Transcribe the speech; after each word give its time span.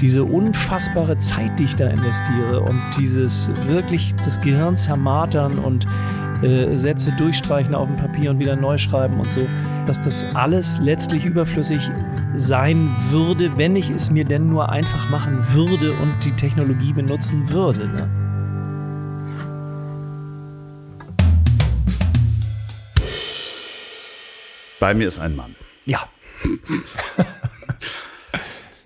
diese 0.00 0.24
unfassbare 0.24 1.18
Zeit, 1.18 1.58
die 1.58 1.64
ich 1.64 1.76
da 1.76 1.88
investiere 1.88 2.60
und 2.60 2.80
dieses 2.98 3.50
wirklich 3.66 4.14
das 4.16 4.40
Gehirn 4.40 4.76
zermartern 4.76 5.58
und 5.58 5.86
äh, 6.42 6.76
Sätze 6.76 7.12
durchstreichen 7.16 7.74
auf 7.74 7.88
dem 7.88 7.96
Papier 7.96 8.30
und 8.30 8.38
wieder 8.38 8.56
neu 8.56 8.76
schreiben 8.78 9.18
und 9.18 9.32
so, 9.32 9.46
dass 9.86 10.00
das 10.02 10.24
alles 10.34 10.78
letztlich 10.80 11.24
überflüssig 11.24 11.90
sein 12.34 12.90
würde, 13.10 13.56
wenn 13.56 13.76
ich 13.76 13.90
es 13.90 14.10
mir 14.10 14.24
denn 14.24 14.46
nur 14.46 14.68
einfach 14.68 15.10
machen 15.10 15.38
würde 15.52 15.92
und 15.92 16.24
die 16.24 16.32
Technologie 16.32 16.92
benutzen 16.92 17.50
würde. 17.50 17.86
Ne? 17.86 18.08
Bei 24.80 24.92
mir 24.92 25.08
ist 25.08 25.18
ein 25.18 25.34
Mann. 25.34 25.54
Ja. 25.86 26.00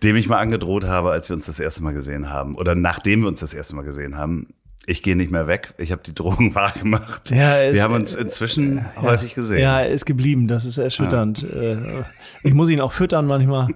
dem 0.02 0.16
ich 0.16 0.28
mal 0.28 0.38
angedroht 0.38 0.84
habe, 0.84 1.10
als 1.10 1.28
wir 1.28 1.36
uns 1.36 1.46
das 1.46 1.58
erste 1.58 1.82
Mal 1.82 1.92
gesehen 1.92 2.30
haben. 2.30 2.54
Oder 2.54 2.74
nachdem 2.74 3.22
wir 3.22 3.28
uns 3.28 3.40
das 3.40 3.54
erste 3.54 3.74
Mal 3.76 3.82
gesehen 3.82 4.16
haben 4.16 4.48
ich 4.88 5.02
gehe 5.02 5.16
nicht 5.16 5.30
mehr 5.30 5.46
weg. 5.46 5.74
Ich 5.78 5.92
habe 5.92 6.02
die 6.04 6.14
Drogen 6.18 6.54
wahrgemacht. 6.54 7.30
Ja, 7.30 7.72
wir 7.72 7.82
haben 7.82 7.94
uns 7.94 8.14
inzwischen 8.14 8.78
ja, 8.78 9.02
häufig 9.02 9.34
gesehen. 9.34 9.60
Ja, 9.60 9.80
er 9.80 9.90
ist 9.90 10.06
geblieben. 10.06 10.48
Das 10.48 10.64
ist 10.64 10.78
erschütternd. 10.78 11.42
Ja. 11.42 11.60
Äh, 11.60 12.04
ich 12.42 12.54
muss 12.54 12.70
ihn 12.70 12.80
auch 12.80 12.92
füttern 12.92 13.26
manchmal. 13.26 13.68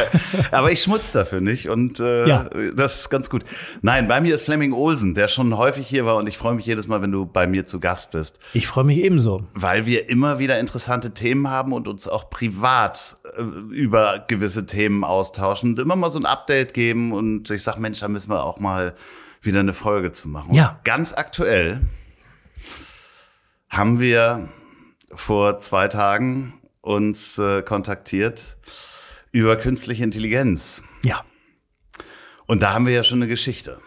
Aber 0.50 0.70
ich 0.70 0.82
schmutz 0.82 1.12
dafür 1.12 1.40
nicht 1.40 1.68
und 1.68 2.00
äh, 2.00 2.26
ja. 2.28 2.50
das 2.74 3.00
ist 3.00 3.10
ganz 3.10 3.30
gut. 3.30 3.44
Nein, 3.80 4.08
bei 4.08 4.20
mir 4.20 4.34
ist 4.34 4.44
Fleming 4.44 4.72
Olsen, 4.72 5.14
der 5.14 5.28
schon 5.28 5.56
häufig 5.56 5.86
hier 5.86 6.04
war 6.04 6.16
und 6.16 6.26
ich 6.26 6.36
freue 6.36 6.54
mich 6.54 6.66
jedes 6.66 6.88
Mal, 6.88 7.00
wenn 7.00 7.12
du 7.12 7.26
bei 7.26 7.46
mir 7.46 7.66
zu 7.66 7.80
Gast 7.80 8.10
bist. 8.10 8.38
Ich 8.52 8.66
freue 8.66 8.84
mich 8.84 8.98
ebenso. 8.98 9.44
Weil 9.54 9.86
wir 9.86 10.08
immer 10.08 10.38
wieder 10.38 10.58
interessante 10.58 11.14
Themen 11.14 11.48
haben 11.48 11.72
und 11.72 11.88
uns 11.88 12.08
auch 12.08 12.28
privat 12.28 13.16
äh, 13.36 13.42
über 13.42 14.24
gewisse 14.26 14.66
Themen 14.66 15.04
austauschen 15.04 15.70
und 15.70 15.78
immer 15.78 15.96
mal 15.96 16.10
so 16.10 16.18
ein 16.18 16.26
Update 16.26 16.74
geben 16.74 17.12
und 17.12 17.50
ich 17.50 17.62
sage, 17.62 17.80
Mensch, 17.80 18.00
da 18.00 18.08
müssen 18.08 18.30
wir 18.30 18.44
auch 18.44 18.58
mal 18.58 18.94
wieder 19.42 19.60
eine 19.60 19.74
Folge 19.74 20.12
zu 20.12 20.28
machen. 20.28 20.54
Ja. 20.54 20.70
Und 20.70 20.84
ganz 20.84 21.12
aktuell 21.12 21.80
haben 23.68 24.00
wir 24.00 24.48
vor 25.14 25.58
zwei 25.60 25.88
Tagen 25.88 26.54
uns 26.80 27.38
äh, 27.38 27.62
kontaktiert 27.62 28.56
über 29.32 29.56
künstliche 29.56 30.04
Intelligenz. 30.04 30.82
Ja. 31.04 31.24
Und 32.46 32.62
da 32.62 32.72
haben 32.72 32.86
wir 32.86 32.94
ja 32.94 33.04
schon 33.04 33.18
eine 33.18 33.28
Geschichte. 33.28 33.78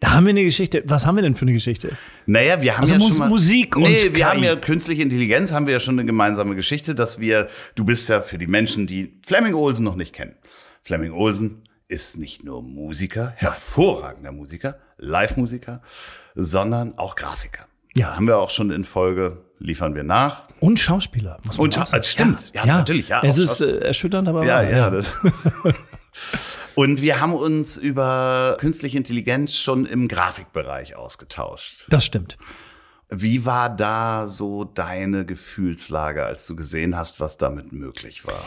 Da 0.00 0.10
haben 0.10 0.26
wir 0.26 0.30
eine 0.30 0.42
Geschichte. 0.42 0.82
Was 0.86 1.06
haben 1.06 1.14
wir 1.14 1.22
denn 1.22 1.36
für 1.36 1.42
eine 1.42 1.52
Geschichte? 1.52 1.96
Naja, 2.26 2.60
wir 2.60 2.72
haben 2.72 2.80
also 2.80 2.94
ja 2.94 2.98
Mus 2.98 3.10
schon 3.10 3.18
mal, 3.18 3.28
Musik 3.28 3.76
und 3.76 3.82
Nee, 3.84 4.02
wir 4.02 4.10
KI. 4.10 4.22
haben 4.22 4.42
ja 4.42 4.56
künstliche 4.56 5.00
Intelligenz, 5.00 5.52
haben 5.52 5.66
wir 5.66 5.74
ja 5.74 5.80
schon 5.80 5.94
eine 5.94 6.04
gemeinsame 6.04 6.56
Geschichte, 6.56 6.96
dass 6.96 7.20
wir, 7.20 7.48
du 7.76 7.84
bist 7.84 8.08
ja 8.08 8.20
für 8.20 8.36
die 8.36 8.48
Menschen, 8.48 8.88
die 8.88 9.20
Fleming 9.24 9.54
Olsen 9.54 9.84
noch 9.84 9.94
nicht 9.94 10.12
kennen. 10.12 10.34
Fleming 10.82 11.12
Olsen 11.12 11.62
ist 11.92 12.16
nicht 12.18 12.42
nur 12.42 12.62
Musiker, 12.62 13.32
hervorragender 13.36 14.32
Musiker, 14.32 14.78
Live-Musiker, 14.96 15.82
sondern 16.34 16.96
auch 16.98 17.14
Grafiker. 17.16 17.66
Ja. 17.94 18.16
Haben 18.16 18.26
wir 18.26 18.38
auch 18.38 18.48
schon 18.50 18.70
in 18.70 18.84
Folge, 18.84 19.44
liefern 19.58 19.94
wir 19.94 20.02
nach. 20.02 20.48
Und 20.60 20.80
Schauspieler. 20.80 21.38
Muss 21.44 21.58
man 21.58 21.64
Und 21.66 21.78
auch 21.78 21.86
sagen. 21.86 22.02
Schau- 22.02 22.10
stimmt. 22.10 22.50
Ja, 22.54 22.64
natürlich, 22.64 23.08
ja, 23.08 23.20
Es 23.22 23.36
ist 23.36 23.60
äh, 23.60 23.78
erschütternd, 23.80 24.26
aber 24.28 24.44
Ja, 24.46 24.54
wahr, 24.56 24.70
ja, 24.70 24.90
das. 24.90 25.20
Und 26.74 27.02
wir 27.02 27.20
haben 27.20 27.34
uns 27.34 27.76
über 27.76 28.56
künstliche 28.58 28.96
Intelligenz 28.96 29.54
schon 29.56 29.84
im 29.84 30.08
Grafikbereich 30.08 30.96
ausgetauscht. 30.96 31.84
Das 31.90 32.04
stimmt. 32.06 32.38
Wie 33.10 33.44
war 33.44 33.68
da 33.68 34.26
so 34.26 34.64
deine 34.64 35.26
Gefühlslage, 35.26 36.24
als 36.24 36.46
du 36.46 36.56
gesehen 36.56 36.96
hast, 36.96 37.20
was 37.20 37.36
damit 37.36 37.72
möglich 37.72 38.26
war? 38.26 38.42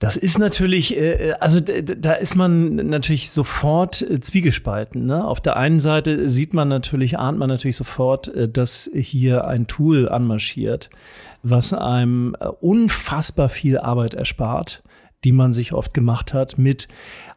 Das 0.00 0.16
ist 0.16 0.38
natürlich, 0.38 0.96
äh, 0.96 1.34
also 1.40 1.60
d- 1.60 1.82
d- 1.82 1.96
da 2.00 2.14
ist 2.14 2.34
man 2.34 2.74
natürlich 2.76 3.30
sofort 3.30 4.00
äh, 4.02 4.18
zwiegespalten. 4.18 5.04
Ne? 5.06 5.24
Auf 5.24 5.40
der 5.40 5.56
einen 5.58 5.78
Seite 5.78 6.28
sieht 6.28 6.54
man 6.54 6.68
natürlich, 6.68 7.18
ahnt 7.18 7.38
man 7.38 7.50
natürlich 7.50 7.76
sofort, 7.76 8.26
äh, 8.28 8.48
dass 8.48 8.90
hier 8.94 9.46
ein 9.46 9.66
Tool 9.66 10.08
anmarschiert, 10.08 10.88
was 11.42 11.74
einem 11.74 12.34
äh, 12.40 12.46
unfassbar 12.60 13.50
viel 13.50 13.76
Arbeit 13.78 14.14
erspart, 14.14 14.82
die 15.22 15.32
man 15.32 15.52
sich 15.52 15.74
oft 15.74 15.92
gemacht 15.92 16.32
hat 16.32 16.56
mit 16.56 16.88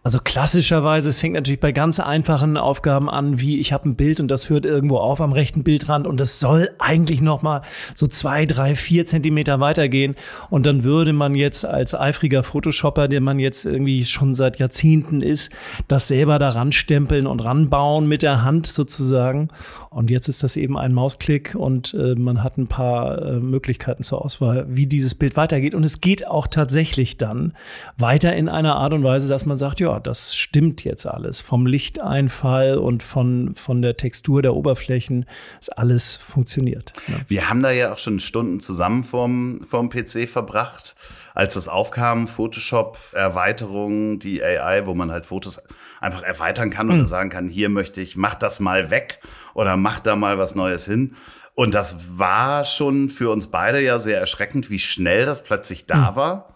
also 0.06 0.20
klassischerweise, 0.22 1.08
es 1.08 1.22
fängt 1.22 1.36
natürlich 1.36 1.62
bei 1.62 1.72
ganz 1.72 2.02
einfachen 2.02 2.58
Aufgaben 2.58 3.10
an, 3.10 3.40
wie 3.40 3.62
ich 3.62 3.72
habe 3.72 3.88
ein 3.88 3.96
Bild 3.96 4.20
und 4.20 4.28
das 4.28 4.50
hört 4.50 4.66
irgendwo 4.66 4.98
auf 4.98 5.22
am 5.22 5.32
rechten 5.32 5.64
Bildrand 5.64 6.08
und 6.08 6.20
das 6.20 6.42
soll 6.42 6.72
eigentlich 6.78 7.22
noch 7.22 7.42
mal 7.42 7.62
so 7.96 8.06
zwei, 8.08 8.46
drei, 8.46 8.76
vier 8.76 9.06
Zentimeter 9.06 9.62
weitergehen. 9.62 10.16
Und 10.50 10.66
dann 10.66 10.84
würde 10.84 11.14
man 11.14 11.36
jetzt 11.36 11.66
als 11.66 11.96
eifriger 11.96 12.44
Photoshopper, 12.44 13.08
der 13.08 13.22
man 13.22 13.40
jetzt 13.40 13.66
irgendwie 13.66 14.04
schon 14.04 14.36
seit 14.36 14.60
Jahrzehnten 14.60 15.22
ist, 15.22 15.54
das 15.88 16.10
selber 16.10 16.38
da 16.38 16.50
ranstempeln 16.50 17.26
und 17.26 17.40
ranbauen 17.40 18.06
mit 18.06 18.24
der 18.24 18.44
Hand 18.44 18.68
sozusagen. 18.68 19.48
Und 19.90 20.10
jetzt 20.10 20.28
ist 20.28 20.44
das 20.44 20.58
eben 20.58 20.78
ein 20.78 20.92
Mausklick 20.92 21.56
und 21.56 21.94
äh, 21.94 22.16
man 22.16 22.44
hat 22.44 22.58
ein 22.58 22.68
paar 22.68 23.22
äh, 23.22 23.40
Möglichkeiten 23.40 24.04
zur 24.04 24.26
Auswahl, 24.26 24.66
wie 24.68 24.88
dieses 24.88 25.16
Bild 25.16 25.38
weitergeht. 25.38 25.76
Und 25.76 25.86
es 25.86 26.02
geht 26.02 26.28
auch 26.28 26.48
tatsächlich 26.48 27.18
dann 27.18 27.54
weiter 27.98 28.36
in 28.36 28.50
einer 28.50 28.76
Art 28.76 28.92
und 28.92 29.04
Weise, 29.04 29.30
dass 29.30 29.46
man 29.46 29.56
sagt, 29.56 29.80
ja, 29.80 29.93
das 30.00 30.36
stimmt 30.36 30.84
jetzt 30.84 31.06
alles. 31.06 31.42
Vom 31.42 31.66
Lichteinfall 31.66 32.78
und 32.78 33.04
von, 33.04 33.56
von 33.56 33.82
der 33.82 33.98
Textur 33.98 34.42
der 34.42 34.54
Oberflächen 34.56 35.26
ist 35.60 35.78
alles 35.78 36.16
funktioniert. 36.16 36.94
Ja. 37.08 37.16
Wir 37.28 37.50
haben 37.50 37.62
da 37.62 37.72
ja 37.72 37.94
auch 37.94 37.98
schon 37.98 38.20
Stunden 38.20 38.60
zusammen 38.60 39.04
vorm, 39.04 39.62
vorm 39.66 39.90
PC 39.90 40.28
verbracht, 40.30 40.96
als 41.34 41.56
das 41.56 41.68
aufkam, 41.68 42.28
Photoshop, 42.28 42.98
Erweiterung, 43.14 44.20
die 44.20 44.44
AI, 44.44 44.86
wo 44.86 44.94
man 44.94 45.12
halt 45.12 45.26
Fotos 45.26 45.62
einfach 46.00 46.24
erweitern 46.24 46.70
kann 46.70 46.90
Hm. 46.90 47.00
oder 47.00 47.08
sagen 47.08 47.30
kann, 47.30 47.48
hier 47.50 47.70
möchte 47.70 48.02
ich, 48.02 48.16
mach 48.16 48.36
das 48.36 48.60
mal 48.60 48.90
weg 48.90 49.20
oder 49.54 49.78
mach 49.78 50.00
da 50.00 50.16
mal 50.16 50.38
was 50.38 50.56
Neues 50.56 50.86
hin. 50.86 51.16
Und 51.56 51.76
das 51.76 52.18
war 52.18 52.64
schon 52.64 53.10
für 53.10 53.30
uns 53.32 53.48
beide 53.48 53.80
ja 53.82 54.00
sehr 54.00 54.20
erschreckend, 54.20 54.70
wie 54.70 54.80
schnell 54.80 55.26
das 55.26 55.44
plötzlich 55.44 55.86
da 55.86 56.10
Hm. 56.10 56.16
war. 56.16 56.53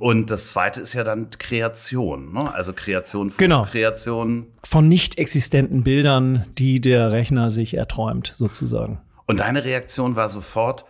Und 0.00 0.30
das 0.30 0.50
zweite 0.50 0.80
ist 0.80 0.94
ja 0.94 1.04
dann 1.04 1.28
Kreation, 1.28 2.32
ne? 2.32 2.54
also 2.54 2.72
Kreation, 2.72 3.30
Genau. 3.36 3.64
Kreation. 3.64 4.46
Von 4.66 4.88
nicht 4.88 5.18
existenten 5.18 5.82
Bildern, 5.82 6.46
die 6.56 6.80
der 6.80 7.12
Rechner 7.12 7.50
sich 7.50 7.74
erträumt, 7.74 8.32
sozusagen. 8.38 9.00
Und 9.26 9.40
deine 9.40 9.62
Reaktion 9.62 10.16
war 10.16 10.30
sofort, 10.30 10.86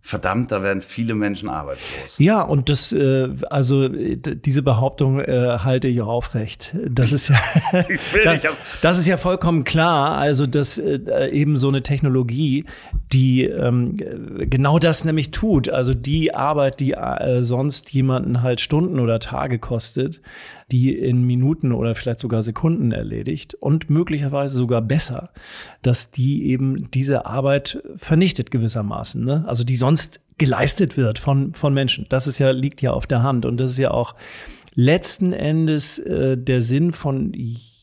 verdammt, 0.00 0.50
da 0.50 0.62
werden 0.62 0.80
viele 0.80 1.14
Menschen 1.14 1.48
arbeitslos. 1.48 2.16
Ja, 2.18 2.40
und 2.40 2.68
das, 2.68 2.92
äh, 2.92 3.28
also 3.50 3.88
diese 3.88 4.62
Behauptung 4.62 5.20
äh, 5.20 5.58
halte 5.58 5.86
ich 5.86 6.00
auch 6.00 6.08
aufrecht. 6.08 6.74
Das 6.88 7.12
ist 7.12 7.28
ja, 7.28 7.40
das, 8.24 8.42
das 8.80 8.98
ist 8.98 9.06
ja 9.06 9.18
vollkommen 9.18 9.64
klar. 9.64 10.16
Also, 10.16 10.46
dass 10.46 10.78
äh, 10.78 11.28
eben 11.30 11.56
so 11.56 11.68
eine 11.68 11.82
Technologie, 11.82 12.64
die 13.12 13.44
ähm, 13.44 13.96
äh, 13.98 14.46
genau 14.46 14.78
das 14.78 15.04
nämlich 15.04 15.30
tut. 15.30 15.68
Also 15.68 15.92
die 15.92 16.34
Arbeit, 16.34 16.80
die 16.80 16.92
äh, 16.92 17.42
sonst 17.42 17.92
jemanden 17.92 18.42
halt 18.42 18.60
Stunden 18.60 19.00
oder 19.00 19.20
Tage 19.20 19.58
kostet, 19.58 20.20
die 20.70 20.94
in 20.94 21.22
Minuten 21.22 21.72
oder 21.72 21.94
vielleicht 21.94 22.18
sogar 22.18 22.42
Sekunden 22.42 22.92
erledigt 22.92 23.54
und 23.54 23.88
möglicherweise 23.88 24.56
sogar 24.56 24.82
besser, 24.82 25.30
dass 25.82 26.10
die 26.10 26.46
eben 26.46 26.90
diese 26.90 27.24
Arbeit 27.24 27.82
vernichtet 27.96 28.50
gewissermaßen. 28.50 29.24
Ne? 29.24 29.44
Also 29.46 29.64
die 29.64 29.76
sonst 29.76 30.20
geleistet 30.36 30.96
wird 30.96 31.18
von, 31.18 31.54
von 31.54 31.74
Menschen. 31.74 32.06
Das 32.08 32.26
ist 32.26 32.38
ja, 32.38 32.50
liegt 32.50 32.82
ja 32.82 32.92
auf 32.92 33.06
der 33.06 33.22
Hand. 33.22 33.46
Und 33.46 33.58
das 33.58 33.72
ist 33.72 33.78
ja 33.78 33.90
auch 33.90 34.14
letzten 34.74 35.32
Endes 35.32 35.98
äh, 35.98 36.36
der 36.36 36.62
Sinn 36.62 36.92
von 36.92 37.32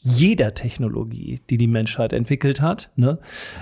jeder 0.06 0.54
Technologie, 0.54 1.42
die 1.50 1.58
die 1.58 1.68
Menschheit 1.68 2.14
entwickelt 2.14 2.62
hat, 2.62 2.92
ne? 2.96 3.20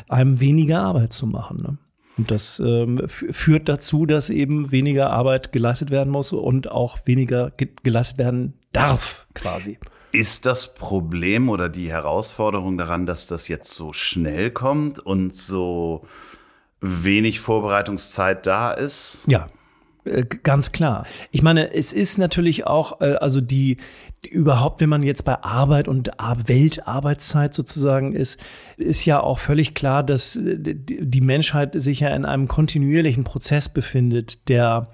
einem 0.10 0.42
weniger 0.42 0.82
Arbeit 0.82 1.14
zu 1.14 1.26
machen. 1.26 1.62
Ne? 1.62 1.78
Und 2.18 2.30
das 2.30 2.60
ähm, 2.60 3.02
führt 3.08 3.70
dazu, 3.70 4.06
dass 4.06 4.30
eben 4.30 4.72
weniger 4.72 5.10
Arbeit 5.10 5.54
geleistet 5.54 5.90
werden 5.90 6.12
muss 6.12 6.34
und 6.34 6.70
auch 6.70 7.00
weniger 7.06 7.52
ge 7.52 7.70
geleistet 7.82 8.18
werden 8.18 8.54
darf, 8.74 9.26
quasi. 9.34 9.80
Ist 10.12 10.46
das 10.46 10.76
Problem 10.76 11.50
oder 11.50 11.70
die 11.70 11.90
Herausforderung 11.90 12.78
daran, 12.78 13.06
dass 13.06 13.26
das 13.26 13.48
jetzt 13.48 13.72
so 13.72 13.94
schnell 13.94 14.52
kommt 14.52 15.00
und 15.00 15.34
so 15.34 16.06
wenig 16.82 17.40
Vorbereitungszeit 17.40 18.46
da 18.46 18.74
ist? 18.74 19.20
Ja, 19.28 19.48
ganz 20.44 20.72
klar. 20.72 21.06
Ich 21.32 21.42
meine, 21.42 21.74
es 21.74 21.94
ist 21.94 22.18
natürlich 22.18 22.68
auch, 22.68 23.02
äh, 23.02 23.16
also 23.16 23.42
die, 23.42 23.78
die 24.26 24.30
überhaupt, 24.30 24.82
wenn 24.82 24.90
man 24.90 25.04
jetzt 25.04 25.24
bei 25.24 25.42
Arbeit 25.42 25.88
und 25.88 26.20
Ar- 26.20 26.48
Weltarbeitszeit 26.48 27.54
sozusagen 27.54 28.14
ist, 28.14 28.40
ist 28.78 29.06
ja 29.06 29.20
auch 29.22 29.40
völlig 29.40 29.74
klar, 29.74 30.04
dass 30.04 30.36
äh, 30.36 30.58
die 30.58 31.06
die 31.06 31.22
Menschheit 31.22 31.72
sich 31.76 32.02
ja 32.02 32.10
in 32.10 32.26
einem 32.26 32.48
kontinuierlichen 32.48 33.24
Prozess 33.24 33.70
befindet, 33.70 34.50
der 34.50 34.90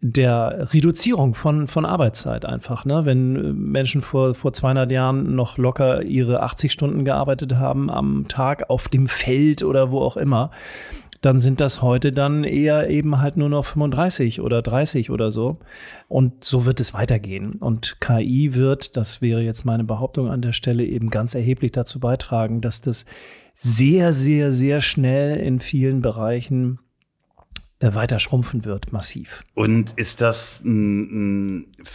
der 0.00 0.72
Reduzierung 0.72 1.34
von, 1.34 1.66
von 1.66 1.84
Arbeitszeit 1.84 2.44
einfach. 2.44 2.84
Ne? 2.84 3.04
Wenn 3.04 3.36
äh, 3.36 3.52
Menschen 3.52 4.00
vor, 4.00 4.34
vor 4.34 4.52
200 4.52 4.92
Jahren 4.92 5.34
noch 5.34 5.58
locker 5.58 6.02
ihre 6.02 6.42
80 6.42 6.72
Stunden 6.72 7.04
gearbeitet 7.04 7.56
haben 7.56 7.90
am 7.90 8.26
Tag 8.28 8.70
auf 8.70 8.88
dem 8.88 9.08
Feld 9.08 9.64
oder 9.64 9.90
wo 9.90 10.00
auch 10.00 10.16
immer, 10.16 10.52
dann 11.20 11.38
sind 11.38 11.60
das 11.60 11.82
heute 11.82 12.12
dann 12.12 12.44
eher 12.44 12.88
eben 12.90 13.20
halt 13.20 13.36
nur 13.36 13.48
noch 13.48 13.64
35 13.64 14.40
oder 14.40 14.62
30 14.62 15.10
oder 15.10 15.30
so. 15.30 15.58
Und 16.06 16.44
so 16.44 16.64
wird 16.64 16.80
es 16.80 16.94
weitergehen. 16.94 17.54
Und 17.54 18.00
KI 18.00 18.54
wird, 18.54 18.96
das 18.96 19.20
wäre 19.20 19.42
jetzt 19.42 19.64
meine 19.64 19.84
Behauptung 19.84 20.28
an 20.28 20.42
der 20.42 20.52
Stelle, 20.52 20.84
eben 20.84 21.10
ganz 21.10 21.34
erheblich 21.34 21.72
dazu 21.72 21.98
beitragen, 21.98 22.60
dass 22.60 22.80
das 22.80 23.04
sehr, 23.54 24.12
sehr, 24.12 24.52
sehr 24.52 24.80
schnell 24.80 25.36
in 25.38 25.58
vielen 25.58 26.00
Bereichen 26.00 26.78
äh, 27.80 27.94
weiter 27.94 28.20
schrumpfen 28.20 28.64
wird, 28.64 28.92
massiv. 28.92 29.42
Und 29.54 29.92
ist 29.98 30.20
das, 30.20 30.62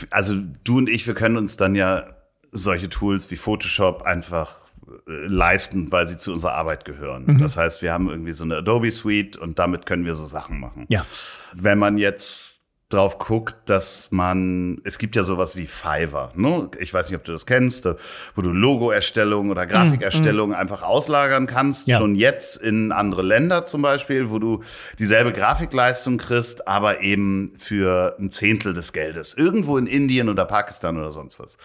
also 0.10 0.36
du 0.64 0.78
und 0.78 0.90
ich, 0.90 1.08
wir 1.08 1.14
können 1.14 1.38
uns 1.38 1.56
dann 1.56 1.76
ja 1.76 2.06
solche 2.52 2.90
Tools 2.90 3.32
wie 3.32 3.38
Photoshop 3.38 4.04
einfach 4.04 4.63
leisten, 5.06 5.92
weil 5.92 6.08
sie 6.08 6.18
zu 6.18 6.32
unserer 6.34 6.54
Arbeit 6.54 6.86
gehören. 6.86 7.26
Mhm. 7.26 7.38
Das 7.38 7.58
heißt, 7.58 7.82
wir 7.82 7.92
haben 7.92 8.10
irgendwie 8.10 8.34
so 8.34 8.44
eine 8.44 8.58
Adobe 8.58 8.92
Suite 8.92 9.38
und 9.38 9.60
damit 9.60 9.86
können 9.86 10.06
wir 10.06 10.16
so 10.16 10.26
Sachen 10.26 10.60
machen. 10.60 10.86
Ja. 10.90 11.06
Wenn 11.54 11.80
man 11.80 11.98
jetzt 11.98 12.53
drauf 12.94 13.18
guckt, 13.18 13.56
dass 13.66 14.10
man, 14.12 14.80
es 14.84 14.98
gibt 14.98 15.16
ja 15.16 15.24
sowas 15.24 15.56
wie 15.56 15.66
Fiverr, 15.66 16.32
ne? 16.36 16.70
Ich 16.80 16.94
weiß 16.94 17.10
nicht, 17.10 17.18
ob 17.18 17.24
du 17.24 17.32
das 17.32 17.46
kennst, 17.46 17.88
wo 18.36 18.42
du 18.42 18.52
Logoerstellung 18.52 19.50
oder 19.50 19.66
Grafikerstellung 19.66 20.50
mm, 20.50 20.54
mm. 20.54 20.56
einfach 20.56 20.84
auslagern 20.84 21.48
kannst, 21.48 21.88
ja. 21.88 21.98
schon 21.98 22.16
jetzt 22.16 22.58
in 22.58 22.92
andere 22.92 23.22
Länder 23.22 23.66
zum 23.66 23.82
Beispiel, 23.82 24.30
wo 24.30 24.40
du 24.40 24.62
dieselbe 25.00 25.34
Grafikleistung 25.34 26.18
kriegst, 26.18 26.68
aber 26.68 27.02
eben 27.02 27.54
für 27.58 28.16
ein 28.20 28.32
Zehntel 28.32 28.74
des 28.74 28.94
Geldes. 28.94 29.34
Irgendwo 29.34 29.78
in 29.78 29.88
Indien 29.88 30.30
oder 30.30 30.46
Pakistan 30.46 30.98
oder 30.98 31.12
sonst 31.12 31.40
was. 31.40 31.58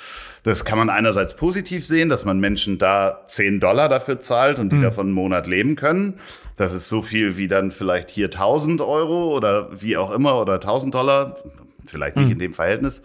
Das 0.43 0.65
kann 0.65 0.79
man 0.79 0.91
einerseits 0.91 1.37
positiv 1.37 1.85
sehen, 1.85 2.09
dass 2.09 2.25
man 2.25 2.41
Menschen 2.41 2.79
da 2.79 3.25
10 3.29 3.61
Dollar 3.61 3.89
dafür 3.89 4.21
zahlt 4.21 4.59
und 4.59 4.71
die 4.71 4.77
mm. 4.77 4.83
davon 4.83 5.07
einen 5.07 5.15
Monat 5.15 5.47
leben 5.47 5.77
können. 5.77 6.19
Das 6.59 6.75
ist 6.75 6.89
so 6.89 7.03
viel 7.03 7.37
wie 7.37 7.47
dann 7.47 7.71
vielleicht 7.71 8.11
hier 8.11 8.27
1000 8.27 8.81
Euro 8.81 9.35
oder 9.35 9.81
wie 9.81 9.97
auch 9.97 10.11
immer 10.11 10.41
oder 10.41 10.55
1000 10.55 10.93
Dollar. 10.93 11.37
Vielleicht 11.87 12.17
nicht 12.17 12.27
mhm. 12.27 12.33
in 12.33 12.39
dem 12.41 12.53
Verhältnis. 12.53 13.03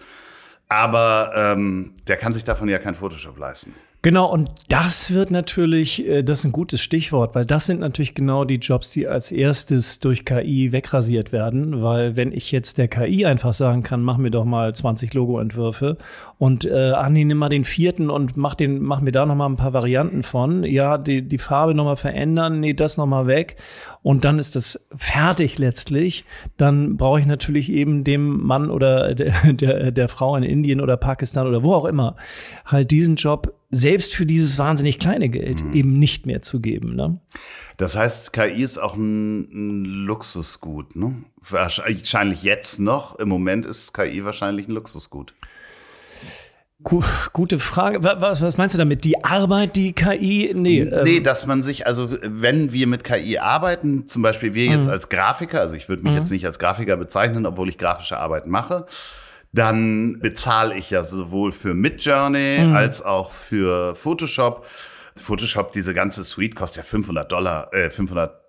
Aber 0.69 1.31
ähm, 1.35 1.93
der 2.07 2.17
kann 2.17 2.33
sich 2.33 2.43
davon 2.43 2.67
ja 2.67 2.79
kein 2.79 2.95
Photoshop 2.95 3.37
leisten. 3.37 3.75
Genau, 4.03 4.29
und 4.29 4.51
das 4.67 5.13
wird 5.13 5.31
natürlich, 5.31 6.05
äh, 6.05 6.23
das 6.23 6.39
ist 6.39 6.45
ein 6.45 6.51
gutes 6.51 6.81
Stichwort, 6.81 7.35
weil 7.35 7.45
das 7.45 7.67
sind 7.67 7.79
natürlich 7.79 8.13
genau 8.13 8.43
die 8.43 8.57
Jobs, 8.57 8.91
die 8.91 9.07
als 9.07 9.31
erstes 9.31 10.01
durch 10.01 10.25
KI 10.25 10.73
wegrasiert 10.73 11.31
werden, 11.31 11.81
weil 11.81 12.17
wenn 12.17 12.33
ich 12.33 12.51
jetzt 12.51 12.77
der 12.77 12.89
KI 12.89 13.25
einfach 13.25 13.53
sagen 13.53 13.81
kann, 13.81 14.01
mach 14.01 14.17
mir 14.17 14.29
doch 14.29 14.43
mal 14.43 14.75
20 14.75 15.13
Logoentwürfe 15.13 15.97
und 16.37 16.65
äh, 16.65 16.91
Andi, 16.91 17.23
nimm 17.23 17.37
mal 17.37 17.47
den 17.47 17.63
vierten 17.63 18.09
und 18.09 18.35
mach, 18.35 18.55
den, 18.55 18.81
mach 18.81 18.99
mir 18.99 19.13
da 19.13 19.25
noch 19.25 19.35
mal 19.35 19.45
ein 19.45 19.55
paar 19.55 19.71
Varianten 19.71 20.21
von, 20.21 20.65
ja, 20.65 20.97
die, 20.97 21.21
die 21.21 21.37
Farbe 21.37 21.73
noch 21.73 21.85
mal 21.85 21.95
verändern, 21.95 22.59
nee, 22.59 22.73
das 22.73 22.97
noch 22.97 23.05
mal 23.05 23.27
weg 23.27 23.55
und 24.01 24.25
dann 24.25 24.37
ist 24.37 24.57
das 24.57 24.85
fertig 24.93 25.59
letztlich, 25.59 26.25
dann 26.57 26.97
brauche 26.97 27.21
ich 27.21 27.25
natürlich 27.25 27.71
eben 27.71 28.03
dem 28.03 28.45
Mann 28.45 28.69
oder 28.69 29.15
der, 29.15 29.33
der, 29.53 29.91
der 29.91 30.09
Frau 30.09 30.35
in 30.35 30.43
Indien 30.43 30.81
oder 30.81 30.97
Pakistan 30.97 31.47
oder 31.47 31.63
wo 31.63 31.73
auch 31.73 31.85
immer 31.85 32.17
halt 32.65 32.91
diesen 32.91 33.15
Job 33.15 33.53
selbst 33.73 34.15
für 34.15 34.25
dieses 34.25 34.57
wahnsinnig 34.59 34.99
kleine 34.99 35.29
Geld 35.29 35.63
mhm. 35.63 35.73
eben 35.73 35.99
nicht 35.99 36.25
mehr 36.25 36.41
zu 36.41 36.59
geben. 36.59 36.95
Ne? 36.95 37.19
Das 37.77 37.95
heißt, 37.95 38.31
KI 38.33 38.61
ist 38.61 38.77
auch 38.77 38.95
ein, 38.95 39.41
ein, 39.51 39.81
Luxusgut. 39.81 40.95
Ne? 40.95 41.23
Wahrscheinlich 41.41 42.43
jetzt 42.43 42.79
noch. 42.79 43.17
Im 43.19 43.29
Moment 43.29 43.65
ist 43.65 43.93
KI 43.93 44.23
wahrscheinlich 44.23 44.67
ein 44.67 44.73
Luxusgut. 44.73 45.33
Gute 46.83 47.59
Frage. 47.59 48.03
Was, 48.03 48.41
was, 48.41 48.57
meinst 48.57 48.75
du 48.75 48.77
damit? 48.77 49.05
Die 49.05 49.23
Arbeit, 49.23 49.77
die 49.77 49.93
KI? 49.93 50.51
Nee. 50.53 50.81
Ähm. 50.81 51.03
Nee, 51.05 51.19
dass 51.21 51.47
man 51.47 51.63
sich, 51.63 51.87
also 51.87 52.09
wenn 52.21 52.73
wir 52.73 52.87
mit 52.87 53.05
KI 53.05 53.37
arbeiten, 53.37 54.05
zum 54.05 54.21
Beispiel 54.21 54.53
wir 54.53 54.65
jetzt 54.65 54.87
mhm. 54.87 54.91
als 54.91 55.07
Grafiker, 55.07 55.61
also 55.61 55.75
ich 55.75 55.87
würde 55.87 56.03
mich 56.03 56.11
mhm. 56.11 56.17
jetzt 56.17 56.29
nicht 56.29 56.45
als 56.45 56.59
Grafiker 56.59 56.97
bezeichnen, 56.97 57.45
obwohl 57.45 57.69
ich 57.69 57.77
grafische 57.77 58.17
Arbeit 58.17 58.47
mache, 58.47 58.85
dann 59.53 60.19
bezahle 60.19 60.75
ich 60.75 60.89
ja 60.89 61.03
sowohl 61.03 61.51
für 61.51 61.73
Midjourney 61.73 62.65
mhm. 62.65 62.75
als 62.75 63.01
auch 63.01 63.31
für 63.31 63.95
Photoshop. 63.95 64.65
Photoshop, 65.15 65.71
diese 65.71 65.93
ganze 65.93 66.23
Suite 66.23 66.55
kostet 66.55 66.77
ja 66.77 66.83
500 66.83 67.31
Dollar, 67.31 67.71
äh, 67.71 67.89
500 67.89 68.43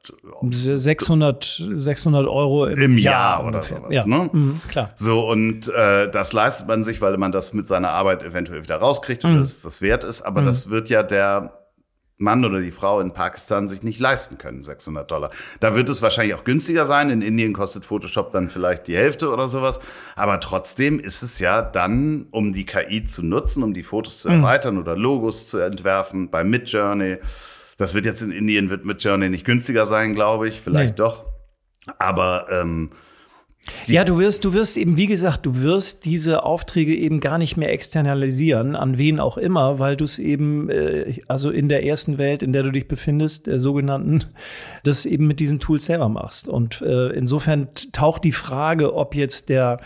600, 0.50 1.62
600 1.76 2.26
Euro 2.26 2.66
im, 2.66 2.78
im 2.78 2.98
Jahr, 2.98 3.38
Jahr, 3.38 3.46
oder 3.46 3.62
sowas. 3.62 3.90
Ja. 3.90 4.06
Ne? 4.06 4.28
Mhm, 4.30 4.60
klar. 4.68 4.90
So, 4.96 5.26
und 5.28 5.68
äh, 5.68 6.10
das 6.10 6.32
leistet 6.32 6.68
man 6.68 6.84
sich, 6.84 7.00
weil 7.00 7.16
man 7.16 7.32
das 7.32 7.54
mit 7.54 7.66
seiner 7.66 7.90
Arbeit 7.90 8.22
eventuell 8.22 8.62
wieder 8.62 8.76
rauskriegt 8.76 9.24
und 9.24 9.36
mhm. 9.36 9.40
das, 9.40 9.62
das 9.62 9.80
wert 9.80 10.04
ist. 10.04 10.22
Aber 10.22 10.42
mhm. 10.42 10.46
das 10.46 10.68
wird 10.68 10.90
ja 10.90 11.02
der 11.02 11.63
Mann 12.24 12.44
oder 12.44 12.60
die 12.60 12.72
Frau 12.72 12.98
in 12.98 13.12
Pakistan 13.12 13.68
sich 13.68 13.84
nicht 13.84 14.00
leisten 14.00 14.38
können, 14.38 14.64
600 14.64 15.08
Dollar. 15.08 15.30
Da 15.60 15.76
wird 15.76 15.88
es 15.88 16.02
wahrscheinlich 16.02 16.34
auch 16.34 16.42
günstiger 16.42 16.86
sein. 16.86 17.10
In 17.10 17.22
Indien 17.22 17.52
kostet 17.52 17.84
Photoshop 17.84 18.32
dann 18.32 18.50
vielleicht 18.50 18.88
die 18.88 18.96
Hälfte 18.96 19.30
oder 19.30 19.48
sowas. 19.48 19.78
Aber 20.16 20.40
trotzdem 20.40 20.98
ist 20.98 21.22
es 21.22 21.38
ja 21.38 21.62
dann, 21.62 22.26
um 22.32 22.52
die 22.52 22.66
KI 22.66 23.04
zu 23.04 23.24
nutzen, 23.24 23.62
um 23.62 23.74
die 23.74 23.84
Fotos 23.84 24.22
zu 24.22 24.30
mhm. 24.30 24.40
erweitern 24.42 24.78
oder 24.78 24.96
Logos 24.96 25.46
zu 25.46 25.58
entwerfen 25.58 26.30
bei 26.30 26.42
Midjourney. 26.42 27.18
Das 27.76 27.94
wird 27.94 28.06
jetzt 28.06 28.22
in 28.22 28.32
Indien 28.32 28.70
wird 28.70 28.84
Midjourney 28.84 29.28
nicht 29.28 29.44
günstiger 29.44 29.86
sein, 29.86 30.14
glaube 30.14 30.48
ich. 30.48 30.60
Vielleicht 30.60 30.98
nee. 30.98 31.04
doch. 31.04 31.26
Aber 31.98 32.46
ähm, 32.50 32.90
ja, 33.86 34.04
du 34.04 34.18
wirst, 34.18 34.44
du 34.44 34.52
wirst 34.52 34.76
eben, 34.76 34.96
wie 34.96 35.06
gesagt, 35.06 35.46
du 35.46 35.62
wirst 35.62 36.04
diese 36.04 36.42
Aufträge 36.42 36.94
eben 36.94 37.20
gar 37.20 37.38
nicht 37.38 37.56
mehr 37.56 37.72
externalisieren, 37.72 38.76
an 38.76 38.98
wen 38.98 39.20
auch 39.20 39.38
immer, 39.38 39.78
weil 39.78 39.96
du 39.96 40.04
es 40.04 40.18
eben, 40.18 40.68
äh, 40.68 41.14
also 41.28 41.50
in 41.50 41.68
der 41.68 41.84
ersten 41.84 42.18
Welt, 42.18 42.42
in 42.42 42.52
der 42.52 42.62
du 42.62 42.72
dich 42.72 42.88
befindest, 42.88 43.46
der 43.46 43.58
sogenannten, 43.58 44.24
das 44.82 45.06
eben 45.06 45.26
mit 45.26 45.40
diesen 45.40 45.60
Tools 45.60 45.86
selber 45.86 46.08
machst. 46.08 46.46
Und 46.46 46.82
äh, 46.82 47.08
insofern 47.10 47.68
taucht 47.92 48.24
die 48.24 48.32
Frage, 48.32 48.94
ob 48.94 49.14
jetzt 49.14 49.48
der 49.48 49.80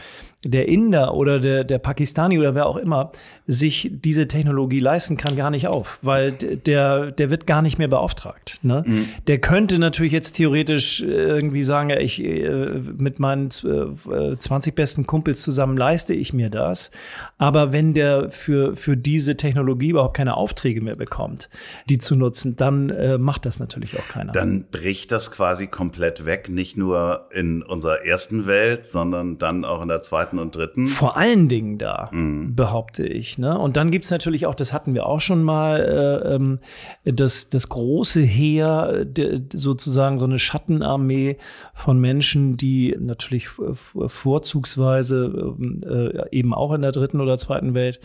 der 0.45 0.69
Inder 0.69 1.15
oder 1.15 1.41
der, 1.41 1.65
der 1.65 1.79
Pakistani 1.79 2.39
oder 2.39 2.55
wer 2.55 2.67
auch 2.67 2.77
immer 2.77 3.11
sich 3.49 3.91
diese 3.93 4.29
Technologie 4.29 4.79
leisten 4.79 5.17
kann, 5.17 5.37
gar 5.37 5.51
nicht 5.51 5.67
auf, 5.67 5.99
weil 6.03 6.33
der, 6.33 7.11
der 7.11 7.31
wird 7.31 7.47
gar 7.47 7.61
nicht 7.61 7.79
mehr 7.79 7.89
beauftragt. 7.89 8.59
Ne? 8.63 8.85
Mhm. 8.87 9.09
Der 9.27 9.39
könnte 9.39 9.79
natürlich 9.81 10.13
jetzt 10.13 10.33
theoretisch 10.33 11.01
irgendwie 11.01 11.63
sagen, 11.63 11.91
ich 11.91 12.23
äh, 12.23 12.81
mit 12.99 13.19
meinen 13.19 13.51
20 13.51 14.75
besten 14.75 15.07
Kumpels 15.07 15.43
zusammen 15.43 15.77
leiste 15.77 16.15
ich 16.15 16.33
mir 16.33 16.51
das. 16.51 16.93
Aber 17.39 17.73
wenn 17.73 17.95
der 17.95 18.31
für, 18.31 18.77
für 18.77 18.97
diese 18.97 19.37
Technologie 19.37 19.89
überhaupt 19.89 20.17
keine 20.17 20.37
Aufträge 20.37 20.81
mehr 20.81 20.97
bekommt, 20.97 21.49
die 21.89 21.99
zu 21.99 22.15
nutzen, 22.15 22.55
dann 22.55 22.91
äh, 22.91 23.19
macht 23.19 23.47
das 23.47 23.59
natürlich 23.59 23.99
auch 23.99 24.07
keiner. 24.09 24.33
Dann 24.33 24.67
bricht 24.71 25.11
das 25.11 25.31
quasi 25.31 25.67
komplett 25.67 26.27
weg, 26.27 26.49
nicht 26.49 26.77
nur 26.77 27.29
in 27.33 27.63
unserer 27.63 28.05
ersten 28.05 28.47
Welt, 28.47 28.87
sondern 28.87 29.39
dann 29.39 29.65
auch 29.65 29.83
in 29.83 29.89
der 29.89 30.03
zweiten 30.03 30.28
zweiten 30.29 30.39
und 30.39 30.55
dritten. 30.55 30.87
Vor 30.87 31.17
allen 31.17 31.49
Dingen 31.49 31.79
da, 31.79 32.11
mhm. 32.13 32.55
behaupte 32.55 33.07
ich. 33.07 33.39
Ne? 33.39 33.59
Und 33.59 33.77
dann 33.77 33.91
gibt 33.91 34.05
es 34.05 34.11
natürlich 34.11 34.47
auch, 34.47 34.55
das 34.55 34.73
hatten 34.73 34.95
wir 34.95 35.07
auch 35.07 35.21
schon 35.21 35.43
mal, 35.43 35.81
äh, 35.81 36.35
ähm, 36.35 36.59
das, 37.05 37.51
das 37.51 37.69
große 37.69 38.21
Heer, 38.21 39.07
sozusagen 39.53 40.19
so 40.19 40.25
eine 40.25 40.39
Schattenarmee 40.39 41.37
von 41.75 41.99
Menschen, 41.99 42.57
die 42.57 42.97
natürlich 42.99 43.49
vorzugsweise 43.49 45.57
äh, 45.83 46.37
eben 46.37 46.55
auch 46.55 46.73
in 46.73 46.83
der 46.83 46.93
dritten 46.93 47.21
oder 47.21 47.39
zweiten 47.39 47.75
Welt 47.75 48.01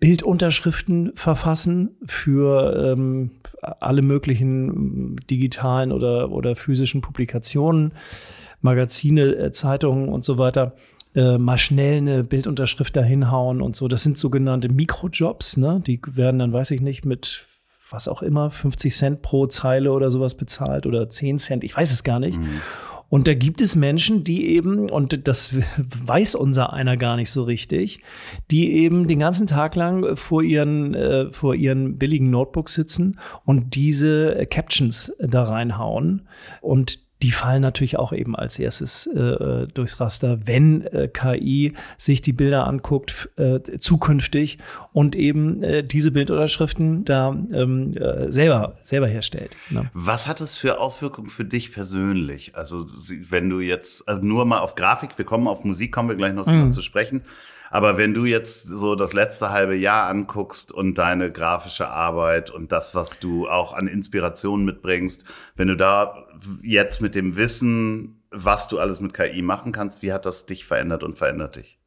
Bildunterschriften 0.00 1.12
verfassen 1.14 1.96
für 2.04 2.92
ähm, 2.92 3.30
alle 3.60 4.02
möglichen 4.02 5.16
digitalen 5.28 5.92
oder, 5.92 6.30
oder 6.30 6.56
physischen 6.56 7.00
Publikationen. 7.00 7.92
Magazine, 8.60 9.36
äh, 9.36 9.52
Zeitungen 9.52 10.08
und 10.08 10.24
so 10.24 10.38
weiter 10.38 10.74
äh, 11.18 11.36
mal 11.36 11.58
schnell 11.58 11.96
eine 11.96 12.22
Bildunterschrift 12.22 12.94
da 12.94 13.02
hinhauen 13.02 13.60
und 13.60 13.74
so. 13.74 13.88
Das 13.88 14.04
sind 14.04 14.16
sogenannte 14.16 14.68
Mikrojobs, 14.68 15.56
ne? 15.56 15.82
Die 15.84 16.00
werden 16.06 16.38
dann, 16.38 16.52
weiß 16.52 16.70
ich 16.70 16.80
nicht, 16.80 17.04
mit 17.04 17.44
was 17.90 18.06
auch 18.06 18.22
immer, 18.22 18.50
50 18.50 18.94
Cent 18.94 19.22
pro 19.22 19.46
Zeile 19.46 19.92
oder 19.92 20.12
sowas 20.12 20.36
bezahlt 20.36 20.86
oder 20.86 21.08
10 21.08 21.38
Cent, 21.38 21.64
ich 21.64 21.76
weiß 21.76 21.90
es 21.90 22.04
gar 22.04 22.20
nicht. 22.20 22.38
Mhm. 22.38 22.60
Und 23.08 23.26
da 23.26 23.32
gibt 23.32 23.62
es 23.62 23.74
Menschen, 23.74 24.22
die 24.22 24.48
eben, 24.48 24.90
und 24.90 25.26
das 25.26 25.54
weiß 26.06 26.34
unser 26.36 26.72
einer 26.72 26.96
gar 26.96 27.16
nicht 27.16 27.30
so 27.30 27.42
richtig, 27.42 28.00
die 28.50 28.74
eben 28.74 29.08
den 29.08 29.18
ganzen 29.18 29.46
Tag 29.46 29.74
lang 29.74 30.14
vor 30.14 30.42
ihren, 30.42 30.94
äh, 30.94 31.30
vor 31.30 31.54
ihren 31.54 31.98
billigen 31.98 32.30
Notebooks 32.30 32.74
sitzen 32.74 33.18
und 33.44 33.74
diese 33.74 34.46
Captions 34.50 35.12
da 35.18 35.44
reinhauen. 35.44 36.28
Und 36.60 37.00
die 37.22 37.32
fallen 37.32 37.62
natürlich 37.62 37.98
auch 37.98 38.12
eben 38.12 38.36
als 38.36 38.58
erstes 38.58 39.06
äh, 39.06 39.66
durchs 39.66 40.00
Raster, 40.00 40.46
wenn 40.46 40.82
äh, 40.86 41.08
KI 41.08 41.72
sich 41.96 42.22
die 42.22 42.32
Bilder 42.32 42.66
anguckt 42.66 43.28
äh, 43.36 43.60
zukünftig 43.78 44.58
und 44.92 45.16
eben 45.16 45.62
äh, 45.62 45.82
diese 45.82 46.12
Bildunterschriften 46.12 47.04
da 47.04 47.30
ähm, 47.30 47.96
äh, 47.96 48.30
selber 48.30 48.76
selber 48.84 49.08
herstellt. 49.08 49.56
Ne? 49.70 49.90
Was 49.94 50.28
hat 50.28 50.40
es 50.40 50.56
für 50.56 50.78
Auswirkungen 50.78 51.28
für 51.28 51.44
dich 51.44 51.72
persönlich? 51.72 52.54
Also 52.54 52.86
wenn 53.28 53.50
du 53.50 53.60
jetzt 53.60 54.08
äh, 54.08 54.16
nur 54.16 54.44
mal 54.44 54.60
auf 54.60 54.76
Grafik, 54.76 55.18
wir 55.18 55.24
kommen 55.24 55.48
auf 55.48 55.64
Musik, 55.64 55.92
kommen 55.92 56.08
wir 56.08 56.16
gleich 56.16 56.34
noch 56.34 56.46
mhm. 56.46 56.70
zu 56.72 56.82
sprechen. 56.82 57.22
Aber 57.70 57.98
wenn 57.98 58.14
du 58.14 58.24
jetzt 58.24 58.66
so 58.66 58.94
das 58.94 59.12
letzte 59.12 59.50
halbe 59.50 59.76
Jahr 59.76 60.08
anguckst 60.08 60.72
und 60.72 60.96
deine 60.96 61.30
grafische 61.30 61.88
Arbeit 61.88 62.50
und 62.50 62.72
das, 62.72 62.94
was 62.94 63.20
du 63.20 63.48
auch 63.48 63.72
an 63.72 63.86
Inspiration 63.86 64.64
mitbringst, 64.64 65.24
wenn 65.56 65.68
du 65.68 65.76
da 65.76 66.26
jetzt 66.62 67.00
mit 67.00 67.14
dem 67.14 67.36
Wissen, 67.36 68.22
was 68.30 68.68
du 68.68 68.78
alles 68.78 69.00
mit 69.00 69.14
KI 69.14 69.42
machen 69.42 69.72
kannst, 69.72 70.02
wie 70.02 70.12
hat 70.12 70.26
das 70.26 70.46
dich 70.46 70.64
verändert 70.64 71.02
und 71.02 71.18
verändert 71.18 71.56
dich? 71.56 71.78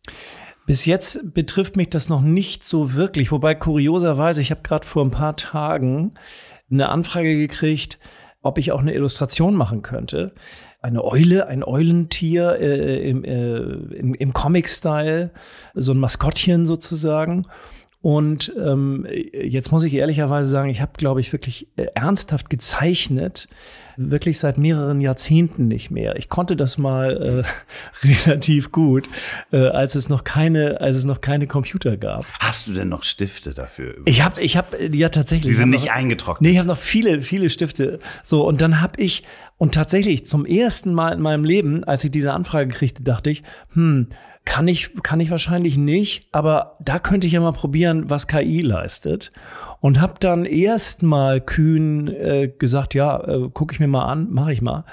Bis 0.65 0.85
jetzt 0.85 1.33
betrifft 1.33 1.75
mich 1.75 1.89
das 1.89 2.09
noch 2.09 2.21
nicht 2.21 2.63
so 2.63 2.93
wirklich, 2.93 3.31
wobei 3.31 3.55
kurioserweise, 3.55 4.41
ich 4.41 4.51
habe 4.51 4.61
gerade 4.61 4.85
vor 4.85 5.03
ein 5.03 5.11
paar 5.11 5.35
Tagen 5.35 6.13
eine 6.69 6.89
Anfrage 6.89 7.35
gekriegt, 7.35 7.99
ob 8.41 8.57
ich 8.57 8.71
auch 8.71 8.79
eine 8.79 8.93
Illustration 8.93 9.55
machen 9.55 9.81
könnte. 9.81 10.33
Eine 10.81 11.03
Eule, 11.03 11.47
ein 11.47 11.63
Eulentier 11.63 12.57
äh, 12.59 13.09
im, 13.09 13.23
äh, 13.23 13.57
im, 13.95 14.13
im 14.15 14.33
Comic-Style, 14.33 15.31
so 15.75 15.91
ein 15.93 15.97
Maskottchen 15.99 16.65
sozusagen. 16.65 17.45
Und 18.01 18.51
ähm, 18.57 19.05
jetzt 19.31 19.71
muss 19.71 19.83
ich 19.83 19.93
ehrlicherweise 19.93 20.49
sagen, 20.49 20.69
ich 20.69 20.81
habe, 20.81 20.93
glaube 20.97 21.19
ich, 21.19 21.31
wirklich 21.31 21.67
äh, 21.75 21.85
ernsthaft 21.93 22.49
gezeichnet, 22.49 23.47
wirklich 23.95 24.39
seit 24.39 24.57
mehreren 24.57 25.01
Jahrzehnten 25.01 25.67
nicht 25.67 25.91
mehr. 25.91 26.15
Ich 26.15 26.27
konnte 26.27 26.55
das 26.55 26.79
mal 26.79 27.43
äh, 28.03 28.07
relativ 28.25 28.71
gut, 28.71 29.07
äh, 29.51 29.67
als 29.67 29.93
es 29.93 30.09
noch 30.09 30.23
keine, 30.23 30.81
als 30.81 30.95
es 30.95 31.05
noch 31.05 31.21
keine 31.21 31.45
Computer 31.45 31.95
gab. 31.95 32.25
Hast 32.39 32.65
du 32.65 32.73
denn 32.73 32.89
noch 32.89 33.03
Stifte 33.03 33.53
dafür? 33.53 33.93
Ich 34.05 34.23
habe, 34.23 34.41
ich 34.41 34.57
habe 34.57 34.83
ja 34.83 35.09
tatsächlich. 35.09 35.51
Die 35.51 35.55
sind 35.55 35.69
noch, 35.69 35.79
nicht 35.79 35.91
eingetrocknet. 35.91 36.41
Nee, 36.41 36.53
ich 36.53 36.57
habe 36.57 36.67
noch 36.67 36.79
viele, 36.79 37.21
viele 37.21 37.51
Stifte. 37.51 37.99
So 38.23 38.47
und 38.47 38.61
dann 38.61 38.81
habe 38.81 38.99
ich 38.99 39.23
und 39.61 39.75
tatsächlich 39.75 40.25
zum 40.25 40.47
ersten 40.47 40.91
Mal 40.91 41.13
in 41.13 41.21
meinem 41.21 41.43
Leben, 41.43 41.83
als 41.83 42.03
ich 42.03 42.09
diese 42.09 42.33
Anfrage 42.33 42.73
kriegte, 42.73 43.03
dachte 43.03 43.29
ich, 43.29 43.43
hm 43.75 44.07
kann 44.43 44.67
ich, 44.67 45.03
kann 45.03 45.19
ich 45.19 45.29
wahrscheinlich 45.29 45.77
nicht, 45.77 46.27
aber 46.31 46.77
da 46.79 46.97
könnte 46.97 47.27
ich 47.27 47.33
ja 47.33 47.41
mal 47.41 47.51
probieren, 47.51 48.09
was 48.09 48.25
KI 48.25 48.61
leistet. 48.61 49.31
Und 49.81 50.01
habe 50.01 50.15
dann 50.19 50.45
erstmal 50.45 51.41
kühn 51.41 52.07
äh, 52.07 52.51
gesagt, 52.57 52.95
ja, 52.95 53.23
äh, 53.23 53.49
gucke 53.53 53.75
ich 53.75 53.79
mir 53.79 53.87
mal 53.87 54.05
an, 54.05 54.31
mache 54.31 54.51
ich 54.51 54.63
mal. 54.63 54.83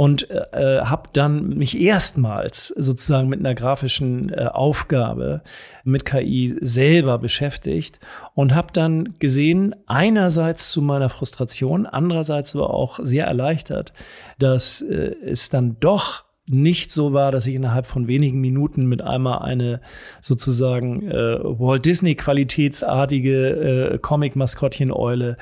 Und 0.00 0.30
äh, 0.30 0.78
äh 0.78 0.84
habe 0.86 1.10
dann 1.12 1.58
mich 1.58 1.78
erstmals 1.78 2.68
sozusagen 2.68 3.28
mit 3.28 3.40
einer 3.40 3.54
grafischen 3.54 4.32
äh, 4.32 4.46
Aufgabe 4.46 5.42
mit 5.84 6.06
KI 6.06 6.56
selber 6.62 7.18
beschäftigt 7.18 8.00
und 8.34 8.54
habe 8.54 8.68
dann 8.72 9.18
gesehen, 9.18 9.74
einerseits 9.86 10.70
zu 10.72 10.80
meiner 10.80 11.10
Frustration, 11.10 11.84
andererseits 11.84 12.56
aber 12.56 12.72
auch 12.72 12.98
sehr 13.02 13.26
erleichtert, 13.26 13.92
dass 14.38 14.80
äh, 14.80 15.14
es 15.22 15.50
dann 15.50 15.76
doch 15.80 16.24
nicht 16.52 16.90
so 16.90 17.12
war, 17.12 17.30
dass 17.30 17.46
ich 17.46 17.54
innerhalb 17.54 17.86
von 17.86 18.08
wenigen 18.08 18.40
Minuten 18.40 18.86
mit 18.86 19.02
einmal 19.02 19.42
eine 19.42 19.80
sozusagen 20.20 21.08
äh, 21.08 21.38
Walt 21.42 21.86
Disney 21.86 22.16
qualitätsartige 22.16 23.92
äh, 23.92 23.98
Comic-Maskottchen-Eule 23.98 25.36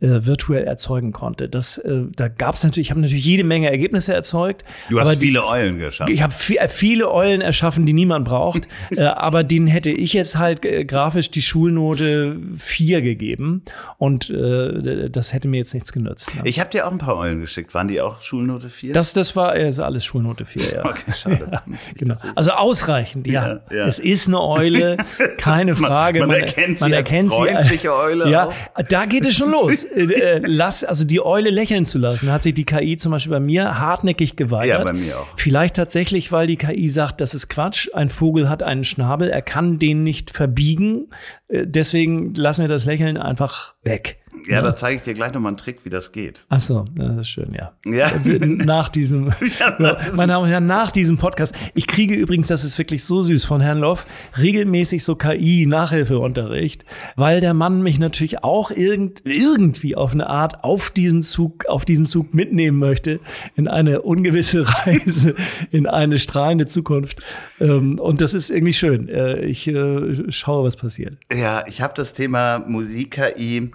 äh, 0.00 0.26
virtuell 0.26 0.64
erzeugen 0.64 1.12
konnte. 1.12 1.48
Das, 1.48 1.78
äh, 1.78 2.02
da 2.16 2.28
gab 2.28 2.56
es 2.56 2.64
natürlich, 2.64 2.88
ich 2.88 2.90
habe 2.90 3.00
natürlich 3.00 3.24
jede 3.24 3.44
Menge 3.44 3.70
Ergebnisse 3.70 4.12
erzeugt. 4.12 4.64
Du 4.90 4.98
hast 4.98 5.08
viele 5.18 5.40
die, 5.40 5.46
Eulen 5.46 5.78
geschaffen. 5.78 6.12
Ich 6.12 6.20
habe 6.20 6.34
äh, 6.56 6.68
viele 6.68 7.10
Eulen 7.12 7.40
erschaffen, 7.40 7.86
die 7.86 7.92
niemand 7.92 8.24
braucht, 8.24 8.66
äh, 8.90 9.04
aber 9.04 9.44
denen 9.44 9.68
hätte 9.68 9.90
ich 9.90 10.12
jetzt 10.12 10.36
halt 10.36 10.64
äh, 10.64 10.84
grafisch 10.84 11.30
die 11.30 11.42
Schulnote 11.42 12.36
4 12.58 13.02
gegeben 13.02 13.62
und 13.96 14.30
äh, 14.30 15.08
das 15.10 15.32
hätte 15.32 15.46
mir 15.46 15.58
jetzt 15.58 15.74
nichts 15.74 15.92
genützt. 15.92 16.34
Ne? 16.34 16.42
Ich 16.44 16.58
habe 16.58 16.70
dir 16.70 16.86
auch 16.86 16.92
ein 16.92 16.98
paar 16.98 17.16
Eulen 17.16 17.40
geschickt. 17.40 17.72
Waren 17.72 17.88
die 17.88 18.00
auch 18.00 18.20
Schulnote 18.20 18.68
4? 18.68 18.92
Das, 18.92 19.12
das 19.12 19.36
war 19.36 19.54
ist 19.54 19.78
alles 19.78 20.04
Schulnote 20.04 20.44
4, 20.44 20.62
ja. 20.74 20.84
Okay, 20.94 21.12
schade. 21.14 21.48
ja, 21.50 21.62
genau. 21.94 22.16
Also 22.34 22.50
ausreichend, 22.50 23.26
ja. 23.26 23.46
ja, 23.46 23.60
ja. 23.70 23.86
Es 23.86 24.00
ist 24.00 24.26
eine 24.26 24.40
Eule, 24.42 24.96
keine 25.38 25.76
Frage. 25.76 26.20
Man, 26.20 26.28
man, 26.28 26.40
erkennt 26.40 26.78
sie 26.78 26.84
man 26.84 26.92
erkennt 26.92 27.32
als 27.32 27.40
freundliche 27.40 27.94
Eule. 27.94 28.28
Ja, 28.28 28.48
auch. 28.48 28.82
da 28.88 29.06
geht 29.06 29.24
es 29.24 29.36
schon 29.36 29.50
los. 29.50 29.83
Äh, 29.94 30.04
äh, 30.04 30.40
lass, 30.44 30.84
also 30.84 31.04
die 31.04 31.20
Eule 31.20 31.50
lächeln 31.50 31.86
zu 31.86 31.98
lassen, 31.98 32.30
hat 32.30 32.42
sich 32.42 32.54
die 32.54 32.64
KI 32.64 32.96
zum 32.96 33.12
Beispiel 33.12 33.30
bei 33.30 33.40
mir 33.40 33.78
hartnäckig 33.78 34.36
geweigert. 34.36 34.78
Ja, 34.78 34.84
bei 34.84 34.92
mir 34.92 35.18
auch. 35.18 35.26
Vielleicht 35.36 35.76
tatsächlich, 35.76 36.32
weil 36.32 36.46
die 36.46 36.56
KI 36.56 36.88
sagt, 36.88 37.20
das 37.20 37.34
ist 37.34 37.48
Quatsch. 37.48 37.88
Ein 37.92 38.10
Vogel 38.10 38.48
hat 38.48 38.62
einen 38.62 38.84
Schnabel, 38.84 39.30
er 39.30 39.42
kann 39.42 39.78
den 39.78 40.02
nicht 40.02 40.30
verbiegen. 40.30 41.08
Äh, 41.48 41.66
deswegen 41.66 42.34
lassen 42.34 42.62
wir 42.62 42.68
das 42.68 42.84
Lächeln 42.84 43.16
einfach 43.16 43.74
weg. 43.82 44.18
Ja, 44.46 44.56
ja, 44.56 44.62
da 44.62 44.74
zeige 44.74 44.96
ich 44.96 45.02
dir 45.02 45.14
gleich 45.14 45.32
nochmal 45.32 45.50
einen 45.50 45.56
Trick, 45.56 45.84
wie 45.84 45.90
das 45.90 46.12
geht. 46.12 46.44
Ach 46.48 46.60
so, 46.60 46.84
das 46.94 47.16
ist 47.18 47.28
schön, 47.28 47.54
ja. 47.54 47.72
ja. 47.84 48.10
Nach 48.46 48.88
diesem, 48.88 49.32
ja, 49.58 49.76
meine 50.14 50.32
Damen 50.32 50.44
und 50.44 50.50
Herren, 50.50 50.66
nach 50.66 50.90
diesem 50.90 51.18
Podcast. 51.18 51.54
Ich 51.74 51.86
kriege 51.86 52.14
übrigens, 52.14 52.48
das 52.48 52.64
ist 52.64 52.78
wirklich 52.78 53.04
so 53.04 53.22
süß 53.22 53.44
von 53.44 53.60
Herrn 53.60 53.78
Loff, 53.78 54.04
regelmäßig 54.38 55.04
so 55.04 55.16
KI-Nachhilfeunterricht, 55.16 56.84
weil 57.16 57.40
der 57.40 57.54
Mann 57.54 57.82
mich 57.82 57.98
natürlich 57.98 58.44
auch 58.44 58.70
irgend, 58.70 59.22
irgendwie 59.24 59.96
auf 59.96 60.12
eine 60.12 60.28
Art 60.28 60.64
auf 60.64 60.90
diesen 60.90 61.22
Zug, 61.22 61.66
auf 61.66 61.84
diesem 61.84 62.06
Zug 62.06 62.34
mitnehmen 62.34 62.78
möchte 62.78 63.20
in 63.54 63.68
eine 63.68 64.02
ungewisse 64.02 64.66
Reise, 64.86 65.34
in 65.70 65.86
eine 65.86 66.18
strahlende 66.18 66.66
Zukunft. 66.66 67.22
Ähm, 67.60 67.98
und 67.98 68.20
das 68.20 68.34
ist 68.34 68.50
irgendwie 68.50 68.72
schön. 68.72 69.08
Äh, 69.08 69.44
ich 69.44 69.66
äh, 69.68 70.30
schaue, 70.30 70.64
was 70.64 70.76
passiert. 70.76 71.16
Ja, 71.32 71.64
ich 71.66 71.80
habe 71.80 71.94
das 71.96 72.12
Thema 72.12 72.58
Musik-KI 72.58 73.70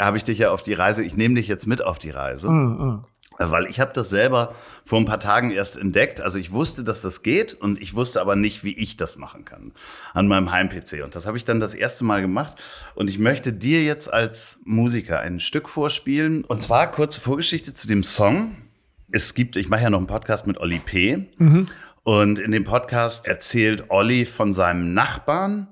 habe 0.00 0.16
ich 0.16 0.24
dich 0.24 0.38
ja 0.38 0.50
auf 0.50 0.62
die 0.62 0.74
Reise, 0.74 1.04
ich 1.04 1.16
nehme 1.16 1.34
dich 1.34 1.48
jetzt 1.48 1.66
mit 1.66 1.84
auf 1.84 1.98
die 1.98 2.10
Reise. 2.10 2.50
Mm, 2.50 2.86
mm. 2.86 3.04
Weil 3.38 3.66
ich 3.66 3.80
habe 3.80 3.92
das 3.94 4.10
selber 4.10 4.54
vor 4.84 4.98
ein 4.98 5.06
paar 5.06 5.20
Tagen 5.20 5.50
erst 5.50 5.78
entdeckt. 5.78 6.20
Also 6.20 6.36
ich 6.38 6.52
wusste, 6.52 6.84
dass 6.84 7.00
das 7.00 7.22
geht 7.22 7.54
und 7.54 7.80
ich 7.80 7.94
wusste 7.94 8.20
aber 8.20 8.36
nicht, 8.36 8.64
wie 8.64 8.74
ich 8.74 8.98
das 8.98 9.16
machen 9.16 9.46
kann 9.46 9.72
an 10.12 10.28
meinem 10.28 10.52
Heim-PC. 10.52 11.02
Und 11.02 11.14
das 11.14 11.26
habe 11.26 11.38
ich 11.38 11.46
dann 11.46 11.58
das 11.58 11.72
erste 11.72 12.04
Mal 12.04 12.20
gemacht. 12.20 12.56
Und 12.94 13.08
ich 13.08 13.18
möchte 13.18 13.54
dir 13.54 13.82
jetzt 13.82 14.12
als 14.12 14.58
Musiker 14.64 15.20
ein 15.20 15.40
Stück 15.40 15.70
vorspielen. 15.70 16.44
Und 16.44 16.60
zwar 16.60 16.92
kurze 16.92 17.22
Vorgeschichte 17.22 17.72
zu 17.72 17.88
dem 17.88 18.02
Song. 18.02 18.56
Es 19.10 19.32
gibt, 19.32 19.56
ich 19.56 19.70
mache 19.70 19.84
ja 19.84 19.90
noch 19.90 19.98
einen 19.98 20.06
Podcast 20.06 20.46
mit 20.46 20.58
Olli 20.58 20.78
P. 20.78 21.28
Mhm. 21.38 21.64
Und 22.02 22.38
in 22.38 22.52
dem 22.52 22.64
Podcast 22.64 23.26
erzählt 23.26 23.84
Olli 23.88 24.26
von 24.26 24.52
seinem 24.52 24.92
Nachbarn, 24.92 25.68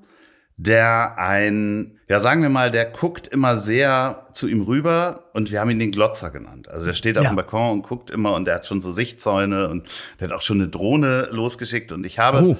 der 0.59 1.17
ein, 1.19 1.99
ja 2.09 2.19
sagen 2.19 2.43
wir 2.43 2.49
mal, 2.49 2.71
der 2.71 2.85
guckt 2.85 3.29
immer 3.29 3.57
sehr 3.57 4.27
zu 4.33 4.49
ihm 4.49 4.63
rüber 4.63 5.31
und 5.33 5.53
wir 5.53 5.61
haben 5.61 5.71
ihn 5.71 5.79
den 5.79 5.93
Glotzer 5.93 6.31
genannt. 6.31 6.69
Also 6.69 6.87
der 6.87 6.95
steht 6.95 7.17
auf 7.17 7.25
ja. 7.25 7.31
dem 7.31 7.37
Balkon 7.37 7.71
und 7.71 7.83
guckt 7.83 8.11
immer 8.11 8.35
und 8.35 8.45
der 8.45 8.57
hat 8.57 8.67
schon 8.67 8.81
so 8.81 8.91
Sichtzäune 8.91 9.69
und 9.69 9.89
der 10.19 10.29
hat 10.29 10.37
auch 10.37 10.43
schon 10.43 10.61
eine 10.61 10.69
Drohne 10.69 11.29
losgeschickt 11.31 11.93
und 11.93 12.05
ich 12.05 12.19
habe 12.19 12.43
oh. 12.43 12.57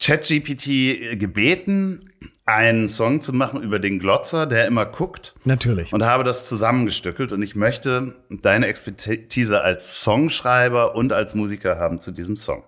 ChatGPT 0.00 1.18
gebeten, 1.18 2.10
einen 2.46 2.88
Song 2.88 3.20
zu 3.20 3.32
machen 3.32 3.62
über 3.62 3.80
den 3.80 3.98
Glotzer, 3.98 4.46
der 4.46 4.66
immer 4.68 4.86
guckt. 4.86 5.34
Natürlich. 5.44 5.92
Und 5.92 6.04
habe 6.04 6.22
das 6.22 6.48
zusammengestückelt 6.48 7.32
und 7.32 7.42
ich 7.42 7.56
möchte 7.56 8.14
deine 8.30 8.68
Expertise 8.68 9.62
als 9.62 10.02
Songschreiber 10.02 10.94
und 10.94 11.12
als 11.12 11.34
Musiker 11.34 11.78
haben 11.78 11.98
zu 11.98 12.12
diesem 12.12 12.36
Song. 12.36 12.62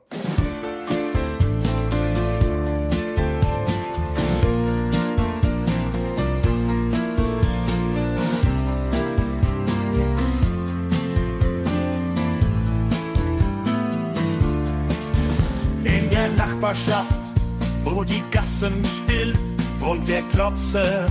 Der 20.76 20.82
Klotze, 20.82 21.06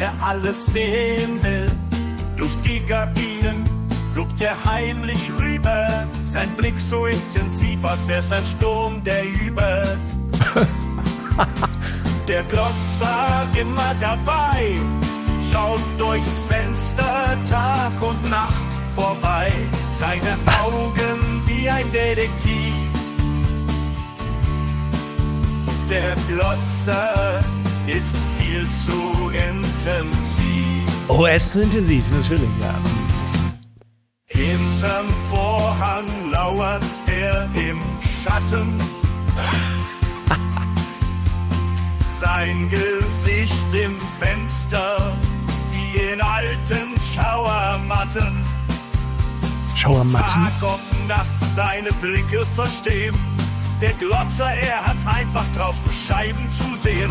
der 0.00 0.12
alles 0.24 0.66
sehen 0.66 1.42
will. 1.42 1.70
Durch 2.36 2.56
die 2.64 2.80
Gardinen 2.86 3.64
guckt 4.14 4.40
er 4.40 4.56
heimlich 4.64 5.30
rüber, 5.40 6.06
sein 6.24 6.48
Blick 6.56 6.78
so 6.78 7.06
intensiv, 7.06 7.84
als 7.84 8.08
wär's 8.08 8.32
ein 8.32 8.44
Sturm, 8.44 9.02
der 9.04 9.24
über. 9.46 9.84
der 12.28 12.42
Klotzer 12.44 13.46
immer 13.60 13.94
dabei, 14.00 14.76
schaut 15.52 15.80
durchs 15.98 16.42
Fenster 16.48 17.36
Tag 17.48 17.92
und 18.00 18.30
Nacht 18.30 18.72
vorbei, 18.96 19.52
seine 19.92 20.36
Augen 20.62 21.42
wie 21.46 21.68
ein 21.68 21.90
Detektiv 21.92 22.74
der 25.90 26.14
Glotzer 26.26 27.42
ist 27.86 28.16
viel 28.38 28.66
zu 28.86 29.30
intensiv. 29.30 31.08
Oh, 31.08 31.24
er 31.24 31.36
ist 31.36 31.52
zu 31.52 31.62
intensiv, 31.62 32.04
natürlich, 32.10 32.48
ja. 32.60 32.74
Hinterm 34.26 35.06
Vorhang 35.30 36.06
lauert 36.30 36.82
er 37.06 37.48
im 37.54 37.80
Schatten. 38.22 38.80
Sein 42.20 42.70
Gesicht 42.70 43.74
im 43.74 43.96
Fenster 44.20 45.12
wie 45.72 45.98
in 46.12 46.20
alten 46.20 46.94
Schauermatten. 47.14 48.44
Schauermatten? 49.76 50.26
Tag 50.26 50.52
und 50.62 51.08
Nacht 51.08 51.40
seine 51.56 51.90
Blicke 52.00 52.46
verstehen 52.54 53.16
Der 53.80 53.92
Glotzer, 53.94 54.52
er 54.52 54.86
hat's 54.86 55.04
einfach 55.04 55.44
drauf, 55.56 55.74
Scheiben 56.06 56.48
zu 56.52 56.76
sehen. 56.76 57.10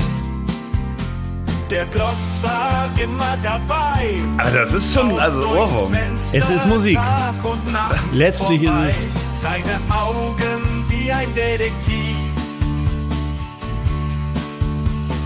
Der 1.72 1.86
Glotzer 1.86 2.90
immer 3.01 3.38
dabei. 3.42 4.16
Aber 4.38 4.51
das 4.51 4.74
ist 4.74 4.94
schon, 4.94 5.18
also 5.18 5.40
Ohrwurm. 5.48 5.94
Es 6.34 6.50
ist 6.50 6.68
Musik. 6.68 7.00
Letztlich 8.12 8.63
ist 8.63 8.70
es- 8.88 9.42
Seine 9.42 9.80
Augen 9.90 10.86
wie 10.90 11.10
ein 11.12 11.34
Detektiv. 11.34 12.18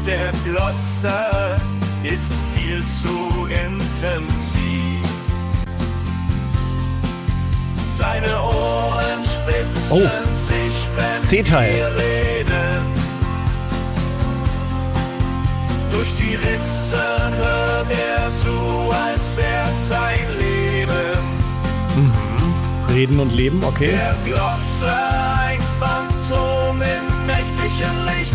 Der 0.05 0.31
Glotzer 0.45 1.57
ist 2.03 2.31
viel 2.55 2.83
zu 3.01 3.47
intensiv. 3.47 5.09
Seine 7.97 8.27
Ohren 8.39 9.25
spitzen 9.25 9.89
Oh. 9.89 9.99
sich, 10.37 10.75
wenn 10.95 11.23
C-Teil. 11.23 11.73
wir 11.73 11.87
reden. 11.95 12.94
Durch 15.91 16.15
die 16.17 16.35
Ritze 16.35 17.03
hört 17.37 17.89
er 17.89 18.29
zu, 18.29 18.91
als 18.91 19.37
wär's 19.37 19.87
sein 19.89 20.27
Leben. 20.39 21.35
Reden 22.89 23.19
und 23.19 23.33
Leben, 23.33 23.61
okay. 23.63 23.91
Der 23.91 24.15
Glotzer, 24.23 25.37
ein 25.39 25.59
Phantom 25.79 26.81
im 26.81 27.25
nächtlichen 27.27 28.05
Licht. 28.05 28.33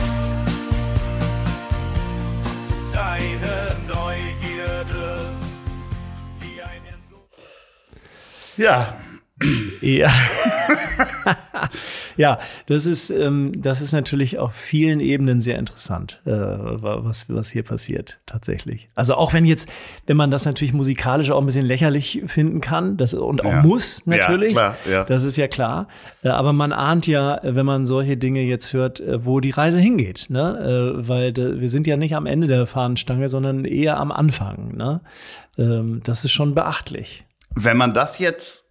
Seine 2.84 3.76
Neugierde 3.88 5.30
wie 6.40 6.60
ein 6.60 6.82
Entflug. 6.92 7.28
Ja, 8.58 8.99
Ja. 9.80 10.10
ja, 12.16 12.38
das 12.66 12.86
ist, 12.86 13.10
ähm, 13.10 13.52
das 13.56 13.80
ist 13.80 13.92
natürlich 13.92 14.38
auf 14.38 14.54
vielen 14.54 15.00
Ebenen 15.00 15.40
sehr 15.40 15.58
interessant, 15.58 16.20
äh, 16.26 16.30
was, 16.30 17.28
was 17.28 17.50
hier 17.50 17.62
passiert, 17.62 18.18
tatsächlich. 18.26 18.90
Also 18.94 19.14
auch 19.14 19.32
wenn 19.32 19.44
jetzt, 19.44 19.68
wenn 20.06 20.16
man 20.16 20.30
das 20.30 20.44
natürlich 20.44 20.72
musikalisch 20.72 21.30
auch 21.30 21.40
ein 21.40 21.46
bisschen 21.46 21.66
lächerlich 21.66 22.22
finden 22.26 22.60
kann, 22.60 22.96
das, 22.96 23.14
und 23.14 23.44
auch 23.44 23.50
Ja. 23.52 23.62
muss 23.62 24.02
Ja, 24.06 24.16
natürlich, 24.16 24.52
klar, 24.52 24.76
ja. 24.90 25.04
das 25.04 25.24
ist 25.24 25.36
ja 25.36 25.48
klar. 25.48 25.88
Äh, 26.22 26.28
aber 26.28 26.52
man 26.52 26.72
ahnt 26.72 27.06
ja, 27.06 27.40
wenn 27.42 27.66
man 27.66 27.86
solche 27.86 28.16
Dinge 28.16 28.42
jetzt 28.42 28.72
hört, 28.72 29.00
äh, 29.00 29.24
wo 29.24 29.40
die 29.40 29.50
Reise 29.50 29.80
hingeht, 29.80 30.26
ne? 30.28 30.94
Äh, 31.00 31.08
weil 31.08 31.34
wir 31.36 31.68
sind 31.68 31.86
ja 31.86 31.96
nicht 31.96 32.14
am 32.14 32.26
Ende 32.26 32.46
der 32.46 32.66
Fahnenstange, 32.66 33.28
sondern 33.28 33.64
eher 33.64 33.98
am 33.98 34.12
Anfang, 34.12 34.76
ne? 34.76 35.00
Ähm, 35.58 36.00
das 36.04 36.24
ist 36.24 36.32
schon 36.32 36.54
beachtlich. 36.54 37.24
wenn 37.54 37.76
man 37.76 37.92
das 37.94 38.18
jetzt 38.18 38.64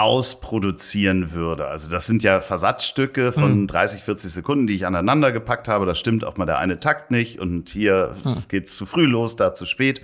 ausproduzieren 0.00 1.32
würde, 1.32 1.68
also 1.68 1.90
das 1.90 2.06
sind 2.06 2.22
ja 2.22 2.40
Versatzstücke 2.40 3.32
von 3.32 3.66
30, 3.66 4.02
40 4.02 4.32
Sekunden, 4.32 4.66
die 4.66 4.74
ich 4.74 4.86
aneinander 4.86 5.32
gepackt 5.32 5.68
habe, 5.68 5.86
da 5.86 5.94
stimmt 5.94 6.24
auch 6.24 6.36
mal 6.36 6.46
der 6.46 6.58
eine 6.58 6.80
Takt 6.80 7.10
nicht 7.10 7.38
und 7.38 7.68
hier 7.68 8.14
geht's 8.48 8.76
zu 8.76 8.86
früh 8.86 9.06
los, 9.06 9.36
da 9.36 9.54
zu 9.54 9.66
spät. 9.66 10.02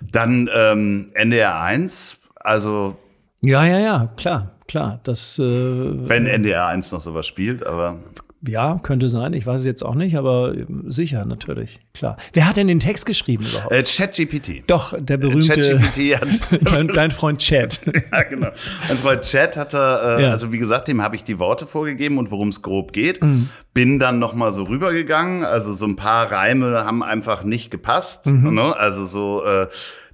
Dann 0.00 0.48
ähm, 0.54 1.10
NDR 1.14 1.60
1, 1.60 2.18
also 2.36 2.96
Ja, 3.40 3.64
ja, 3.64 3.78
ja, 3.78 4.12
klar, 4.16 4.52
klar. 4.66 5.00
Das, 5.02 5.38
äh, 5.38 5.42
wenn 5.42 6.26
NDR 6.26 6.66
1 6.66 6.92
noch 6.92 7.00
sowas 7.00 7.26
spielt, 7.26 7.66
aber 7.66 7.98
ja, 8.46 8.78
könnte 8.82 9.08
sein. 9.08 9.32
Ich 9.32 9.46
weiß 9.46 9.60
es 9.62 9.66
jetzt 9.66 9.82
auch 9.84 9.94
nicht, 9.94 10.16
aber 10.16 10.54
ähm, 10.54 10.84
sicher, 10.86 11.24
natürlich, 11.24 11.80
klar. 11.92 12.16
Wer 12.32 12.48
hat 12.48 12.56
denn 12.56 12.68
den 12.68 12.78
Text 12.80 13.04
geschrieben 13.06 13.44
überhaupt? 13.44 13.72
äh, 13.72 13.82
ChatGPT. 13.82 14.62
Doch, 14.68 14.94
der 14.98 15.16
berühmte, 15.16 15.48
ChatGPT 15.54 16.20
hat 16.20 16.62
dein, 16.72 16.88
dein 16.88 17.10
Freund 17.10 17.40
Chad. 17.40 17.80
Ja, 18.12 18.22
genau. 18.22 18.48
Mein 18.88 18.98
Freund 18.98 19.22
Chad 19.22 19.56
hatte, 19.56 19.76
äh, 20.18 20.22
Ja. 20.22 20.30
also 20.30 20.52
wie 20.52 20.58
gesagt, 20.58 20.88
dem 20.88 21.02
habe 21.02 21.16
ich 21.16 21.24
die 21.24 21.38
Worte 21.38 21.66
vorgegeben 21.66 22.18
und 22.18 22.30
worum 22.30 22.48
es 22.48 22.62
grob 22.62 22.92
geht. 22.92 23.22
Mhm. 23.22 23.48
Bin 23.74 23.98
dann 23.98 24.18
noch 24.18 24.34
mal 24.34 24.52
so 24.52 24.62
rübergegangen. 24.64 25.44
Also 25.44 25.72
so 25.72 25.86
ein 25.86 25.96
paar 25.96 26.30
Reime 26.30 26.84
haben 26.84 27.02
einfach 27.02 27.42
nicht 27.44 27.70
gepasst. 27.70 28.26
Mhm. 28.26 28.54
Ne? 28.54 28.76
Also 28.76 29.06
so 29.06 29.44
äh, 29.44 29.66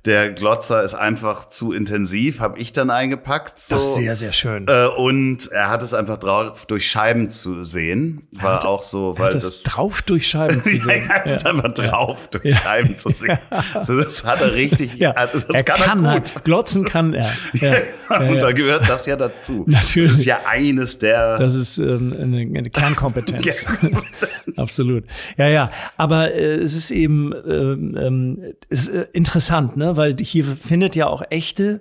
der 0.05 0.31
Glotzer 0.33 0.83
ist 0.85 0.95
einfach 0.95 1.49
zu 1.49 1.73
intensiv, 1.73 2.41
habe 2.41 2.59
ich 2.59 2.73
dann 2.73 2.91
eingepackt. 2.91 3.59
So. 3.59 3.75
Das 3.75 3.85
ist 3.85 3.95
sehr, 3.95 4.17
sehr 4.17 4.33
schön. 4.33 4.67
Äh, 4.69 4.87
und 4.89 5.51
er 5.51 5.71
hat 5.71 5.83
es 5.83 5.95
einfach 5.95 6.19
drauf, 6.19 6.67
durch 6.67 6.91
Scheiben 6.91 7.31
zu 7.31 7.65
sehen. 7.65 8.27
War 8.33 8.67
auch 8.67 8.83
so, 8.83 9.15
Er 9.17 9.19
weil 9.19 9.27
hat 9.29 9.43
das, 9.43 9.63
drauf 9.63 10.03
durch 10.03 10.29
Scheiben 10.29 10.63
zu 10.63 10.71
Ja, 10.73 10.83
sehen. 10.83 11.11
er 11.11 11.25
ist 11.25 11.47
einfach 11.47 11.73
drauf, 11.73 12.29
durch 12.29 12.55
Scheiben 12.55 12.99
zu 12.99 13.09
sehen. 13.09 13.39
So, 13.83 13.99
das 13.99 14.25
hat 14.25 14.43
er 14.43 14.53
richtig. 14.55 14.95
Ja, 14.97 15.13
das 15.13 15.45
er 15.45 15.63
kann, 15.65 16.05
er 16.05 16.11
halt. 16.11 16.45
Glotzen 16.45 16.85
kann 16.85 17.15
er. 17.15 17.31
Ja, 17.55 17.73
ja, 18.11 18.29
und 18.29 18.41
da 18.43 18.49
ja. 18.49 18.53
gehört 18.53 18.89
das 18.89 19.07
ja 19.07 19.17
dazu. 19.17 19.65
Natürlich. 19.67 20.11
Das 20.11 20.19
ist 20.19 20.25
ja 20.25 20.41
eines 20.47 20.99
der. 20.99 21.39
Das 21.39 21.55
ist 21.55 21.79
ähm, 21.79 22.15
eine, 22.21 22.41
eine 22.41 22.69
Kernkompetenz. 22.69 23.65
Ja. 23.65 23.89
Absolut. 24.57 25.05
Ja, 25.37 25.49
ja. 25.49 25.71
Aber 25.97 26.33
äh, 26.35 26.57
es 26.57 26.75
ist 26.75 26.91
eben 26.91 27.33
ähm, 27.49 27.97
ähm, 27.99 28.45
es 28.69 28.89
ist, 28.89 28.95
äh, 28.95 29.07
interessant, 29.13 29.77
ne? 29.77 29.94
Weil 29.97 30.17
hier 30.21 30.45
findet 30.45 30.97
ja 30.97 31.07
auch 31.09 31.23
echte 31.31 31.81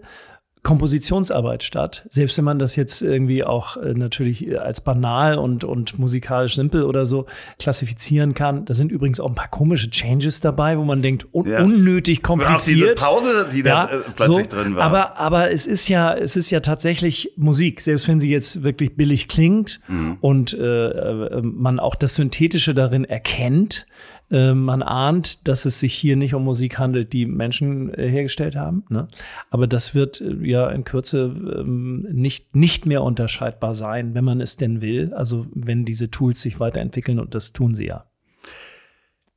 Kompositionsarbeit 0.64 1.62
statt. 1.62 2.08
Selbst 2.10 2.38
wenn 2.38 2.46
man 2.46 2.58
das 2.58 2.78
jetzt 2.78 3.02
irgendwie 3.02 3.44
auch 3.44 3.76
äh, 3.76 3.94
natürlich 3.94 4.48
äh, 4.48 4.56
als 4.56 4.80
banal 4.80 5.38
und, 5.38 5.66
und 5.66 6.00
musikalisch 6.00 6.56
simpel 6.56 6.84
oder 6.84 7.06
so 7.06 7.26
klassifizieren 7.60 8.34
kann. 8.34 8.64
Da 8.64 8.74
sind 8.74 8.90
übrigens 8.90 9.20
auch 9.20 9.28
ein 9.28 9.36
paar 9.36 9.50
komische 9.50 9.90
Changes 9.90 10.40
dabei, 10.40 10.78
wo 10.78 10.86
man 10.86 11.02
denkt, 11.02 11.28
un 11.34 11.48
Ja. 11.50 11.62
unnötig 11.62 12.20
auch 12.20 12.38
diese 12.38 12.46
kompliziert. 12.46 12.98
Pause, 12.98 13.50
die 13.52 13.62
da 13.62 13.86
äh, 13.88 13.98
plötzlich 14.16 14.38
so, 14.50 14.56
drin 14.58 14.76
war. 14.78 14.84
Aber, 14.84 15.18
aber 15.18 15.52
es 15.52 15.68
ist 15.68 15.90
ja, 15.90 16.14
es 16.14 16.38
ist 16.38 16.50
ja 16.50 16.62
tatsächlich 16.62 17.34
Musik, 17.36 17.82
selbst 17.82 18.08
wenn 18.08 18.22
sie 18.22 18.32
jetzt 18.32 18.64
wirklich 18.64 18.96
billig 18.96 19.28
klingt 19.28 19.82
Mhm. 19.90 20.18
und 20.22 20.54
äh, 20.54 20.88
äh, 20.88 21.42
man 21.42 21.80
auch 21.82 21.96
das 21.96 22.16
Synthetische 22.16 22.74
darin 22.74 23.04
erkennt. 23.04 23.86
Äh, 24.32 24.54
man 24.54 24.82
ahnt, 24.82 25.48
dass 25.48 25.66
es 25.66 25.80
sich 25.80 25.94
hier 25.94 26.16
nicht 26.16 26.34
um 26.34 26.44
Musik 26.44 26.80
handelt, 26.80 27.14
die 27.14 27.26
Menschen 27.26 27.94
äh, 27.94 28.08
hergestellt 28.08 28.56
haben. 28.56 28.84
Ne? 28.90 29.08
Aber 29.50 29.68
das 29.68 29.94
wird 29.94 30.22
äh, 30.22 30.36
ja 30.42 30.70
in 30.70 30.84
Kürze 30.84 31.34
ähm, 31.60 32.08
nicht, 32.12 32.56
nicht 32.56 32.86
mehr 32.86 33.04
unterscheidbar 33.04 33.76
sein, 33.76 34.14
wenn 34.16 34.24
man 34.24 34.42
es 34.42 34.58
denn 34.58 34.82
will. 34.82 35.14
Also 35.14 35.48
wenn 35.54 35.86
diese 35.86 36.10
Tools 36.10 36.42
sich 36.42 36.60
weiterentwickeln 36.60 37.20
und 37.20 37.36
das 37.36 37.54
tun 37.54 37.76
sie 37.76 37.86
ja. 37.88 38.06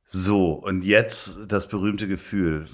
so, 0.07 0.53
und 0.53 0.83
jetzt 0.83 1.37
das 1.47 1.67
berühmte 1.67 2.07
Gefühl, 2.07 2.67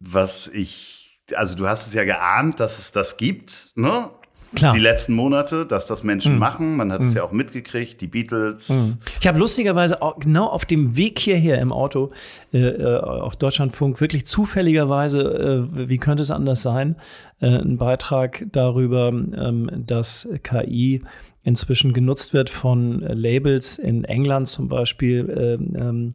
was 0.00 0.48
ich. 0.48 1.20
Also, 1.34 1.56
du 1.56 1.68
hast 1.68 1.86
es 1.86 1.92
ja 1.92 2.04
geahnt, 2.04 2.58
dass 2.58 2.78
es 2.78 2.90
das 2.90 3.18
gibt, 3.18 3.72
ne? 3.74 4.10
Klar. 4.54 4.72
Die 4.72 4.80
letzten 4.80 5.14
Monate, 5.14 5.66
dass 5.66 5.84
das 5.84 6.02
Menschen 6.02 6.38
machen. 6.38 6.76
Man 6.76 6.90
hat 6.90 7.02
es 7.02 7.12
ja 7.12 7.22
auch 7.22 7.32
mitgekriegt, 7.32 8.00
die 8.00 8.06
Beatles. 8.06 8.72
Ich 9.20 9.26
habe 9.26 9.38
lustigerweise 9.38 10.00
auch 10.00 10.18
genau 10.18 10.46
auf 10.46 10.64
dem 10.64 10.96
Weg 10.96 11.18
hierher 11.18 11.60
im 11.60 11.72
Auto 11.72 12.10
äh, 12.52 12.58
äh, 12.58 12.96
auf 12.96 13.36
Deutschlandfunk 13.36 14.00
wirklich 14.00 14.24
zufälligerweise, 14.24 15.66
äh, 15.74 15.88
wie 15.88 15.98
könnte 15.98 16.22
es 16.22 16.30
anders 16.30 16.62
sein, 16.62 16.96
äh, 17.40 17.46
einen 17.46 17.76
Beitrag 17.76 18.46
darüber, 18.50 19.08
ähm, 19.08 19.70
dass 19.86 20.28
KI 20.42 21.02
inzwischen 21.42 21.92
genutzt 21.92 22.32
wird 22.32 22.50
von 22.50 23.00
Labels 23.00 23.78
in 23.78 24.04
England 24.04 24.48
zum 24.48 24.68
Beispiel, 24.68 25.28
äh, 25.28 25.78
ähm, 25.78 26.14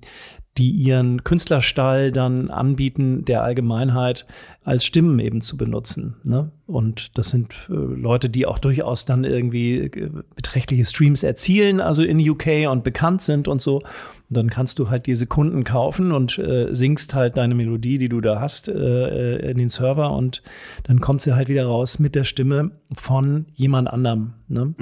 die 0.58 0.70
ihren 0.70 1.24
Künstlerstall 1.24 2.12
dann 2.12 2.52
anbieten, 2.52 3.26
der 3.26 3.44
Allgemeinheit 3.44 4.28
als 4.64 4.86
Stimmen 4.86 5.18
eben 5.20 5.42
zu 5.42 5.58
benutzen. 5.58 6.16
Ne? 6.24 6.52
Und 6.68 7.18
das 7.18 7.30
sind 7.30 7.54
äh, 7.70 7.74
Leute, 7.74 8.30
die 8.30 8.46
auch 8.46 8.60
durchaus 8.60 9.06
dann 9.06 9.24
irgendwie 9.24 9.78
äh, 9.78 10.12
beträchtliche 10.36 10.86
Streams 10.86 11.24
erzielen, 11.24 11.82
also 11.82 12.04
in 12.04 12.20
UK 12.20 12.70
und 12.70 12.84
bekannt 12.84 13.24
sind 13.24 13.48
und 13.48 13.62
so. 13.62 13.78
Und 13.78 14.38
dann 14.38 14.50
kannst 14.50 14.78
du 14.78 14.90
halt 14.90 15.08
diese 15.08 15.26
Kunden 15.26 15.64
kaufen 15.64 16.12
und 16.12 16.38
äh, 16.38 16.68
singst 16.72 17.16
halt 17.16 17.36
deine 17.36 17.56
Melodie, 17.56 17.98
die 17.98 18.10
du 18.10 18.22
da 18.22 18.40
hast, 18.40 18.70
äh, 18.70 19.50
in 19.50 19.58
den 19.58 19.70
Server 19.70 20.12
und 20.12 20.44
dann 20.84 21.02
kommt 21.02 21.24
sie 21.24 21.36
halt 21.36 21.50
wieder 21.50 21.66
raus 21.66 21.98
mit 21.98 22.14
der 22.14 22.24
Stimme 22.26 22.72
von 22.94 23.48
jemand 23.54 23.90
anderem. 23.90 24.34
Ne? 24.48 24.76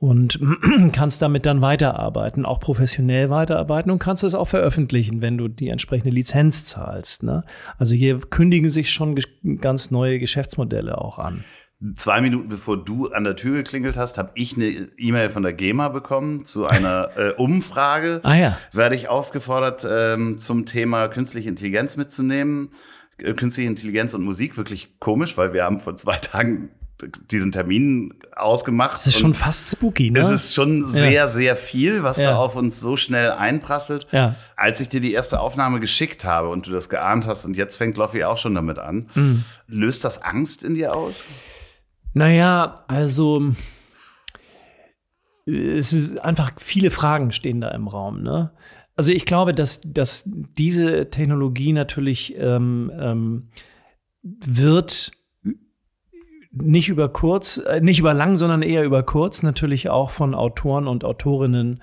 Und 0.00 0.40
kannst 0.92 1.20
damit 1.20 1.46
dann 1.46 1.60
weiterarbeiten, 1.60 2.46
auch 2.46 2.58
professionell 2.58 3.28
weiterarbeiten 3.28 3.90
und 3.90 3.98
kannst 3.98 4.24
es 4.24 4.34
auch 4.34 4.48
veröffentlichen, 4.48 5.20
wenn 5.20 5.36
du 5.36 5.46
die 5.46 5.68
entsprechende 5.68 6.10
Lizenz 6.10 6.64
zahlst. 6.64 7.22
Ne? 7.22 7.44
Also 7.78 7.94
hier 7.94 8.18
kündigen 8.18 8.70
sich 8.70 8.90
schon 8.90 9.20
ganz 9.60 9.90
neue 9.90 10.18
Geschäftsmodelle 10.18 10.98
auch 10.98 11.18
an. 11.18 11.44
Zwei 11.96 12.20
Minuten 12.22 12.48
bevor 12.48 12.82
du 12.82 13.08
an 13.08 13.24
der 13.24 13.36
Tür 13.36 13.58
geklingelt 13.58 13.96
hast, 13.96 14.16
habe 14.16 14.32
ich 14.34 14.56
eine 14.56 14.68
E-Mail 14.98 15.30
von 15.30 15.42
der 15.42 15.52
GEMA 15.52 15.88
bekommen 15.88 16.44
zu 16.46 16.66
einer 16.66 17.10
äh, 17.16 17.30
Umfrage. 17.32 18.20
Ah 18.22 18.34
ja. 18.34 18.58
Werde 18.72 18.96
ich 18.96 19.08
aufgefordert, 19.08 19.86
ähm, 19.88 20.36
zum 20.36 20.64
Thema 20.64 21.08
künstliche 21.08 21.48
Intelligenz 21.48 21.96
mitzunehmen. 21.96 22.72
Äh, 23.18 23.34
Künstliche 23.34 23.68
Intelligenz 23.68 24.14
und 24.14 24.22
Musik, 24.22 24.56
wirklich 24.56 24.98
komisch, 24.98 25.36
weil 25.36 25.52
wir 25.52 25.64
haben 25.64 25.78
vor 25.78 25.96
zwei 25.96 26.16
Tagen 26.16 26.70
diesen 27.30 27.52
Termin 27.52 28.14
ausgemacht. 28.36 28.92
Das 28.94 29.06
ist 29.06 29.18
schon 29.18 29.34
fast 29.34 29.66
spooky, 29.70 30.10
ne? 30.10 30.18
es 30.20 30.28
ist 30.30 30.54
schon 30.54 30.88
sehr, 30.88 31.28
sehr 31.28 31.56
viel, 31.56 32.02
was 32.02 32.16
Ja. 32.18 32.30
da 32.32 32.36
auf 32.38 32.56
uns 32.56 32.80
so 32.80 32.96
schnell 32.96 33.30
einprasselt. 33.32 34.06
Ja. 34.12 34.34
Als 34.56 34.80
ich 34.80 34.88
dir 34.88 35.00
die 35.00 35.12
erste 35.12 35.40
Aufnahme 35.40 35.80
geschickt 35.80 36.24
habe 36.24 36.48
und 36.48 36.66
du 36.66 36.70
das 36.70 36.88
geahnt 36.88 37.26
hast 37.26 37.44
und 37.44 37.56
jetzt 37.56 37.76
fängt 37.76 37.96
Loffi 37.96 38.24
auch 38.24 38.38
schon 38.38 38.54
damit 38.54 38.78
an, 38.78 39.08
Mhm. 39.14 39.44
löst 39.66 40.04
das 40.04 40.22
Angst 40.22 40.62
in 40.62 40.74
dir 40.74 40.94
aus? 40.94 41.24
Naja, 42.14 42.84
also 42.88 43.52
es 45.46 45.92
ist 45.92 46.18
einfach 46.20 46.52
viele 46.58 46.90
Fragen 46.90 47.32
stehen 47.32 47.60
da 47.60 47.70
im 47.70 47.88
Raum. 47.88 48.22
Ne? 48.22 48.52
Also 48.96 49.12
ich 49.12 49.24
glaube, 49.24 49.54
dass, 49.54 49.80
dass 49.84 50.24
diese 50.26 51.08
Technologie 51.10 51.72
natürlich 51.72 52.34
ähm, 52.36 52.92
ähm, 52.98 53.48
wird 54.22 55.12
nicht 56.52 56.88
über 56.88 57.08
kurz, 57.08 57.58
äh, 57.58 57.80
nicht 57.80 58.00
über 58.00 58.14
lang, 58.14 58.36
sondern 58.36 58.62
eher 58.62 58.84
über 58.84 59.02
kurz 59.02 59.42
natürlich 59.42 59.88
auch 59.88 60.10
von 60.10 60.34
Autoren 60.34 60.88
und 60.88 61.04
Autorinnen 61.04 61.82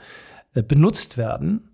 äh, 0.53 0.61
benutzt 0.61 1.17
werden. 1.17 1.69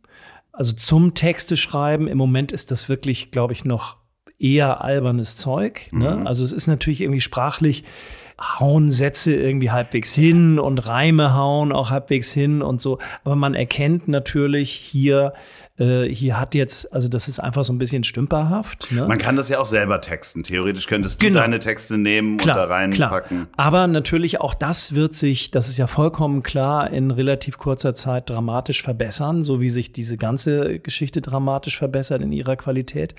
Also 0.52 0.74
zum 0.74 1.16
Texte 1.16 1.58
schreiben, 1.58 2.08
im 2.08 2.18
Moment 2.18 2.52
ist 2.52 2.70
das 2.70 2.90
wirklich, 2.90 3.32
glaube 3.32 3.54
ich, 3.54 3.66
noch 3.66 3.98
eher 4.38 4.84
albernes 4.84 5.36
Zeug. 5.36 5.90
Ne? 5.92 6.18
Mhm. 6.18 6.28
Also 6.28 6.44
es 6.44 6.52
ist 6.52 6.68
natürlich 6.68 7.02
irgendwie 7.02 7.22
sprachlich 7.22 7.84
hauen 8.40 8.92
Sätze 8.92 9.34
irgendwie 9.34 9.72
halbwegs 9.72 10.14
hin 10.14 10.60
und 10.60 10.80
Reime 10.80 11.34
hauen 11.34 11.72
auch 11.72 11.90
halbwegs 11.90 12.32
hin 12.32 12.62
und 12.62 12.82
so. 12.82 13.00
Aber 13.24 13.36
man 13.36 13.56
erkennt 13.56 14.08
natürlich 14.08 14.72
hier, 14.72 15.34
äh, 15.80 16.04
hier 16.04 16.40
hat 16.40 16.54
jetzt, 16.54 16.94
also 16.94 17.08
das 17.08 17.28
ist 17.28 17.40
einfach 17.40 17.64
so 17.64 17.74
ein 17.74 17.80
bisschen 17.80 18.04
stümperhaft. 18.04 18.92
Ne? 18.92 19.08
Man 19.08 19.18
kann 19.18 19.36
das 19.36 19.50
ja 19.50 19.60
auch 19.60 19.66
selber 19.66 20.02
texten. 20.02 20.44
Theoretisch 20.44 20.86
könntest 20.88 21.22
du 21.22 21.26
Genau. 21.28 21.40
deine 21.42 21.60
Texte 21.60 21.98
nehmen 21.98 22.38
Klar, 22.38 22.62
und 22.64 22.70
da 22.70 22.76
reinpacken. 22.76 23.38
Klar. 23.38 23.48
Aber 23.58 23.88
natürlich 23.88 24.40
auch 24.40 24.54
das 24.54 24.94
wird 24.94 25.16
sich, 25.16 25.50
das 25.50 25.70
ist 25.70 25.78
ja 25.78 25.88
vollkommen 25.88 26.44
klar, 26.44 26.92
in 26.92 27.10
relativ 27.10 27.58
kurzer 27.58 27.96
Zeit 27.96 28.30
dramatisch 28.30 28.84
verbessern, 28.84 29.44
so 29.44 29.62
wie 29.62 29.70
sich 29.70 29.92
diese 29.92 30.18
ganze 30.18 30.80
Geschichte 30.80 31.22
dramatisch 31.22 31.78
verbessert 31.78 32.22
in 32.22 32.32
ihrer 32.32 32.56
Qualität, 32.56 33.16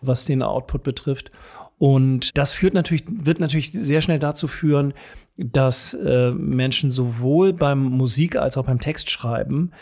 was 0.00 0.24
den 0.24 0.42
Output 0.42 0.84
betrifft. 0.84 1.30
Und 1.78 2.36
das 2.36 2.52
führt 2.52 2.74
natürlich, 2.74 3.04
wird 3.08 3.38
natürlich 3.38 3.70
sehr 3.72 4.02
schnell 4.02 4.18
dazu 4.18 4.48
führen, 4.48 4.94
dass 5.36 5.94
äh, 5.94 6.32
Menschen 6.32 6.90
sowohl 6.90 7.52
beim 7.52 7.78
Musik 7.84 8.34
als 8.34 8.58
auch 8.58 8.64
beim 8.66 8.80
Textschreiben 8.80 9.72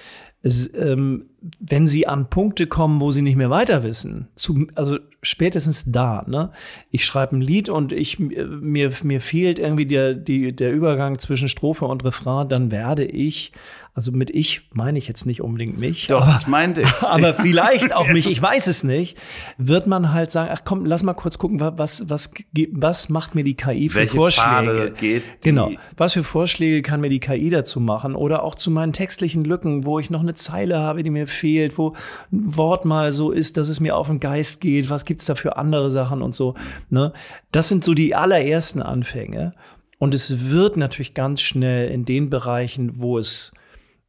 ähm, 0.75 1.27
wenn 1.61 1.89
sie 1.89 2.07
an 2.07 2.29
Punkte 2.29 2.67
kommen, 2.67 3.01
wo 3.01 3.13
sie 3.13 3.23
nicht 3.23 3.37
mehr 3.37 3.51
weiter 3.51 3.83
wissen, 3.83 4.29
zu, 4.37 4.67
also 4.75 4.99
spätestens 5.23 5.85
da, 5.91 6.25
ne? 6.27 6.51
Ich 6.91 7.05
schreibe 7.05 7.37
ein 7.37 7.41
Lied 7.41 7.69
und 7.69 7.93
ich, 7.93 8.21
äh, 8.21 8.45
mir, 8.45 8.93
mir 9.03 9.21
fehlt 9.21 9.59
irgendwie 9.59 9.87
der, 9.87 10.15
die, 10.15 10.55
der 10.55 10.73
Übergang 10.73 11.19
zwischen 11.19 11.49
Strophe 11.49 11.87
und 11.87 12.05
Refrain, 12.05 12.49
dann 12.49 12.71
werde 12.71 13.05
ich, 13.05 13.53
also 13.97 14.13
mit 14.13 14.29
ich 14.29 14.69
meine 14.75 14.99
ich 14.99 15.09
jetzt 15.09 15.25
nicht 15.25 15.41
unbedingt 15.41 15.79
mich, 15.79 16.09
Doch, 16.09 16.21
aber, 16.21 16.37
ich 16.39 16.47
meine 16.47 16.75
dich. 16.75 16.89
aber 17.03 17.33
vielleicht 17.33 17.95
auch 17.95 18.07
mich, 18.09 18.27
ich 18.31 18.41
weiß 18.43 18.67
es 18.67 18.85
nicht, 18.85 19.17
wird 19.57 19.87
man 19.87 20.13
halt 20.13 20.31
sagen, 20.31 20.51
ach 20.53 20.61
komm, 20.67 20.85
lass 20.85 21.03
mal 21.03 21.15
kurz 21.15 21.39
gucken, 21.39 21.61
wa- 21.61 21.73
was, 21.79 22.09
was, 22.11 22.31
was 22.73 23.09
macht 23.09 23.35
mir 23.35 23.43
die 23.43 23.55
KI 23.57 23.89
für 23.89 24.01
Welche 24.01 24.17
Vorschläge? 24.17 24.93
Genau. 25.41 25.71
Was 25.97 26.13
für 26.13 26.25
Vorschläge 26.25 26.83
kann 26.83 27.01
mir 27.01 27.09
die 27.09 27.21
KI 27.21 27.49
dazu 27.49 27.81
machen? 27.81 28.15
Oder 28.15 28.43
auch 28.43 28.55
zu 28.55 28.71
meinen 28.71 28.93
textlichen 28.93 29.45
Lücken, 29.47 29.87
wo 29.87 29.99
ich 29.99 30.11
noch 30.11 30.21
eine 30.21 30.35
Zeile 30.35 30.79
habe, 30.79 31.03
die 31.03 31.09
mir 31.09 31.27
fehlt, 31.27 31.79
wo 31.79 31.95
ein 32.31 32.55
Wort 32.55 32.85
mal 32.85 33.13
so 33.13 33.31
ist, 33.33 33.57
dass 33.57 33.71
es 33.71 33.81
mir 33.81 33.97
auf 33.97 34.09
den 34.09 34.21
Geist 34.21 34.61
geht. 34.61 34.91
Was 34.91 35.07
gibt's 35.07 35.25
da 35.25 35.35
für 35.35 35.57
andere 35.57 35.91
Sachen 35.91 36.21
und 36.21 36.35
so? 36.35 36.55
Ne? 36.91 37.15
Das 37.51 37.71
sind 37.71 37.83
so 37.83 37.95
die 37.95 38.15
allerersten 38.15 38.83
Anfänge. 38.83 39.55
Und 39.99 40.15
es 40.15 40.51
wird 40.51 40.77
natürlich 40.77 41.15
ganz 41.15 41.41
schnell 41.41 41.91
in 41.91 42.05
den 42.05 42.29
Bereichen, 42.29 43.01
wo 43.01 43.17
es 43.19 43.53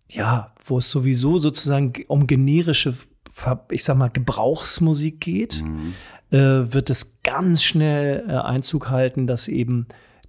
ja, 0.09 0.53
wo 0.65 0.77
es 0.77 0.89
sowieso 0.91 1.37
sozusagen 1.37 1.93
um 2.07 2.27
generische, 2.27 2.93
ich 3.71 3.83
sag 3.83 3.97
mal, 3.97 4.09
Gebrauchsmusik 4.09 5.19
geht, 5.21 5.63
äh, 6.31 6.37
wird 6.37 6.89
es 6.89 7.21
ganz 7.23 7.63
schnell 7.63 8.25
äh, 8.27 8.33
Einzug 8.33 8.89
halten, 8.89 9.27
dass 9.27 9.47
eben 9.47 9.87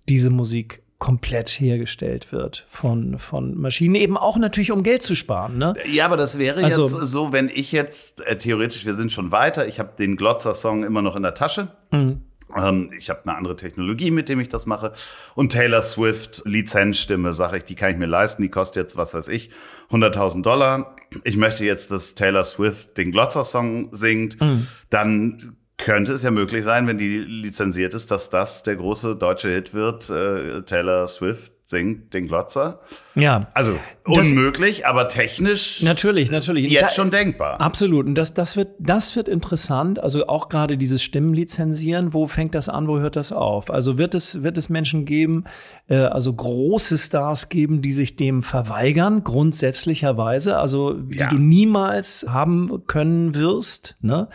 diese 0.09 0.31
Musik 0.31 0.83
komplett 0.99 1.49
hergestellt 1.49 2.33
wird 2.33 2.67
von, 2.69 3.19
von 3.21 3.55
Maschinen, 3.57 3.95
eben 3.95 4.17
auch 4.17 4.37
natürlich, 4.37 4.73
um 4.73 4.83
Geld 4.83 5.03
zu 5.05 5.15
sparen. 5.15 5.57
Ne? 5.57 5.75
Ja, 5.89 6.07
aber 6.07 6.17
das 6.17 6.39
wäre 6.39 6.63
Also- 6.65 6.87
jetzt 6.89 6.97
so, 7.13 7.33
wenn 7.33 7.49
ich 7.49 7.71
jetzt, 7.71 8.21
äh, 8.27 8.37
theoretisch, 8.37 8.85
wir 8.85 8.95
sind 8.95 9.13
schon 9.13 9.31
weiter, 9.31 9.69
ich 9.69 9.79
habe 9.79 9.93
den 9.97 10.17
Glotzer-Song 10.17 10.83
immer 10.85 11.01
noch 11.03 11.15
in 11.15 11.23
der 11.23 11.35
Tasche. 11.35 11.69
Mhm. 11.93 12.23
Ähm, 12.57 12.91
ich 12.97 13.11
habe 13.11 13.21
eine 13.25 13.37
andere 13.37 13.57
Technologie, 13.57 14.11
mit 14.11 14.29
dem 14.29 14.41
ich 14.41 14.49
das 14.49 14.67
mache. 14.67 14.93
Und 15.35 15.53
Taylor 15.53 15.83
Swift, 15.83 16.43
Lizenzstimme, 16.45 17.35
sage 17.35 17.59
ich, 17.59 17.65
die 17.65 17.75
kann 17.75 17.91
ich 17.91 17.99
mir 17.99 18.07
leisten, 18.07 18.43
die 18.43 18.49
kostet 18.49 18.85
jetzt, 18.85 18.97
was 18.97 19.15
weiß 19.15 19.29
ich, 19.29 19.51
100.000 19.91 20.43
Dollar. 20.43 20.97
Ich 21.25 21.37
möchte 21.37 21.65
jetzt, 21.65 21.91
dass 21.91 22.15
Taylor 22.15 22.45
Swift 22.45 22.97
den 22.99 23.13
Glotzer-Song 23.13 23.89
singt. 23.93 24.41
Mhm. 24.41 24.67
Dann 24.91 25.57
könnte 25.79 26.13
es 26.13 26.23
ja 26.23 26.31
möglich 26.31 26.65
sein, 26.65 26.87
wenn 26.87 26.99
die 26.99 27.19
lizenziert 27.19 27.95
ist, 27.95 28.11
dass 28.11 28.31
das 28.31 28.63
der 28.65 28.77
große 28.77 29.17
deutsche 29.17 29.49
Hit 29.49 29.75
wird. 29.75 30.11
Äh, 30.11 30.63
Taylor 30.63 31.09
Swift 31.09 31.53
singt 31.71 32.15
den 32.15 32.29
Glotzer. 32.29 32.81
Ja. 33.15 33.49
Also 33.53 33.75
Das- 34.07 34.31
unmöglich, 34.31 34.87
aber 34.87 35.07
technisch 35.11 35.83
Natürlich, 35.83 36.31
natürlich. 36.31 36.73
jetzt 36.73 36.83
Da- 36.83 36.89
schon 36.91 37.11
denkbar. 37.11 37.61
Absolut. 37.61 38.07
Und 38.07 38.15
das, 38.15 38.33
das, 38.33 38.57
wird, 38.57 38.69
das 38.79 39.15
wird 39.17 39.29
interessant. 39.29 39.99
Also 40.03 40.29
auch 40.29 40.49
gerade 40.49 40.79
dieses 40.79 41.03
Stimmen 41.03 41.35
lizenzieren. 41.35 42.15
Wo 42.15 42.27
fängt 42.27 42.55
das 42.55 42.71
an? 42.71 42.89
Wo 42.89 42.99
hört 43.01 43.17
das 43.17 43.33
auf? 43.33 43.71
Also 43.71 43.99
wird 43.99 44.15
es, 44.15 44.43
wird 44.43 44.57
es 44.57 44.71
Menschen 44.71 45.05
geben, 45.05 45.45
äh, 45.89 45.97
also 45.97 46.33
große 46.33 46.97
Stars 46.97 47.51
geben, 47.51 47.83
die 47.83 47.93
sich 47.93 48.17
dem 48.17 48.43
verweigern, 48.43 49.23
grundsätzlicherweise, 49.23 50.57
also 50.57 50.95
die 50.95 51.19
Ja. 51.19 51.29
du 51.29 51.37
niemals 51.37 52.25
haben 52.31 52.85
können 52.87 53.35
wirst. 53.35 53.97
Ne? 54.01 54.31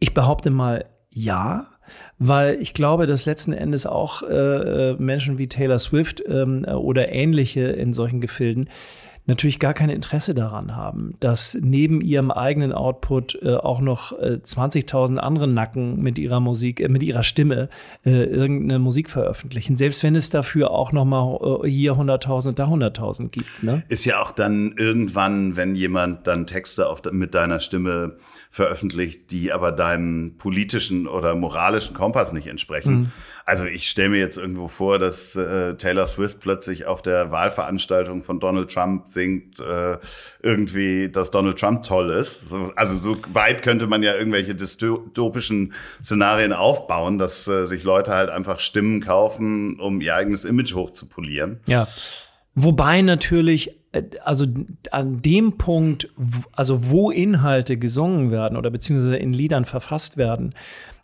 Ich 0.00 0.14
behaupte 0.14 0.50
mal 0.50 0.86
ja. 1.10 1.68
Weil 2.22 2.60
ich 2.60 2.74
glaube, 2.74 3.06
dass 3.06 3.24
letzten 3.24 3.54
Endes 3.54 3.86
auch 3.86 4.22
äh, 4.22 4.92
Menschen 4.98 5.38
wie 5.38 5.48
Taylor 5.48 5.78
Swift 5.78 6.22
ähm, 6.28 6.64
oder 6.66 7.12
ähnliche 7.12 7.62
in 7.62 7.94
solchen 7.94 8.20
Gefilden 8.20 8.68
natürlich 9.30 9.58
gar 9.58 9.74
kein 9.74 9.90
Interesse 9.90 10.34
daran 10.34 10.76
haben, 10.76 11.14
dass 11.20 11.56
neben 11.60 12.00
ihrem 12.00 12.30
eigenen 12.30 12.72
Output 12.72 13.38
äh, 13.42 13.54
auch 13.54 13.80
noch 13.80 14.12
äh, 14.18 14.40
20.000 14.44 15.16
andere 15.16 15.48
Nacken 15.48 16.00
mit 16.02 16.18
ihrer 16.18 16.40
Musik, 16.40 16.80
äh, 16.80 16.88
mit 16.88 17.02
ihrer 17.02 17.22
Stimme 17.22 17.68
äh, 18.04 18.24
irgendeine 18.24 18.78
Musik 18.78 19.08
veröffentlichen. 19.08 19.76
Selbst 19.76 20.02
wenn 20.02 20.16
es 20.16 20.30
dafür 20.30 20.70
auch 20.70 20.92
noch 20.92 21.04
mal 21.04 21.62
äh, 21.64 21.68
hier 21.68 21.94
100.000 21.94 22.48
und 22.48 22.58
da 22.58 22.66
100.000 22.66 23.28
gibt. 23.28 23.62
Ne? 23.62 23.82
Ist 23.88 24.04
ja 24.04 24.20
auch 24.20 24.32
dann 24.32 24.74
irgendwann, 24.76 25.56
wenn 25.56 25.76
jemand 25.76 26.26
dann 26.26 26.46
Texte 26.46 26.88
auf, 26.88 27.00
mit 27.12 27.34
deiner 27.34 27.60
Stimme 27.60 28.16
veröffentlicht, 28.52 29.30
die 29.30 29.52
aber 29.52 29.70
deinem 29.70 30.34
politischen 30.36 31.06
oder 31.06 31.36
moralischen 31.36 31.94
Kompass 31.94 32.32
nicht 32.32 32.48
entsprechen. 32.48 32.92
Mhm. 32.92 33.12
Also 33.44 33.64
ich 33.64 33.88
stelle 33.88 34.08
mir 34.08 34.18
jetzt 34.18 34.38
irgendwo 34.38 34.66
vor, 34.66 34.98
dass 34.98 35.36
äh, 35.36 35.74
Taylor 35.74 36.08
Swift 36.08 36.40
plötzlich 36.40 36.84
auf 36.84 37.00
der 37.00 37.30
Wahlveranstaltung 37.30 38.24
von 38.24 38.40
Donald 38.40 38.72
Trump 38.72 39.08
singt, 39.08 39.60
äh, 39.60 39.98
irgendwie, 40.42 41.08
dass 41.08 41.30
Donald 41.30 41.60
Trump 41.60 41.84
toll 41.84 42.10
ist. 42.10 42.48
So, 42.48 42.72
also 42.74 42.96
so 42.96 43.16
weit 43.32 43.62
könnte 43.62 43.86
man 43.86 44.02
ja 44.02 44.16
irgendwelche 44.16 44.56
dystopischen 44.56 45.72
Szenarien 46.02 46.52
aufbauen, 46.52 47.18
dass 47.18 47.46
äh, 47.46 47.66
sich 47.66 47.84
Leute 47.84 48.12
halt 48.12 48.30
einfach 48.30 48.58
Stimmen 48.58 49.00
kaufen, 49.00 49.78
um 49.78 50.00
ihr 50.00 50.16
eigenes 50.16 50.44
Image 50.44 50.74
hochzupolieren. 50.74 51.60
Ja. 51.66 51.86
Wobei 52.54 53.02
natürlich, 53.02 53.76
äh, 53.92 54.02
also 54.24 54.46
an 54.90 55.22
dem 55.22 55.56
Punkt, 55.56 56.08
also 56.52 56.90
wo 56.90 57.10
Inhalte 57.10 57.76
gesungen 57.76 58.30
werden 58.30 58.56
oder 58.56 58.70
beziehungsweise 58.70 59.16
in 59.16 59.32
Liedern 59.32 59.64
verfasst 59.64 60.16
werden, 60.16 60.54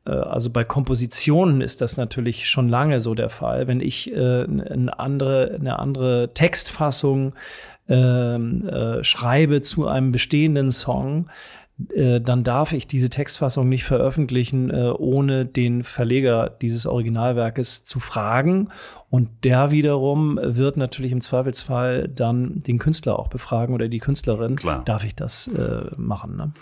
äh, 0.06 0.10
also 0.10 0.50
bei 0.50 0.64
Kompositionen 0.64 1.60
ist 1.60 1.80
das 1.80 1.96
natürlich 1.96 2.48
schon 2.48 2.68
lange 2.68 3.00
so 3.00 3.14
der 3.14 3.30
Fall. 3.30 3.66
Wenn 3.66 3.80
ich 3.80 4.12
äh, 4.12 4.44
eine, 4.44 4.98
andere, 4.98 5.56
eine 5.58 5.78
andere 5.78 6.30
Textfassung 6.34 7.34
ähm, 7.88 8.68
äh, 8.68 9.04
schreibe 9.04 9.62
zu 9.62 9.86
einem 9.86 10.12
bestehenden 10.12 10.70
Song, 10.70 11.28
äh, 11.94 12.20
dann 12.22 12.42
darf 12.42 12.72
ich 12.72 12.86
diese 12.86 13.10
Textfassung 13.10 13.68
nicht 13.68 13.84
veröffentlichen, 13.84 14.70
äh, 14.70 14.92
ohne 14.96 15.44
den 15.44 15.84
Verleger 15.84 16.48
dieses 16.48 16.86
Originalwerkes 16.86 17.84
zu 17.84 18.00
fragen. 18.00 18.70
Und 19.10 19.28
der 19.44 19.70
wiederum 19.70 20.38
wird 20.42 20.78
natürlich 20.78 21.12
im 21.12 21.20
Zweifelsfall 21.20 22.08
dann 22.08 22.60
den 22.60 22.78
Künstler 22.78 23.18
auch 23.18 23.28
befragen 23.28 23.74
oder 23.74 23.88
die 23.88 23.98
Künstlerin. 23.98 24.56
Klar. 24.56 24.84
Darf 24.84 25.04
ich 25.04 25.14
das 25.14 25.48
äh, 25.48 25.90
machen? 25.96 26.36
Ne? 26.36 26.52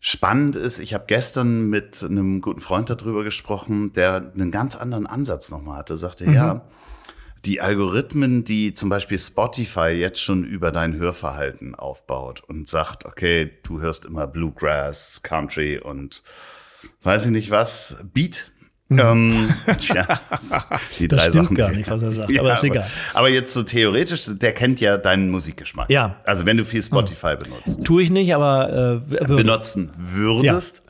Spannend 0.00 0.56
ist, 0.56 0.80
ich 0.80 0.92
habe 0.92 1.04
gestern 1.06 1.68
mit 1.70 2.04
einem 2.04 2.40
guten 2.40 2.60
Freund 2.60 2.90
darüber 2.90 3.22
gesprochen, 3.24 3.92
der 3.92 4.32
einen 4.34 4.50
ganz 4.50 4.74
anderen 4.76 5.06
Ansatz 5.06 5.50
nochmal 5.50 5.78
hatte. 5.78 5.96
Sagte, 5.96 6.24
ja, 6.24 6.62
die 7.44 7.60
Algorithmen, 7.60 8.44
die 8.44 8.74
zum 8.74 8.88
Beispiel 8.88 9.18
Spotify 9.18 9.88
jetzt 9.88 10.20
schon 10.20 10.44
über 10.44 10.70
dein 10.70 10.94
Hörverhalten 10.96 11.74
aufbaut 11.74 12.42
und 12.46 12.68
sagt, 12.68 13.04
okay, 13.04 13.50
du 13.62 13.80
hörst 13.80 14.04
immer 14.04 14.26
Bluegrass, 14.26 15.22
Country 15.22 15.78
und 15.78 16.22
weiß 17.02 17.26
ich 17.26 17.30
nicht 17.30 17.50
was, 17.50 17.96
Beat. 18.12 18.50
Ähm, 18.90 19.54
tja, 19.78 20.06
die 20.98 21.08
Das 21.08 21.20
drei 21.20 21.28
stimmt 21.28 21.44
Sachen, 21.44 21.56
gar 21.56 21.70
nicht, 21.72 21.90
was 21.90 22.02
er 22.02 22.10
sagt, 22.10 22.38
aber 22.38 22.54
ist 22.54 22.64
egal. 22.64 22.86
Aber 23.12 23.28
jetzt 23.28 23.52
so 23.52 23.62
theoretisch, 23.62 24.22
der 24.26 24.52
kennt 24.54 24.80
ja 24.80 24.96
deinen 24.96 25.30
Musikgeschmack. 25.30 25.90
Ja. 25.90 26.16
Also 26.24 26.46
wenn 26.46 26.56
du 26.56 26.64
viel 26.64 26.82
Spotify 26.82 27.36
benutzt 27.36 27.84
Tue 27.84 28.02
ich 28.02 28.10
nicht, 28.10 28.34
aber 28.34 29.02
äh, 29.06 29.10
würde. 29.10 29.36
benutzen 29.36 29.90
würdest, 29.98 30.82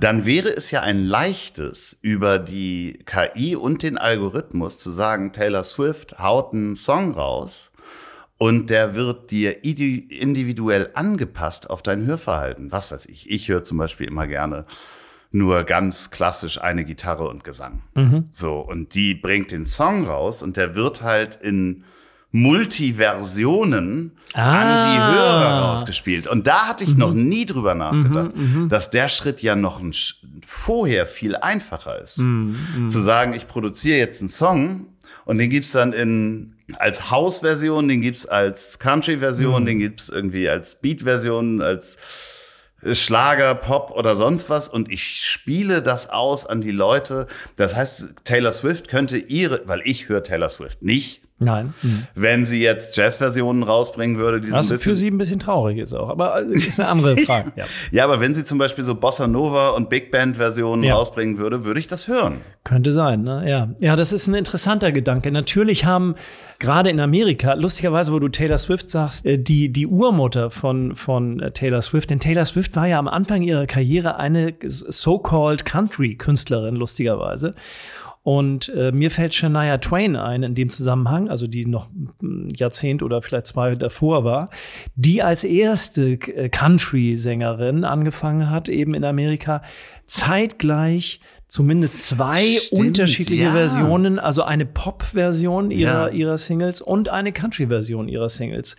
dann 0.00 0.26
wäre 0.26 0.54
es 0.54 0.70
ja 0.70 0.82
ein 0.82 1.04
leichtes, 1.04 1.96
über 2.02 2.38
die 2.38 2.98
KI 3.06 3.56
und 3.56 3.82
den 3.82 3.98
Algorithmus 3.98 4.78
zu 4.78 4.90
sagen, 4.90 5.32
Taylor 5.32 5.64
Swift 5.64 6.18
haut 6.18 6.52
einen 6.52 6.76
Song 6.76 7.12
raus 7.12 7.70
und 8.38 8.68
der 8.68 8.94
wird 8.94 9.30
dir 9.30 9.64
individuell 9.64 10.90
angepasst 10.94 11.70
auf 11.70 11.82
dein 11.82 12.04
Hörverhalten. 12.04 12.70
Was 12.70 12.92
weiß 12.92 13.06
ich. 13.06 13.30
Ich 13.30 13.48
höre 13.48 13.64
zum 13.64 13.78
Beispiel 13.78 14.06
immer 14.06 14.26
gerne 14.26 14.66
nur 15.32 15.64
ganz 15.64 16.10
klassisch 16.10 16.60
eine 16.60 16.84
Gitarre 16.84 17.28
und 17.28 17.44
Gesang. 17.44 17.82
So, 18.30 18.60
und 18.60 18.94
die 18.94 19.14
bringt 19.14 19.52
den 19.52 19.66
Song 19.66 20.06
raus 20.06 20.42
und 20.42 20.56
der 20.56 20.74
wird 20.74 21.02
halt 21.02 21.36
in 21.36 21.84
Multiversionen 22.36 24.12
an 24.32 24.66
die 24.66 24.98
Ah. 25.00 25.12
Hörer 25.12 25.60
rausgespielt. 25.72 26.26
Und 26.26 26.46
da 26.46 26.68
hatte 26.68 26.84
ich 26.84 26.96
noch 26.96 27.12
nie 27.12 27.46
drüber 27.46 27.74
nachgedacht, 27.74 28.32
dass 28.68 28.90
der 28.90 29.08
Schritt 29.08 29.42
ja 29.42 29.56
noch 29.56 29.80
ein 29.80 29.92
Sch 29.92 30.16
vorher 30.46 31.06
viel 31.06 31.36
einfacher 31.36 32.00
ist. 32.02 32.16
Zu 32.16 32.98
sagen, 33.00 33.32
ich 33.34 33.48
produziere 33.48 33.98
jetzt 33.98 34.20
einen 34.20 34.28
Song 34.30 34.86
und 35.24 35.38
den 35.38 35.50
gibt's 35.50 35.72
dann 35.72 35.92
in 35.92 36.52
als 36.78 37.10
House-Version, 37.10 37.88
den 37.88 38.00
gibt's 38.02 38.26
als 38.26 38.78
Country-Version, 38.78 39.64
den 39.66 39.78
gibt's 39.78 40.08
irgendwie 40.08 40.48
als 40.48 40.80
Beat-Version, 40.80 41.62
als 41.62 41.98
Schlager, 42.92 43.54
Pop 43.54 43.90
oder 43.92 44.14
sonst 44.16 44.50
was 44.50 44.68
und 44.68 44.90
ich 44.92 45.22
spiele 45.24 45.80
das 45.82 46.10
aus 46.10 46.44
an 46.46 46.60
die 46.60 46.70
Leute. 46.72 47.26
Das 47.56 47.74
heißt, 47.74 48.24
Taylor 48.24 48.52
Swift 48.52 48.88
könnte 48.88 49.16
ihre, 49.16 49.62
weil 49.66 49.80
ich 49.84 50.08
höre 50.08 50.22
Taylor 50.22 50.50
Swift 50.50 50.82
nicht, 50.82 51.22
Nein. 51.38 51.74
Hm. 51.82 52.04
wenn 52.14 52.46
sie 52.46 52.62
jetzt 52.62 52.96
Jazz-Versionen 52.96 53.62
rausbringen 53.62 54.16
würde, 54.16 54.40
die 54.40 54.50
Was 54.52 54.72
für 54.72 54.94
sie 54.94 55.10
ein 55.10 55.18
bisschen 55.18 55.38
traurig 55.38 55.76
ist 55.76 55.92
auch. 55.92 56.08
Aber 56.08 56.40
äh, 56.42 56.54
ist 56.54 56.80
eine 56.80 56.88
andere 56.88 57.16
Frage. 57.24 57.52
ja. 57.56 57.64
Ja, 57.90 58.04
aber 58.04 58.20
wenn 58.20 58.34
sie 58.34 58.42
zum 58.44 58.56
Beispiel 58.56 58.84
so 58.84 58.94
Bossa 58.94 59.26
Nova 59.26 59.68
und 59.70 59.90
Big 59.90 60.10
Band 60.10 60.36
Versionen 60.36 60.82
Ja. 60.82 60.94
rausbringen 60.94 61.36
würde, 61.36 61.64
würde 61.64 61.78
ich 61.78 61.86
das 61.88 62.08
hören. 62.08 62.40
Könnte 62.64 62.90
sein, 62.90 63.22
ne? 63.22 63.44
Ja. 63.48 63.68
Ja, 63.80 63.96
das 63.96 64.14
ist 64.14 64.28
ein 64.28 64.34
interessanter 64.34 64.92
Gedanke. 64.92 65.30
Natürlich 65.30 65.84
haben 65.84 66.14
gerade 66.58 66.88
in 66.88 67.00
Amerika, 67.00 67.52
lustigerweise, 67.52 68.12
wo 68.14 68.18
du 68.18 68.28
Taylor 68.28 68.56
Swift 68.56 68.88
sagst, 68.88 69.26
äh, 69.26 69.38
die, 69.38 69.68
die 69.70 69.86
Urmutter 69.86 70.50
von, 70.50 70.96
von 70.96 71.40
äh, 71.40 71.50
Taylor 71.50 71.82
Swift, 71.82 72.08
denn 72.08 72.18
Taylor 72.18 72.46
Swift 72.46 72.74
war 72.76 72.86
ja 72.86 72.98
am 72.98 73.08
Anfang 73.08 73.42
ihrer 73.42 73.66
Karriere 73.66 74.16
eine 74.16 74.54
so-called 74.64 75.66
Country-Künstlerin, 75.66 76.76
lustigerweise. 76.76 77.54
Und 78.26 78.70
äh, 78.70 78.90
mir 78.90 79.12
fällt 79.12 79.34
Shania 79.34 79.78
Twain 79.78 80.16
ein 80.16 80.42
in 80.42 80.56
dem 80.56 80.68
Zusammenhang, 80.68 81.28
also 81.28 81.46
die 81.46 81.64
noch 81.64 81.86
ein 82.20 82.48
Jahrzehnt 82.56 83.04
oder 83.04 83.22
vielleicht 83.22 83.46
zwei 83.46 83.76
davor 83.76 84.24
war, 84.24 84.50
die 84.96 85.22
als 85.22 85.44
erste 85.44 86.14
äh, 86.14 86.48
Country-Sängerin 86.48 87.84
angefangen 87.84 88.50
hat, 88.50 88.68
eben 88.68 88.94
in 88.94 89.04
Amerika, 89.04 89.62
zeitgleich 90.06 91.20
zumindest 91.46 92.08
zwei 92.08 92.42
Stimmt, 92.58 92.80
unterschiedliche 92.80 93.44
ja. 93.44 93.52
Versionen, 93.52 94.18
also 94.18 94.42
eine 94.42 94.66
Pop-Version 94.66 95.70
ihrer, 95.70 96.08
Ja. 96.08 96.12
ihrer 96.12 96.38
Singles 96.38 96.80
und 96.80 97.08
eine 97.08 97.30
Country-Version 97.30 98.08
ihrer 98.08 98.28
Singles 98.28 98.74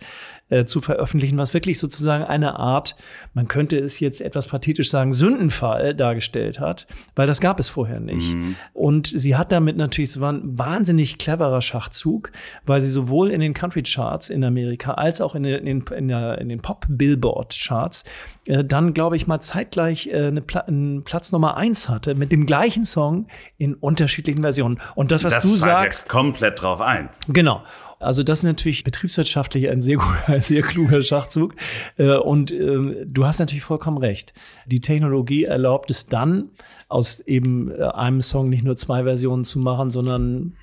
äh, 0.50 0.64
zu 0.64 0.80
veröffentlichen, 0.80 1.38
was 1.38 1.54
wirklich 1.54 1.78
sozusagen 1.78 2.24
eine 2.24 2.58
Art, 2.58 2.96
man 3.34 3.48
könnte 3.48 3.76
es 3.76 4.00
jetzt 4.00 4.20
etwas 4.20 4.46
pathetisch 4.46 4.90
sagen, 4.90 5.12
Sündenfall 5.12 5.94
dargestellt 5.94 6.60
hat, 6.60 6.86
weil 7.14 7.26
das 7.26 7.40
gab 7.40 7.60
es 7.60 7.68
vorher 7.68 8.00
nicht. 8.00 8.36
Und 8.72 9.12
sie 9.14 9.36
hat 9.36 9.52
damit 9.52 9.76
natürlich, 9.76 10.10
es 10.10 10.20
war 10.20 10.32
ein 10.32 10.58
wahnsinnig 10.58 11.18
cleverer 11.18 11.60
Schachzug, 11.60 12.32
weil 12.64 12.80
sie 12.80 12.90
sowohl 12.90 13.30
in 13.30 13.40
den 13.40 13.54
Country-Charts 13.54 14.30
in 14.30 14.44
Amerika 14.44 14.92
als 14.94 15.20
auch 15.20 15.34
in 15.34 15.42
den, 15.42 15.82
in 15.82 16.08
der, 16.08 16.38
in 16.38 16.48
den 16.48 16.60
Pop-Billboard-Charts 16.60 18.04
äh, 18.46 18.64
dann, 18.64 18.94
glaube 18.94 19.16
ich, 19.16 19.26
mal 19.26 19.40
zeitgleich 19.40 20.08
äh, 20.08 20.28
eine 20.28 20.40
Pla 20.40 20.60
einen 20.60 21.04
Platz 21.04 21.32
Nummer 21.32 21.56
eins 21.56 21.88
hatte 21.88 22.14
mit 22.14 22.32
dem 22.32 22.46
gleichen 22.46 22.84
Song 22.84 23.26
in 23.58 23.74
unterschiedlichen 23.74 24.42
Versionen. 24.42 24.80
Und 24.94 25.12
das, 25.12 25.24
was 25.24 25.34
das 25.34 25.44
du 25.44 25.54
sagst, 25.54 26.08
komplett 26.08 26.62
drauf 26.62 26.80
ein. 26.80 27.10
Genau. 27.28 27.62
Also 28.00 28.22
das 28.22 28.38
ist 28.40 28.44
natürlich 28.44 28.84
betriebswirtschaftlich 28.84 29.68
ein 29.68 29.82
sehr, 29.82 29.98
ein 30.26 30.40
sehr 30.42 30.62
kluger 30.62 31.02
Schachzug. 31.02 31.54
Äh, 31.96 32.16
Und 32.16 32.50
ähm, 32.52 32.96
du 33.06 33.26
hast 33.26 33.40
natürlich 33.40 33.64
vollkommen 33.64 33.98
recht. 33.98 34.32
Die 34.66 34.80
Technologie 34.80 35.44
erlaubt 35.44 35.90
es 35.90 36.06
dann, 36.06 36.50
aus 36.88 37.20
eben 37.20 37.70
äh, 37.70 37.82
einem 37.84 38.22
Song 38.22 38.48
nicht 38.48 38.64
nur 38.64 38.76
zwei 38.76 39.02
Versionen 39.04 39.44
zu 39.44 39.58
machen, 39.58 39.90
sondern 39.90 40.54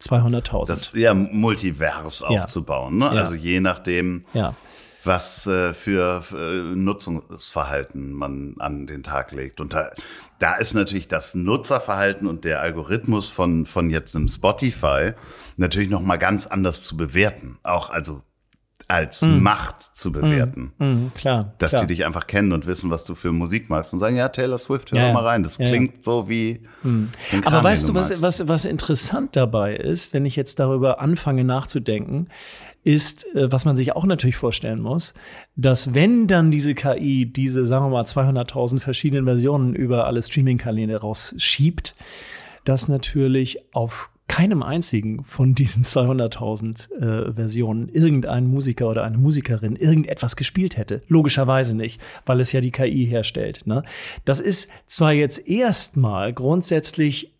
200.000. 0.00 0.68
Das 0.68 0.92
ja 0.94 1.12
multivers 1.14 2.20
Ja. 2.20 2.42
aufzubauen. 2.42 2.98
Ne? 2.98 3.06
Ja. 3.06 3.10
Also 3.10 3.34
je 3.34 3.60
nachdem, 3.60 4.24
Ja. 4.32 4.54
Was 5.04 5.46
äh, 5.46 5.74
für 5.74 6.22
äh, 6.32 6.74
Nutzungsverhalten 6.76 8.12
man 8.12 8.54
an 8.58 8.86
den 8.86 9.02
Tag 9.02 9.32
legt. 9.32 9.60
Und 9.60 9.72
da, 9.72 9.90
da 10.38 10.54
ist 10.54 10.74
natürlich 10.74 11.08
das 11.08 11.34
Nutzerverhalten 11.34 12.26
und 12.26 12.44
der 12.44 12.60
Algorithmus 12.60 13.30
von, 13.30 13.66
von 13.66 13.90
jetzt 13.90 14.16
einem 14.16 14.28
Spotify 14.28 15.12
natürlich 15.56 15.90
noch 15.90 16.02
mal 16.02 16.16
ganz 16.16 16.46
anders 16.46 16.82
zu 16.82 16.96
bewerten. 16.96 17.58
Auch 17.62 17.90
also 17.90 18.22
als 18.86 19.20
Macht 19.20 19.82
zu 19.94 20.10
bewerten. 20.12 20.72
Mhm, 20.78 21.12
klar. 21.14 21.52
Dass 21.58 21.72
klar. 21.72 21.82
die 21.82 21.94
dich 21.94 22.06
einfach 22.06 22.26
kennen 22.26 22.52
und 22.52 22.66
wissen, 22.66 22.90
was 22.90 23.04
du 23.04 23.14
für 23.14 23.32
Musik 23.32 23.68
machst 23.68 23.92
und 23.92 23.98
sagen, 23.98 24.16
ja, 24.16 24.30
Taylor 24.30 24.56
Swift, 24.56 24.92
hör 24.92 24.98
Ja, 24.98 25.06
ja. 25.08 25.12
mal 25.12 25.26
rein. 25.26 25.42
Das 25.42 25.58
Ja, 25.58 25.66
ja. 25.66 25.70
klingt 25.72 26.02
so 26.04 26.28
wie. 26.28 26.62
Kram, 26.82 27.10
Aber 27.44 27.62
weißt 27.62 27.88
du, 27.90 27.94
was, 27.94 28.22
was, 28.22 28.48
was 28.48 28.64
interessant 28.64 29.36
dabei 29.36 29.76
ist, 29.76 30.14
wenn 30.14 30.24
ich 30.24 30.36
jetzt 30.36 30.58
darüber 30.58 31.00
anfange 31.00 31.44
nachzudenken, 31.44 32.28
ist, 32.88 33.26
äh, 33.34 33.52
was 33.52 33.66
man 33.66 33.76
sich 33.76 33.94
auch 33.94 34.06
natürlich 34.06 34.36
vorstellen 34.36 34.80
muss, 34.80 35.12
dass 35.56 35.92
wenn 35.92 36.26
dann 36.26 36.50
diese 36.50 36.74
KI 36.74 37.26
diese, 37.26 37.66
sagen 37.66 37.84
wir 37.84 37.90
mal, 37.90 38.04
200.000 38.04 38.80
verschiedenen 38.80 39.26
Versionen 39.26 39.74
über 39.74 40.06
alle 40.06 40.22
Streaming-Kanäle 40.22 40.96
rausschiebt, 40.96 41.94
dass 42.64 42.88
natürlich 42.88 43.74
auf 43.74 44.08
keinem 44.26 44.62
einzigen 44.62 45.22
von 45.24 45.54
diesen 45.54 45.84
200.000 45.84 46.92
äh, 46.92 47.32
Versionen 47.34 47.90
irgendein 47.90 48.46
Musiker 48.46 48.88
oder 48.88 49.04
eine 49.04 49.18
Musikerin 49.18 49.76
irgendetwas 49.76 50.36
gespielt 50.36 50.78
hätte. 50.78 51.02
Logischerweise 51.08 51.76
nicht, 51.76 52.00
weil 52.24 52.40
es 52.40 52.52
ja 52.52 52.62
die 52.62 52.70
KI 52.70 53.06
herstellt. 53.06 53.66
Ne? 53.66 53.82
Das 54.24 54.40
ist 54.40 54.70
zwar 54.86 55.12
jetzt 55.12 55.46
erstmal 55.46 56.32
grundsätzlich 56.32 57.36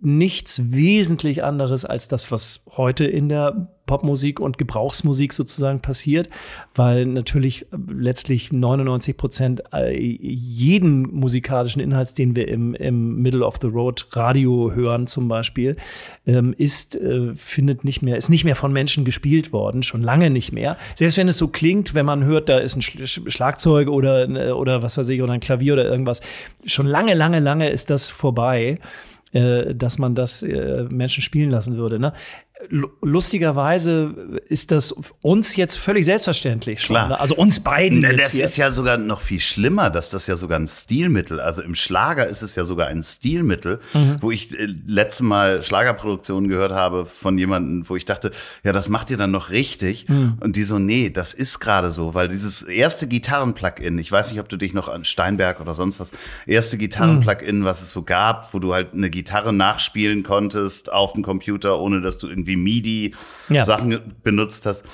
nichts 0.00 0.70
wesentlich 0.70 1.42
anderes 1.42 1.84
als 1.84 2.06
das, 2.06 2.30
was 2.30 2.62
heute 2.76 3.04
in 3.04 3.28
der 3.28 3.68
Popmusik 3.86 4.40
und 4.40 4.58
Gebrauchsmusik 4.58 5.32
sozusagen 5.32 5.80
passiert, 5.80 6.28
weil 6.74 7.06
natürlich 7.06 7.62
äh, 7.72 7.76
letztlich 7.88 8.52
99 8.52 9.16
Prozent 9.16 9.62
äh, 9.72 9.96
jeden 9.96 11.02
musikalischen 11.14 11.80
Inhalts, 11.80 12.14
den 12.14 12.36
wir 12.36 12.48
im, 12.48 12.74
im 12.74 13.22
Middle 13.22 13.44
of 13.44 13.56
the 13.62 13.68
Road 13.68 14.06
Radio 14.12 14.72
hören 14.74 15.06
zum 15.06 15.28
Beispiel, 15.28 15.76
ähm, 16.26 16.54
ist, 16.58 16.96
äh, 16.96 17.34
findet 17.36 17.84
nicht 17.84 18.02
mehr, 18.02 18.16
ist 18.16 18.28
nicht 18.28 18.44
mehr 18.44 18.56
von 18.56 18.72
Menschen 18.72 19.04
gespielt 19.04 19.52
worden, 19.52 19.82
schon 19.82 20.02
lange 20.02 20.30
nicht 20.30 20.52
mehr. 20.52 20.76
Selbst 20.94 21.16
wenn 21.16 21.28
es 21.28 21.38
so 21.38 21.48
klingt, 21.48 21.94
wenn 21.94 22.06
man 22.06 22.24
hört, 22.24 22.48
da 22.48 22.58
ist 22.58 22.76
ein 22.76 22.82
Sch- 22.82 23.30
Schlagzeug 23.30 23.88
oder, 23.88 24.28
äh, 24.28 24.50
oder 24.50 24.82
was 24.82 24.98
weiß 24.98 25.08
ich, 25.08 25.22
oder 25.22 25.32
ein 25.32 25.40
Klavier 25.40 25.74
oder 25.74 25.84
irgendwas, 25.84 26.20
schon 26.64 26.86
lange, 26.86 27.14
lange, 27.14 27.40
lange 27.40 27.70
ist 27.70 27.90
das 27.90 28.10
vorbei 28.10 28.78
dass 29.32 29.98
man 29.98 30.14
das 30.14 30.42
äh, 30.42 30.84
Menschen 30.88 31.20
spielen 31.22 31.50
lassen 31.50 31.76
würde. 31.76 31.98
Ne? 31.98 32.14
Lu- 32.68 32.88
Lustigerweise 33.02 34.40
ist 34.48 34.70
das 34.70 34.92
uns 35.20 35.56
jetzt 35.56 35.76
völlig 35.76 36.06
selbstverständlich 36.06 36.80
schon. 36.80 36.94
Klar. 36.96 37.08
Ne? 37.08 37.20
Also 37.20 37.34
uns 37.36 37.60
beiden 37.60 37.98
Na, 38.00 38.10
jetzt 38.12 38.24
das 38.24 38.34
ist 38.34 38.56
ja 38.56 38.72
sogar 38.72 38.96
noch 38.96 39.20
viel 39.20 39.40
schlimmer, 39.40 39.90
dass 39.90 40.10
das 40.10 40.26
ja 40.26 40.36
sogar 40.36 40.58
ein 40.58 40.66
Stilmittel, 40.66 41.38
also 41.38 41.60
im 41.62 41.74
Schlager 41.74 42.26
ist 42.26 42.42
es 42.42 42.54
ja 42.56 42.64
sogar 42.64 42.86
ein 42.86 43.02
Stilmittel, 43.02 43.80
Mhm. 43.92 44.16
wo 44.20 44.30
ich 44.30 44.58
äh, 44.58 44.68
letzte 44.86 45.24
Mal 45.24 45.62
Schlagerproduktionen 45.62 46.48
gehört 46.48 46.72
habe 46.72 47.04
von 47.04 47.36
jemandem, 47.36 47.86
wo 47.88 47.94
ich 47.96 48.04
dachte, 48.06 48.30
ja, 48.64 48.72
das 48.72 48.88
macht 48.88 49.10
ihr 49.10 49.16
dann 49.18 49.30
noch 49.32 49.50
richtig. 49.50 50.08
Mhm. 50.08 50.38
Und 50.40 50.56
die 50.56 50.64
so, 50.64 50.78
nee, 50.78 51.10
das 51.10 51.34
ist 51.34 51.60
gerade 51.60 51.92
so, 51.92 52.14
weil 52.14 52.28
dieses 52.28 52.62
erste 52.62 53.06
Gitarren-Plugin, 53.06 53.98
ich 53.98 54.10
weiß 54.10 54.30
nicht, 54.30 54.40
ob 54.40 54.48
du 54.48 54.56
dich 54.56 54.72
noch 54.72 54.88
an 54.88 55.04
Steinberg 55.04 55.60
oder 55.60 55.74
sonst 55.74 56.00
was, 56.00 56.10
erste 56.46 56.78
Gitarren-Plugin, 56.78 57.64
was 57.64 57.82
es 57.82 57.92
so 57.92 58.02
gab, 58.02 58.54
wo 58.54 58.58
du 58.60 58.72
halt 58.72 58.94
eine 58.94 59.10
Gitarre 59.10 59.52
nachspielen 59.52 60.22
konntest 60.22 60.90
auf 60.92 61.12
dem 61.12 61.22
Computer, 61.22 61.78
ohne 61.80 62.00
dass 62.00 62.16
du 62.18 62.28
irgendwie 62.28 62.45
MIDI 62.54 63.12
Ja. 63.48 63.64
Sachen 63.64 64.14
benutzt 64.22 64.64
hast. 64.66 64.84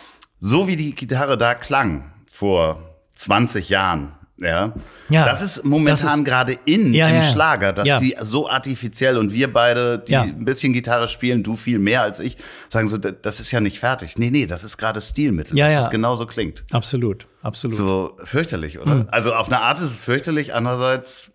So 0.40 0.66
wie 0.68 0.76
die 0.76 0.94
Gitarre 0.94 1.36
da 1.36 1.54
klang 1.54 2.10
vor 2.30 2.82
20 3.16 3.68
Jahren, 3.68 4.12
ja, 4.38 4.72
Ja, 5.08 5.24
das 5.26 5.40
ist 5.42 5.64
momentan 5.64 6.24
gerade 6.24 6.58
in 6.64 6.94
Ja, 6.94 7.06
im 7.08 7.16
ja, 7.16 7.22
Schlager, 7.22 7.72
dass 7.72 7.86
ja. 7.86 7.98
die 8.00 8.16
so 8.22 8.48
artifiziell 8.48 9.18
und 9.18 9.32
wir 9.32 9.52
beide, 9.52 9.98
die 10.00 10.12
Ja. 10.12 10.22
ein 10.22 10.44
bisschen 10.44 10.72
Gitarre 10.72 11.06
spielen, 11.06 11.42
du 11.44 11.54
viel 11.54 11.78
mehr 11.78 12.02
als 12.02 12.18
ich, 12.18 12.36
sagen 12.70 12.88
so, 12.88 12.96
das 12.96 13.38
ist 13.38 13.52
ja 13.52 13.60
nicht 13.60 13.78
fertig. 13.78 14.18
Nee, 14.18 14.30
nee, 14.30 14.46
das 14.46 14.64
ist 14.64 14.78
gerade 14.78 15.00
Stilmittel, 15.00 15.56
Ja, 15.56 15.66
dass 15.66 15.74
ja. 15.74 15.82
es 15.82 15.90
genauso 15.90 16.26
klingt. 16.26 16.64
Absolut, 16.72 17.28
absolut. 17.42 17.76
So 17.76 18.16
fürchterlich, 18.24 18.80
oder? 18.80 18.92
Hm. 18.92 19.06
Also 19.12 19.34
auf 19.34 19.46
eine 19.46 19.60
Art 19.60 19.76
ist 19.76 19.84
es 19.84 19.96
fürchterlich, 19.98 20.54
andererseits 20.54 21.30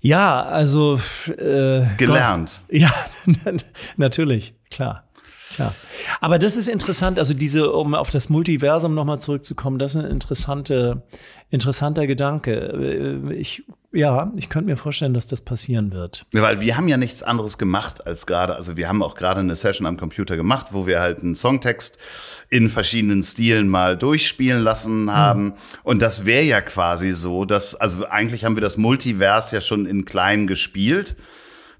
Ja, 0.00 0.42
also 0.42 0.98
äh, 1.28 1.86
gelernt. 1.98 2.52
Gott. 2.68 2.80
Ja, 2.80 2.92
natürlich, 3.96 4.54
klar. 4.70 5.04
Klar. 5.58 5.74
Aber 6.20 6.38
das 6.38 6.56
ist 6.56 6.68
interessant, 6.68 7.18
also 7.18 7.34
diese, 7.34 7.70
um 7.72 7.94
auf 7.94 8.10
das 8.10 8.28
Multiversum 8.28 8.94
nochmal 8.94 9.20
zurückzukommen, 9.20 9.78
das 9.78 9.94
ist 9.94 10.04
ein 10.04 10.10
interessante, 10.10 11.02
interessanter 11.50 12.06
Gedanke. 12.06 13.20
Ich, 13.36 13.64
ja, 13.92 14.32
ich 14.36 14.48
könnte 14.48 14.70
mir 14.70 14.76
vorstellen, 14.76 15.14
dass 15.14 15.26
das 15.26 15.40
passieren 15.40 15.92
wird. 15.92 16.26
Ja, 16.32 16.42
weil 16.42 16.60
wir 16.60 16.76
haben 16.76 16.88
ja 16.88 16.96
nichts 16.96 17.22
anderes 17.22 17.58
gemacht 17.58 18.06
als 18.06 18.26
gerade, 18.26 18.54
also 18.54 18.76
wir 18.76 18.88
haben 18.88 19.02
auch 19.02 19.14
gerade 19.14 19.40
eine 19.40 19.56
Session 19.56 19.86
am 19.86 19.96
Computer 19.96 20.36
gemacht, 20.36 20.68
wo 20.70 20.86
wir 20.86 21.00
halt 21.00 21.20
einen 21.20 21.34
Songtext 21.34 21.98
in 22.50 22.68
verschiedenen 22.68 23.22
Stilen 23.22 23.68
mal 23.68 23.96
durchspielen 23.96 24.62
lassen 24.62 25.12
haben. 25.12 25.44
Mhm. 25.44 25.54
Und 25.82 26.02
das 26.02 26.24
wäre 26.24 26.44
ja 26.44 26.60
quasi 26.60 27.12
so, 27.12 27.44
dass, 27.44 27.74
also 27.74 28.06
eigentlich 28.06 28.44
haben 28.44 28.56
wir 28.56 28.62
das 28.62 28.76
Multivers 28.76 29.50
ja 29.50 29.60
schon 29.60 29.86
in 29.86 30.04
klein 30.04 30.46
gespielt 30.46 31.16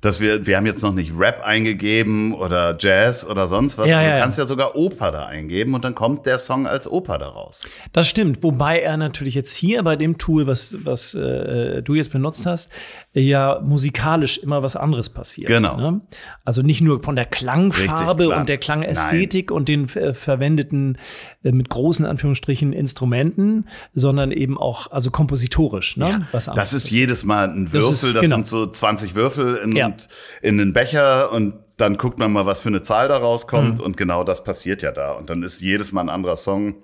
dass 0.01 0.21
wir, 0.21 0.47
wir 0.47 0.57
haben 0.57 0.67
jetzt 0.67 0.83
noch 0.83 0.95
nicht 0.95 1.13
Rap 1.19 1.43
eingegeben 1.43 2.33
oder 2.33 2.77
Jazz 2.79 3.27
oder 3.27 3.49
sonst 3.49 3.79
was. 3.79 3.89
Ja, 3.89 4.01
ja, 4.01 4.15
du 4.15 4.23
kannst 4.23 4.39
ja 4.39 4.47
sogar 4.47 4.77
Oper 4.77 5.11
da 5.11 5.27
eingeben 5.27 5.75
und 5.75 5.85
dann 5.85 5.95
kommt 5.95 6.27
der 6.27 6.39
Song 6.39 6.67
als 6.67 6.89
Oper 6.89 7.19
daraus. 7.19 7.67
Das 7.93 8.09
stimmt, 8.09 8.43
wobei 8.43 8.81
er 8.81 8.97
natürlich 8.97 9.35
jetzt 9.35 9.55
hier 9.55 9.83
bei 9.83 9.97
dem 9.97 10.17
Tool, 10.19 10.47
was, 10.47 10.79
was 10.85 11.15
äh, 11.15 11.83
du 11.83 11.95
jetzt 11.95 12.13
benutzt 12.13 12.47
hast, 12.47 12.71
ja 13.13 13.61
musikalisch 13.65 14.39
immer 14.39 14.63
was 14.63 14.77
anderes 14.77 15.11
passiert. 15.11 15.49
Genau. 15.49 15.77
Ne? 15.77 16.01
Also 16.45 16.63
nicht 16.63 16.81
nur 16.81 17.03
von 17.03 17.17
der 17.17 17.27
Klangfarbe 17.27 18.25
Richtig, 18.25 18.39
und 18.39 18.49
der 18.49 18.59
Klangästhetik 18.59 19.51
Nein. 19.51 19.57
und 19.57 19.69
den 19.69 19.89
äh, 19.89 20.15
verwendeten 20.15 20.99
äh, 21.43 21.53
mit 21.53 21.69
großen 21.69 22.07
Anführungsstrichen 22.07 22.73
Instrumenten, 22.73 23.67
sondern 23.95 24.31
eben 24.31 24.57
auch 24.57 24.91
also 24.93 25.11
kompositorisch. 25.11 25.97
Ne? 25.97 26.09
Ja, 26.09 26.21
was 26.33 26.47
das 26.47 26.73
ist 26.73 26.91
jedes 26.91 27.25
Mal 27.25 27.49
ein 27.49 27.73
Würfel, 27.73 27.89
das, 27.91 28.03
ist, 28.03 28.15
das 28.15 28.23
genau. 28.23 28.37
sind 28.37 28.47
so 28.47 28.67
20 28.67 29.15
Würfel 29.15 29.57
in, 29.57 29.77
ja. 29.77 29.88
In 30.43 30.61
einen 30.61 30.73
Becher 30.73 31.33
und 31.33 31.55
dann 31.77 31.97
guckt 31.97 32.19
man 32.19 32.33
mal, 32.33 32.47
was 32.47 32.61
für 32.61 32.69
eine 32.69 32.83
Zahl 32.83 33.09
da 33.09 33.19
rauskommt 33.19 33.79
mhm. 33.79 33.85
und 33.85 33.97
genau 33.97 34.25
das 34.25 34.43
passiert 34.45 34.83
ja 34.83 34.91
da. 34.91 35.13
Und 35.13 35.31
dann 35.31 35.43
ist 35.43 35.61
jedes 35.61 35.93
Mal 35.93 36.03
ein 36.03 36.09
anderer 36.09 36.37
Song 36.37 36.83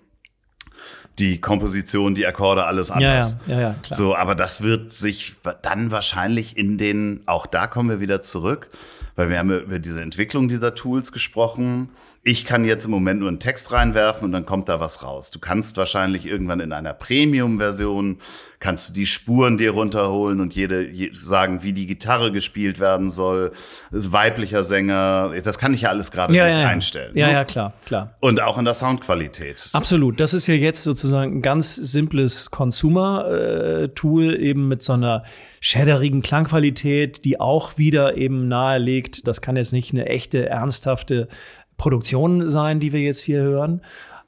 die 1.18 1.40
Komposition, 1.40 2.14
die 2.14 2.26
Akkorde, 2.26 2.66
alles 2.66 2.90
anders. 2.90 3.36
Ja, 3.46 3.54
ja, 3.54 3.60
ja, 3.60 3.74
klar. 3.82 3.96
So, 3.96 4.16
aber 4.16 4.34
das 4.34 4.62
wird 4.62 4.92
sich 4.92 5.34
dann 5.62 5.90
wahrscheinlich 5.90 6.56
in 6.56 6.76
den, 6.76 7.22
auch 7.26 7.46
da 7.46 7.66
kommen 7.66 7.88
wir 7.88 8.00
wieder 8.00 8.20
zurück, 8.20 8.68
weil 9.14 9.30
wir 9.30 9.38
haben 9.38 9.50
über 9.50 9.78
diese 9.78 10.00
Entwicklung 10.00 10.48
dieser 10.48 10.74
Tools 10.74 11.12
gesprochen 11.12 11.90
ich 12.26 12.46
kann 12.46 12.64
jetzt 12.64 12.86
im 12.86 12.90
Moment 12.90 13.20
nur 13.20 13.28
einen 13.28 13.38
Text 13.38 13.70
reinwerfen 13.70 14.24
und 14.24 14.32
dann 14.32 14.46
kommt 14.46 14.70
da 14.70 14.80
was 14.80 15.02
raus. 15.02 15.30
Du 15.30 15.38
kannst 15.38 15.76
wahrscheinlich 15.76 16.24
irgendwann 16.24 16.60
in 16.60 16.72
einer 16.72 16.94
Premium-Version 16.94 18.18
kannst 18.60 18.88
du 18.88 18.92
die 18.94 19.04
Spuren 19.04 19.58
dir 19.58 19.72
runterholen 19.72 20.40
und 20.40 20.54
jede 20.54 20.88
je, 20.88 21.10
sagen, 21.12 21.62
wie 21.62 21.74
die 21.74 21.86
Gitarre 21.86 22.32
gespielt 22.32 22.80
werden 22.80 23.10
soll, 23.10 23.52
weiblicher 23.90 24.64
Sänger. 24.64 25.32
Das 25.44 25.58
kann 25.58 25.74
ich 25.74 25.82
ja 25.82 25.90
alles 25.90 26.10
gerade 26.10 26.34
ja, 26.34 26.46
nicht 26.46 26.62
ja, 26.62 26.68
einstellen. 26.68 27.12
Ja, 27.14 27.26
ne? 27.26 27.32
ja, 27.34 27.44
klar, 27.44 27.74
klar. 27.84 28.14
Und 28.20 28.40
auch 28.40 28.56
in 28.56 28.64
der 28.64 28.72
Soundqualität. 28.72 29.68
Absolut. 29.74 30.18
Das 30.18 30.32
ist 30.32 30.46
ja 30.46 30.54
jetzt 30.54 30.82
sozusagen 30.82 31.38
ein 31.38 31.42
ganz 31.42 31.74
simples 31.74 32.50
Consumer-Tool 32.50 34.34
eben 34.40 34.66
mit 34.68 34.80
so 34.80 34.94
einer 34.94 35.24
schäderigen 35.60 36.22
Klangqualität, 36.22 37.26
die 37.26 37.40
auch 37.40 37.76
wieder 37.76 38.16
eben 38.16 38.48
nahelegt, 38.48 39.26
das 39.28 39.42
kann 39.42 39.56
jetzt 39.56 39.72
nicht 39.74 39.92
eine 39.92 40.06
echte, 40.06 40.48
ernsthafte 40.48 41.28
Produktion 41.76 42.48
sein, 42.48 42.80
die 42.80 42.92
wir 42.92 43.00
jetzt 43.00 43.22
hier 43.22 43.42
hören. 43.42 43.80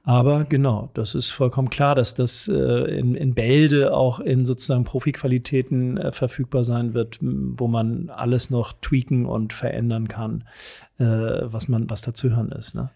Aber 0.06 0.44
genau, 0.44 0.88
das 0.94 1.16
ist 1.16 1.32
vollkommen 1.32 1.68
klar, 1.68 1.96
dass 1.96 2.14
das 2.14 2.46
äh, 2.46 2.54
in, 2.54 3.16
in 3.16 3.34
Bälde 3.34 3.92
auch 3.92 4.20
in 4.20 4.46
sozusagen 4.46 4.84
Profiqualitäten 4.84 5.98
äh, 5.98 6.12
verfügbar 6.12 6.62
sein 6.62 6.94
wird, 6.94 7.18
wo 7.20 7.66
man 7.66 8.08
alles 8.10 8.48
noch 8.48 8.72
tweaken 8.80 9.26
und 9.26 9.52
verändern 9.52 10.06
kann, 10.06 10.44
äh, 10.98 11.04
was 11.04 11.66
man, 11.66 11.90
was 11.90 12.02
da 12.02 12.14
zu 12.14 12.30
hören 12.30 12.52
ist. 12.52 12.76
Ne? 12.76 12.90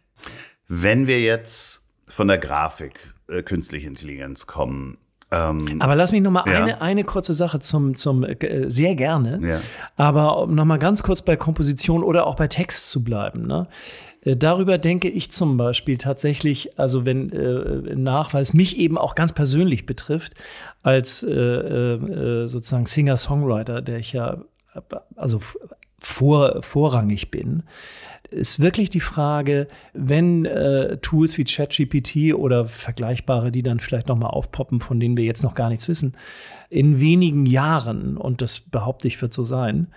Wenn 0.68 1.08
wir 1.08 1.20
jetzt 1.20 1.82
von 2.06 2.28
der 2.28 2.38
Grafik 2.38 3.12
äh, 3.28 3.42
künstliche 3.42 3.88
Intelligenz 3.88 4.46
kommen, 4.46 4.96
ähm, 5.32 5.80
aber 5.80 5.94
lass 5.94 6.12
mich 6.12 6.22
noch 6.22 6.32
mal 6.32 6.44
ja. 6.46 6.62
eine, 6.62 6.80
eine 6.80 7.04
kurze 7.04 7.34
Sache 7.34 7.60
zum, 7.60 7.96
zum 7.96 8.24
äh, 8.24 8.68
sehr 8.68 8.94
gerne. 8.96 9.40
Ja. 9.46 9.60
Aber 9.96 10.42
um 10.42 10.54
noch 10.54 10.64
mal 10.64 10.78
ganz 10.78 11.02
kurz 11.02 11.22
bei 11.22 11.36
Komposition 11.36 12.02
oder 12.02 12.26
auch 12.26 12.34
bei 12.34 12.48
Text 12.48 12.90
zu 12.90 13.04
bleiben. 13.04 13.46
Ne? 13.46 13.68
Äh, 14.22 14.36
darüber 14.36 14.78
denke 14.78 15.08
ich 15.08 15.30
zum 15.30 15.56
Beispiel 15.56 15.98
tatsächlich, 15.98 16.78
also 16.78 17.04
wenn 17.04 17.30
äh, 17.32 17.96
nach, 17.96 18.34
weil 18.34 18.42
es 18.42 18.54
mich 18.54 18.76
eben 18.78 18.98
auch 18.98 19.14
ganz 19.14 19.32
persönlich 19.32 19.86
betrifft, 19.86 20.34
als 20.82 21.22
äh, 21.22 21.30
äh, 21.30 22.46
sozusagen 22.46 22.86
Singer-Songwriter, 22.86 23.82
der 23.82 23.98
ich 23.98 24.12
ja 24.12 24.42
also 25.16 25.40
vor, 25.98 26.62
vorrangig 26.62 27.30
bin, 27.30 27.64
ist 28.30 28.60
wirklich 28.60 28.90
die 28.90 29.00
Frage, 29.00 29.66
wenn 29.92 30.44
äh, 30.44 30.98
Tools 30.98 31.36
wie 31.36 31.44
ChatGPT 31.44 32.34
oder 32.34 32.64
vergleichbare, 32.66 33.50
die 33.50 33.62
dann 33.62 33.80
vielleicht 33.80 34.06
noch 34.06 34.16
mal 34.16 34.28
aufpoppen, 34.28 34.80
von 34.80 35.00
denen 35.00 35.16
wir 35.16 35.24
jetzt 35.24 35.42
noch 35.42 35.54
gar 35.54 35.68
nichts 35.68 35.88
wissen, 35.88 36.14
in 36.68 37.00
wenigen 37.00 37.46
Jahren, 37.46 38.16
und 38.16 38.40
das 38.40 38.60
behaupte 38.60 39.08
ich 39.08 39.20
wird 39.20 39.34
so 39.34 39.44
sein, 39.44 39.88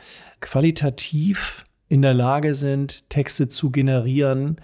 qualitativ 0.41 1.65
in 1.93 2.01
der 2.01 2.15
Lage 2.15 2.55
sind, 2.55 3.07
Texte 3.11 3.49
zu 3.49 3.69
generieren 3.69 4.55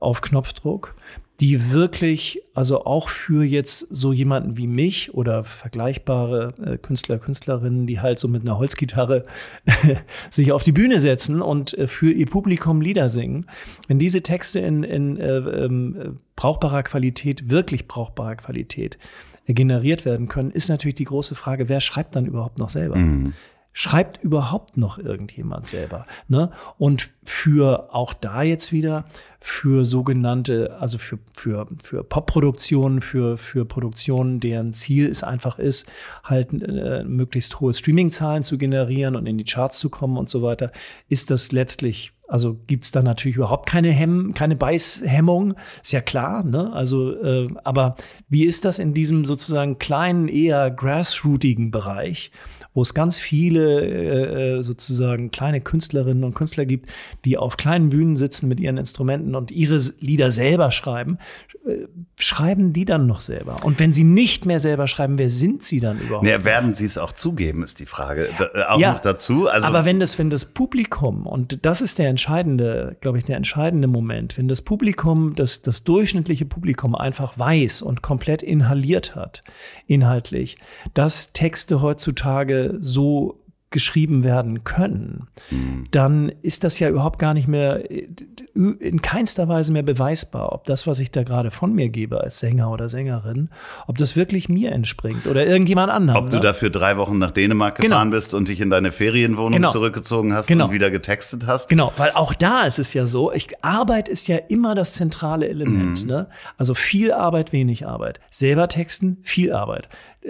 auf 0.00 0.20
Knopfdruck, 0.20 0.94
die 1.40 1.72
wirklich, 1.72 2.42
also 2.52 2.84
auch 2.84 3.08
für 3.08 3.42
jetzt 3.42 3.88
so 3.90 4.12
jemanden 4.12 4.58
wie 4.58 4.66
mich 4.66 5.14
oder 5.14 5.44
vergleichbare 5.44 6.52
äh, 6.62 6.76
Künstler, 6.76 7.18
Künstlerinnen, 7.18 7.86
die 7.86 8.00
halt 8.00 8.18
so 8.18 8.28
mit 8.28 8.42
einer 8.42 8.58
Holzgitarre 8.58 9.24
sich 10.30 10.52
auf 10.52 10.62
die 10.62 10.72
Bühne 10.72 11.00
setzen 11.00 11.40
und 11.40 11.72
äh, 11.72 11.86
für 11.86 12.12
ihr 12.12 12.26
Publikum 12.26 12.82
Lieder 12.82 13.08
singen, 13.08 13.46
wenn 13.88 13.98
diese 13.98 14.20
Texte 14.20 14.60
in, 14.60 14.82
in 14.82 15.16
äh, 15.16 15.38
ähm, 15.38 16.18
brauchbarer 16.36 16.82
Qualität, 16.82 17.48
wirklich 17.48 17.88
brauchbarer 17.88 18.36
Qualität 18.36 18.98
äh, 19.46 19.54
generiert 19.54 20.04
werden 20.04 20.28
können, 20.28 20.50
ist 20.50 20.68
natürlich 20.68 20.96
die 20.96 21.04
große 21.04 21.34
Frage, 21.34 21.70
wer 21.70 21.80
schreibt 21.80 22.14
dann 22.14 22.26
überhaupt 22.26 22.58
noch 22.58 22.68
selber? 22.68 22.96
Mhm 22.96 23.32
schreibt 23.74 24.22
überhaupt 24.22 24.78
noch 24.78 24.98
irgendjemand 24.98 25.66
selber? 25.66 26.06
Ne? 26.28 26.50
Und 26.78 27.10
für 27.24 27.92
auch 27.92 28.14
da 28.14 28.42
jetzt 28.42 28.72
wieder 28.72 29.04
für 29.40 29.84
sogenannte, 29.84 30.78
also 30.80 30.96
für, 30.96 31.18
für, 31.34 31.66
für 31.82 32.02
Popproduktionen, 32.02 33.02
für, 33.02 33.36
für 33.36 33.66
Produktionen, 33.66 34.40
deren 34.40 34.72
Ziel 34.72 35.10
es 35.10 35.22
einfach 35.22 35.58
ist, 35.58 35.86
halt 36.22 36.52
äh, 36.62 37.04
möglichst 37.04 37.60
hohe 37.60 37.74
Streamingzahlen 37.74 38.42
zu 38.42 38.56
generieren 38.56 39.16
und 39.16 39.26
in 39.26 39.36
die 39.36 39.44
Charts 39.44 39.80
zu 39.80 39.90
kommen 39.90 40.16
und 40.16 40.30
so 40.30 40.42
weiter, 40.42 40.72
ist 41.10 41.30
das 41.30 41.52
letztlich 41.52 42.14
also 42.26 42.58
gibt's 42.66 42.90
da 42.90 43.02
natürlich 43.02 43.36
überhaupt 43.36 43.68
keine 43.68 43.90
Hemm, 43.90 44.32
keine 44.32 44.56
Beißhemmung, 44.56 45.54
ist 45.82 45.92
ja 45.92 46.00
klar. 46.00 46.42
Ne? 46.42 46.72
Also, 46.72 47.14
äh, 47.22 47.48
aber 47.64 47.96
wie 48.28 48.44
ist 48.44 48.64
das 48.64 48.78
in 48.78 48.94
diesem 48.94 49.26
sozusagen 49.26 49.78
kleinen, 49.78 50.28
eher 50.28 50.70
grassrootigen 50.70 51.70
Bereich, 51.70 52.30
wo 52.74 52.82
es 52.82 52.92
ganz 52.92 53.18
viele 53.18 53.80
äh, 53.80 54.58
äh, 54.58 54.62
sozusagen 54.62 55.30
kleine 55.30 55.60
Künstlerinnen 55.60 56.24
und 56.24 56.34
Künstler 56.34 56.66
gibt, 56.66 56.90
die 57.24 57.38
auf 57.38 57.56
kleinen 57.56 57.88
Bühnen 57.90 58.16
sitzen 58.16 58.48
mit 58.48 58.58
ihren 58.58 58.76
Instrumenten 58.76 59.34
und 59.36 59.52
ihre 59.52 59.80
Lieder 60.00 60.32
selber 60.32 60.72
schreiben, 60.72 61.18
äh, 61.66 61.86
schreiben 62.16 62.72
die 62.72 62.84
dann 62.84 63.06
noch 63.06 63.20
selber? 63.20 63.64
Und 63.64 63.78
wenn 63.78 63.92
sie 63.92 64.02
nicht 64.02 64.44
mehr 64.44 64.58
selber 64.58 64.88
schreiben, 64.88 65.18
wer 65.18 65.30
sind 65.30 65.64
sie 65.64 65.78
dann 65.78 66.00
überhaupt? 66.00 66.26
Ja, 66.26 66.44
werden 66.44 66.74
sie 66.74 66.84
es 66.84 66.98
auch 66.98 67.12
zugeben, 67.12 67.62
ist 67.62 67.78
die 67.78 67.86
Frage. 67.86 68.28
Da, 68.38 68.46
äh, 68.52 68.64
auch 68.64 68.78
ja, 68.78 68.92
noch 68.92 69.00
dazu. 69.00 69.48
Also 69.48 69.68
aber 69.68 69.84
wenn 69.84 70.00
das, 70.00 70.18
wenn 70.18 70.30
das 70.30 70.44
Publikum, 70.44 71.26
und 71.26 71.64
das 71.64 71.80
ist 71.80 71.98
der 71.98 72.08
entscheidende, 72.08 72.96
glaube 73.00 73.18
ich, 73.18 73.24
der 73.24 73.36
entscheidende 73.36 73.86
Moment, 73.86 74.36
wenn 74.36 74.48
das 74.48 74.62
Publikum, 74.62 75.36
das, 75.36 75.62
das 75.62 75.84
durchschnittliche 75.84 76.44
Publikum 76.44 76.96
einfach 76.96 77.38
weiß 77.38 77.82
und 77.82 78.02
komplett 78.02 78.42
inhaliert 78.42 79.14
hat, 79.14 79.44
inhaltlich, 79.86 80.56
dass 80.92 81.32
Texte 81.32 81.80
heutzutage 81.80 82.63
so 82.78 83.44
geschrieben 83.74 84.22
werden 84.22 84.62
können, 84.62 85.26
mhm. 85.50 85.88
dann 85.90 86.32
ist 86.42 86.62
das 86.62 86.78
ja 86.78 86.88
überhaupt 86.88 87.18
gar 87.18 87.34
nicht 87.34 87.48
mehr 87.48 87.90
in 87.90 89.02
keinster 89.02 89.48
Weise 89.48 89.72
mehr 89.72 89.82
beweisbar, 89.82 90.52
ob 90.52 90.64
das, 90.64 90.86
was 90.86 91.00
ich 91.00 91.10
da 91.10 91.24
gerade 91.24 91.50
von 91.50 91.74
mir 91.74 91.88
gebe 91.88 92.20
als 92.20 92.38
Sänger 92.38 92.70
oder 92.70 92.88
Sängerin, 92.88 93.50
ob 93.88 93.98
das 93.98 94.14
wirklich 94.14 94.48
mir 94.48 94.70
entspringt 94.70 95.26
oder 95.26 95.44
irgendjemand 95.44 95.90
anderem. 95.90 96.22
Ob 96.22 96.30
du 96.30 96.36
ne? 96.36 96.42
dafür 96.42 96.70
drei 96.70 96.96
Wochen 96.98 97.18
nach 97.18 97.32
Dänemark 97.32 97.74
genau. 97.74 97.88
gefahren 97.88 98.10
bist 98.10 98.32
und 98.32 98.46
dich 98.46 98.60
in 98.60 98.70
deine 98.70 98.92
Ferienwohnung 98.92 99.54
genau. 99.54 99.70
zurückgezogen 99.70 100.34
hast 100.34 100.46
genau. 100.46 100.66
und 100.66 100.70
wieder 100.70 100.92
getextet 100.92 101.48
hast. 101.48 101.68
Genau, 101.68 101.92
weil 101.96 102.12
auch 102.12 102.32
da 102.32 102.62
ist 102.62 102.78
es 102.78 102.94
ja 102.94 103.08
so, 103.08 103.32
ich, 103.32 103.48
Arbeit 103.64 104.08
ist 104.08 104.28
ja 104.28 104.36
immer 104.36 104.76
das 104.76 104.92
zentrale 104.94 105.48
Element. 105.48 106.04
Mhm. 106.04 106.08
Ne? 106.08 106.28
Also 106.56 106.74
viel 106.74 107.10
Arbeit, 107.10 107.52
wenig 107.52 107.88
Arbeit. 107.88 108.20
Selber 108.30 108.68
texten, 108.68 109.18
viel 109.22 109.52
Arbeit. 109.52 109.88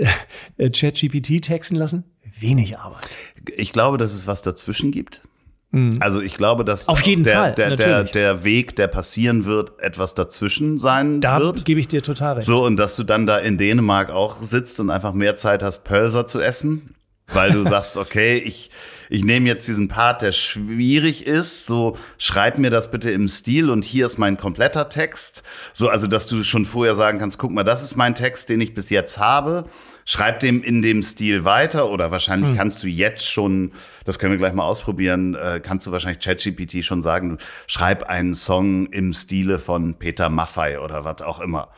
Äh, 0.56 0.70
ChatGPT 0.70 1.40
texten 1.40 1.76
lassen, 1.76 2.02
wenig 2.44 2.78
Arbeit. 2.78 3.09
Ich 3.57 3.72
glaube, 3.72 3.98
dass 3.98 4.12
es 4.12 4.26
was 4.26 4.42
dazwischen 4.42 4.92
gibt. 4.92 5.22
Mhm. 5.70 5.96
Also 6.00 6.20
ich 6.20 6.35
glaube, 6.35 6.64
dass 6.64 6.88
auf 6.88 7.02
jeden 7.02 7.24
der, 7.24 7.35
Fall 7.35 7.54
der, 7.54 7.76
der, 7.76 8.04
der, 8.04 8.44
Weg, 8.44 8.76
der 8.76 8.87
passieren 8.87 9.44
wird, 9.44 9.80
etwas 9.80 10.14
dazwischen 10.14 10.78
sein 10.78 11.20
da 11.20 11.40
wird. 11.40 11.61
Da 11.61 11.62
gebe 11.64 11.81
ich 11.81 11.88
dir 11.88 12.02
total 12.02 12.35
recht. 12.35 12.46
So 12.46 12.64
und 12.64 12.77
dass 12.77 12.96
du 12.96 13.04
dann 13.04 13.27
da 13.27 13.38
in 13.38 13.58
Dänemark 13.58 14.10
auch 14.10 14.42
sitzt 14.42 14.79
und 14.81 14.90
einfach 14.90 15.12
mehr 15.12 15.37
Zeit 15.37 15.62
hast, 15.62 15.85
Pölser 15.85 16.27
zu 16.27 16.40
essen 16.40 16.94
weil 17.29 17.52
du 17.52 17.64
sagst, 17.68 17.96
okay, 17.96 18.37
ich, 18.37 18.71
ich 19.08 19.25
nehme 19.25 19.48
jetzt 19.48 19.66
diesen 19.66 19.88
Part, 19.88 20.23
der 20.23 20.33
schwierig 20.33 21.27
ist, 21.27 21.66
so 21.66 21.96
schreib 22.18 22.58
mir 22.58 22.71
das 22.71 22.90
bitte 22.90 23.10
im 23.10 23.29
Stil 23.29 23.71
und 23.71 23.85
hier 23.85 24.06
ist 24.06 24.18
mein 24.18 24.37
kompletter 24.37 24.88
Text. 24.88 25.42
So, 25.73 25.88
also, 25.88 26.06
dass 26.06 26.27
du 26.27 26.44
schon 26.44 26.66
vorher 26.66 26.94
sagen 26.94 27.18
kannst, 27.18 27.38
guck 27.38 27.50
mal, 27.50 27.64
das 27.64 27.83
ist 27.83 27.96
mein 27.96 28.14
Text, 28.14 28.48
den 28.48 28.60
ich 28.60 28.75
bis 28.75 28.90
jetzt 28.90 29.18
habe. 29.18 29.64
Schreib 30.05 30.40
dem 30.40 30.63
in 30.63 30.83
dem 30.83 31.02
Stil 31.02 31.44
weiter 31.44 31.90
oder 31.90 32.11
wahrscheinlich 32.11 32.50
hm. 32.50 32.57
kannst 32.57 32.83
du 32.83 32.88
jetzt 32.88 33.29
schon, 33.29 33.73
das 34.05 34.19
können 34.19 34.33
wir 34.33 34.38
gleich 34.38 34.52
mal 34.52 34.65
ausprobieren, 34.65 35.35
äh, 35.35 35.61
kannst 35.63 35.87
du 35.87 35.92
wahrscheinlich 35.92 36.23
ChatGPT 36.23 36.85
schon 36.85 37.02
sagen, 37.02 37.38
schreib 37.67 38.05
einen 38.05 38.35
Song 38.35 38.87
im 38.87 39.13
Stile 39.13 39.59
von 39.59 39.94
Peter 39.94 40.29
Maffei 40.29 40.79
oder 40.81 41.05
was 41.05 41.23
auch 41.23 41.40
immer. 41.40 41.69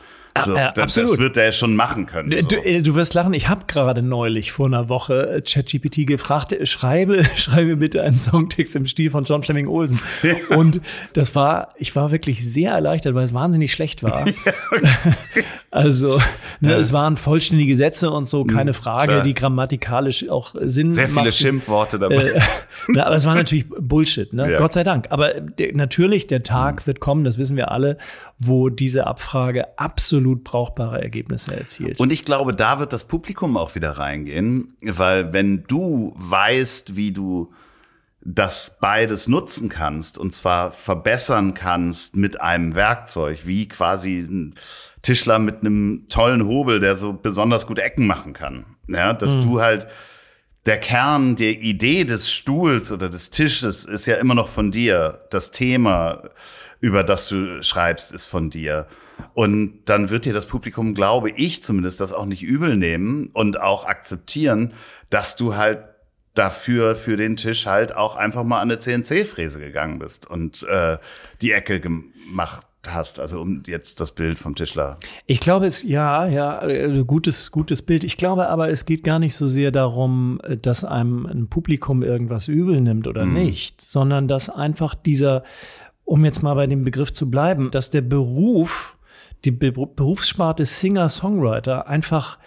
So, 0.45 0.55
ja, 0.55 0.71
das, 0.71 0.93
das, 0.93 1.17
wird 1.17 1.37
er 1.37 1.51
schon 1.51 1.75
machen 1.75 2.05
können. 2.05 2.35
So. 2.37 2.47
Du, 2.47 2.55
äh, 2.57 2.81
du, 2.81 2.95
wirst 2.95 3.13
lachen, 3.13 3.33
ich 3.33 3.47
habe 3.47 3.65
gerade 3.67 4.01
neulich 4.01 4.51
vor 4.51 4.67
einer 4.67 4.89
Woche 4.89 5.29
äh, 5.29 5.41
ChatGPT 5.41 6.07
gefragt, 6.07 6.53
äh, 6.53 6.65
schreibe, 6.65 7.23
schreibe 7.35 7.77
bitte 7.77 8.01
einen 8.03 8.17
Songtext 8.17 8.75
im 8.75 8.85
Stil 8.85 9.11
von 9.11 9.23
John 9.23 9.43
Fleming 9.43 9.67
Olsen. 9.67 9.99
Ja. 10.23 10.55
Und 10.55 10.81
das 11.13 11.35
war, 11.35 11.69
ich 11.77 11.95
war 11.95 12.11
wirklich 12.11 12.45
sehr 12.45 12.71
erleichtert, 12.71 13.15
weil 13.15 13.23
es 13.23 13.33
wahnsinnig 13.33 13.73
schlecht 13.73 14.03
war. 14.03 14.25
Ja, 14.45 14.53
okay. 14.71 15.43
Also, 15.69 16.19
ne, 16.61 16.75
es 16.75 16.93
waren 16.93 17.17
vollständige 17.17 17.75
Sätze 17.75 18.09
und 18.09 18.27
so, 18.27 18.45
keine 18.45 18.71
hm, 18.71 18.73
Frage, 18.73 19.11
Klar. 19.11 19.23
die 19.23 19.33
grammatikalisch 19.33 20.29
auch 20.29 20.55
Sinn 20.59 20.93
Sehr 20.93 21.07
viele 21.07 21.25
machten. 21.25 21.31
Schimpfworte 21.33 21.99
dabei. 21.99 22.29
Äh, 22.29 22.41
na, 22.87 23.05
aber 23.05 23.15
es 23.15 23.25
war 23.25 23.35
natürlich 23.35 23.67
Bullshit, 23.69 24.31
ne? 24.31 24.55
Gott 24.57 24.73
sei 24.73 24.83
Dank. 24.83 25.07
Aber 25.09 25.33
der, 25.33 25.75
natürlich, 25.75 26.25
der 26.27 26.41
Tag 26.43 26.81
mhm. 26.81 26.87
wird 26.87 26.99
kommen, 26.99 27.23
das 27.25 27.37
wissen 27.37 27.57
wir 27.57 27.71
alle, 27.71 27.97
wo 28.39 28.69
diese 28.69 29.07
Abfrage 29.07 29.77
absolut 29.79 30.43
brauchbare 30.43 31.01
Ergebnisse 31.01 31.57
erzielt. 31.57 31.99
Und 31.99 32.11
ich 32.11 32.23
glaube, 32.23 32.53
da 32.53 32.79
wird 32.79 32.93
das 32.93 33.05
Publikum 33.05 33.57
auch 33.57 33.73
wieder 33.75 33.91
reingehen, 33.91 34.73
weil 34.81 35.33
wenn 35.33 35.63
du 35.63 36.13
weißt, 36.15 36.95
wie 36.95 37.11
du 37.11 37.51
das 38.29 38.77
beides 38.81 39.29
nutzen 39.29 39.69
kannst 39.69 40.17
und 40.17 40.35
zwar 40.35 40.73
verbessern 40.73 41.53
kannst 41.53 42.17
mit 42.17 42.41
einem 42.41 42.75
Werkzeug, 42.75 43.45
wie 43.45 43.69
quasi 43.69 44.19
ein 44.19 44.55
Tischler 45.01 45.39
mit 45.39 45.61
einem 45.61 46.05
tollen 46.09 46.45
Hobel, 46.45 46.81
der 46.81 46.97
so 46.97 47.13
besonders 47.13 47.65
gut 47.65 47.79
Ecken 47.79 48.05
machen 48.05 48.33
kann. 48.33 48.65
Ja, 48.89 49.13
dass 49.13 49.37
mhm. 49.37 49.41
du 49.41 49.61
halt 49.61 49.87
der 50.65 50.77
Kern 50.77 51.37
der 51.37 51.61
Idee 51.61 52.03
des 52.03 52.29
Stuhls 52.29 52.91
oder 52.91 53.07
des 53.07 53.29
Tisches 53.29 53.85
ist 53.85 54.05
ja 54.05 54.17
immer 54.17 54.35
noch 54.35 54.49
von 54.49 54.71
dir. 54.71 55.21
Das 55.29 55.51
Thema, 55.51 56.29
über 56.79 57.03
das 57.03 57.27
du 57.27 57.63
schreibst, 57.63 58.11
ist 58.11 58.25
von 58.25 58.49
dir. 58.49 58.87
Und 59.33 59.79
dann 59.85 60.09
wird 60.09 60.25
dir 60.25 60.33
das 60.33 60.45
Publikum, 60.45 60.93
glaube 60.93 61.31
ich 61.31 61.63
zumindest, 61.63 61.99
das 61.99 62.13
auch 62.13 62.25
nicht 62.25 62.43
übel 62.43 62.77
nehmen 62.77 63.29
und 63.33 63.59
auch 63.59 63.85
akzeptieren, 63.85 64.73
dass 65.09 65.35
du 65.35 65.55
halt 65.55 65.79
dafür 66.35 66.95
für 66.95 67.17
den 67.17 67.35
Tisch 67.35 67.65
halt 67.65 67.95
auch 67.95 68.15
einfach 68.15 68.43
mal 68.43 68.61
an 68.61 68.69
eine 68.69 68.79
CNC-Fräse 68.79 69.59
gegangen 69.59 69.97
bist 69.97 70.29
und 70.29 70.63
äh, 70.63 70.97
die 71.41 71.51
Ecke 71.51 71.79
gemacht 71.79 72.67
hast, 72.85 73.19
also 73.19 73.41
um 73.41 73.63
jetzt 73.65 73.99
das 73.99 74.11
Bild 74.11 74.37
vom 74.37 74.55
Tischler. 74.55 74.97
Ich 75.25 75.39
glaube, 75.39 75.65
es 75.65 75.83
ja, 75.83 76.27
ja, 76.27 76.65
äh, 76.65 77.03
gutes, 77.05 77.51
gutes 77.51 77.81
Bild. 77.81 78.03
Ich 78.03 78.17
glaube 78.17 78.47
aber, 78.49 78.69
es 78.69 78.85
geht 78.85 79.03
gar 79.03 79.19
nicht 79.19 79.35
so 79.35 79.47
sehr 79.47 79.71
darum, 79.71 80.39
dass 80.61 80.83
einem 80.83 81.25
ein 81.25 81.47
Publikum 81.47 82.03
irgendwas 82.03 82.47
übel 82.47 82.79
nimmt 82.81 83.07
oder 83.07 83.25
mm. 83.25 83.33
nicht, 83.33 83.81
sondern 83.81 84.27
dass 84.27 84.49
einfach 84.49 84.95
dieser, 84.95 85.43
um 86.07 86.23
jetzt 86.23 86.41
mal 86.41 86.53
bei 86.55 86.67
dem 86.67 86.83
Begriff 86.83 87.11
zu 87.11 87.29
bleiben, 87.29 87.69
dass 87.69 87.89
der 87.89 88.01
Beruf 88.01 88.97
die 89.45 89.51
Berufssparte 89.51 90.65
Singer-Songwriter 90.65 91.87
einfach 91.87 92.39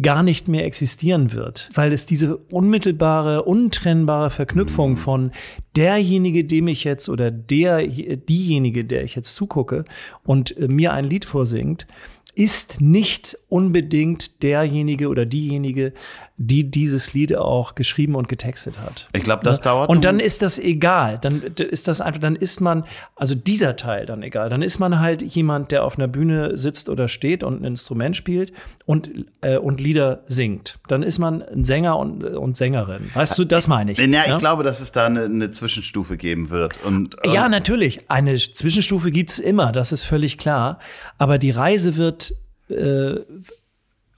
gar 0.00 0.22
nicht 0.22 0.48
mehr 0.48 0.64
existieren 0.64 1.32
wird, 1.32 1.70
weil 1.74 1.92
es 1.92 2.04
diese 2.04 2.36
unmittelbare, 2.36 3.44
untrennbare 3.44 4.28
Verknüpfung 4.28 4.92
mhm. 4.92 4.96
von 4.96 5.32
derjenige, 5.76 6.44
dem 6.44 6.68
ich 6.68 6.84
jetzt 6.84 7.08
oder 7.08 7.30
der, 7.30 7.86
diejenige, 7.86 8.84
der 8.84 9.04
ich 9.04 9.14
jetzt 9.14 9.34
zugucke 9.34 9.84
und 10.24 10.56
äh, 10.58 10.68
mir 10.68 10.92
ein 10.92 11.04
Lied 11.04 11.24
vorsingt, 11.24 11.86
ist 12.34 12.80
nicht 12.80 13.38
unbedingt 13.48 14.42
derjenige 14.42 15.08
oder 15.08 15.24
diejenige, 15.24 15.92
die 16.36 16.68
dieses 16.68 17.14
Lied 17.14 17.36
auch 17.36 17.76
geschrieben 17.76 18.16
und 18.16 18.28
getextet 18.28 18.80
hat. 18.80 19.06
Ich 19.12 19.22
glaube, 19.22 19.44
das 19.44 19.58
ne? 19.58 19.64
dauert. 19.64 19.88
Und 19.88 20.04
dann 20.04 20.18
ist 20.18 20.42
das 20.42 20.58
egal. 20.58 21.18
Dann 21.20 21.42
ist 21.42 21.86
das 21.86 22.00
einfach, 22.00 22.20
dann 22.20 22.34
ist 22.34 22.60
man, 22.60 22.84
also 23.14 23.36
dieser 23.36 23.76
Teil 23.76 24.04
dann 24.04 24.24
egal. 24.24 24.50
Dann 24.50 24.60
ist 24.60 24.80
man 24.80 24.98
halt 24.98 25.22
jemand, 25.22 25.70
der 25.70 25.84
auf 25.84 25.96
einer 25.96 26.08
Bühne 26.08 26.56
sitzt 26.56 26.88
oder 26.88 27.06
steht 27.06 27.44
und 27.44 27.62
ein 27.62 27.64
Instrument 27.64 28.16
spielt 28.16 28.52
und, 28.84 29.26
äh, 29.42 29.58
und 29.58 29.80
Lieder 29.80 30.24
singt. 30.26 30.80
Dann 30.88 31.04
ist 31.04 31.20
man 31.20 31.40
ein 31.40 31.64
Sänger 31.64 31.98
und, 31.98 32.24
und 32.24 32.56
Sängerin. 32.56 33.10
Weißt 33.14 33.38
du, 33.38 33.44
das 33.44 33.68
meine 33.68 33.92
ich. 33.92 33.98
Ja, 33.98 34.04
ich 34.04 34.26
ja? 34.26 34.38
glaube, 34.38 34.64
dass 34.64 34.80
es 34.80 34.90
da 34.90 35.06
eine, 35.06 35.24
eine 35.24 35.52
Zwischenstufe 35.52 36.16
geben 36.16 36.50
wird. 36.50 36.82
Und, 36.84 37.14
und 37.22 37.32
ja, 37.32 37.48
natürlich. 37.48 38.10
Eine 38.10 38.36
Zwischenstufe 38.36 39.12
gibt 39.12 39.30
es 39.30 39.38
immer, 39.38 39.70
das 39.70 39.92
ist 39.92 40.02
völlig 40.02 40.36
klar. 40.36 40.80
Aber 41.16 41.38
die 41.38 41.52
Reise 41.52 41.96
wird 41.96 42.34
äh, 42.68 43.20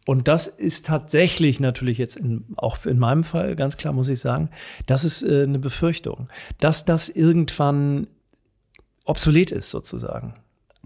und 0.07 0.29
das 0.29 0.47
ist 0.47 0.87
tatsächlich 0.87 1.59
natürlich 1.59 1.99
jetzt 1.99 2.17
in, 2.17 2.45
auch 2.57 2.87
in 2.87 2.99
meinem 2.99 3.25
Fall 3.25 3.57
ganz 3.57 3.77
klar, 3.77 3.93
muss 3.93 4.09
ich 4.09 4.21
sagen, 4.21 4.51
das 4.87 5.03
ist 5.03 5.23
äh, 5.23 5.43
eine 5.43 5.59
Befürchtung, 5.59 6.29
dass 6.61 6.85
das 6.85 7.09
irgendwann 7.09 8.07
obsolet 9.05 9.51
ist 9.51 9.69
sozusagen. 9.69 10.35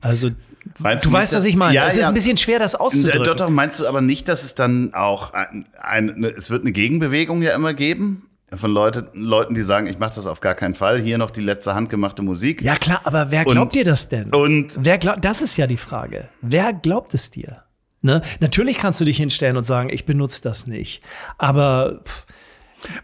Also 0.00 0.30
meinst 0.78 1.04
du, 1.04 1.12
weißt, 1.12 1.34
was 1.34 1.44
ich 1.44 1.54
meine. 1.54 1.74
Ja, 1.74 1.86
es 1.86 1.96
ist 1.96 2.06
ein 2.06 2.14
bisschen 2.14 2.38
schwer, 2.38 2.58
das 2.58 2.74
auszudrücken. 2.74 3.24
Doch, 3.24 3.36
doch, 3.36 3.50
meinst 3.50 3.78
du 3.78 3.86
aber 3.86 4.00
nicht, 4.00 4.26
dass 4.26 4.42
es 4.42 4.54
dann 4.54 4.94
auch 4.94 5.34
ein, 5.34 5.66
ein 5.78 6.24
es 6.24 6.48
wird 6.48 6.62
eine 6.62 6.72
Gegenbewegung 6.72 7.42
ja 7.42 7.54
immer 7.54 7.74
geben? 7.74 8.26
Von 8.52 8.72
Leute, 8.72 9.10
Leuten, 9.12 9.54
die 9.54 9.62
sagen, 9.62 9.86
ich 9.86 9.98
mache 9.98 10.14
das 10.14 10.26
auf 10.26 10.40
gar 10.40 10.54
keinen 10.54 10.74
Fall. 10.74 10.98
Hier 10.98 11.18
noch 11.18 11.30
die 11.30 11.42
letzte 11.42 11.74
handgemachte 11.74 12.22
Musik. 12.22 12.62
Ja 12.62 12.76
klar, 12.76 13.02
aber 13.04 13.30
wer 13.30 13.44
glaubt 13.44 13.58
und, 13.58 13.74
dir 13.74 13.84
das 13.84 14.08
denn? 14.08 14.30
Und 14.34 14.78
wer 14.80 14.96
glaubt? 14.96 15.22
Das 15.24 15.42
ist 15.42 15.58
ja 15.58 15.66
die 15.66 15.76
Frage. 15.76 16.30
Wer 16.40 16.72
glaubt 16.72 17.12
es 17.12 17.30
dir? 17.30 17.64
Ne? 18.02 18.22
Natürlich 18.40 18.78
kannst 18.78 19.00
du 19.00 19.04
dich 19.04 19.16
hinstellen 19.16 19.56
und 19.56 19.64
sagen, 19.64 19.90
ich 19.90 20.06
benutze 20.06 20.42
das 20.42 20.66
nicht. 20.66 21.02
Aber 21.38 22.00
pff, 22.04 22.26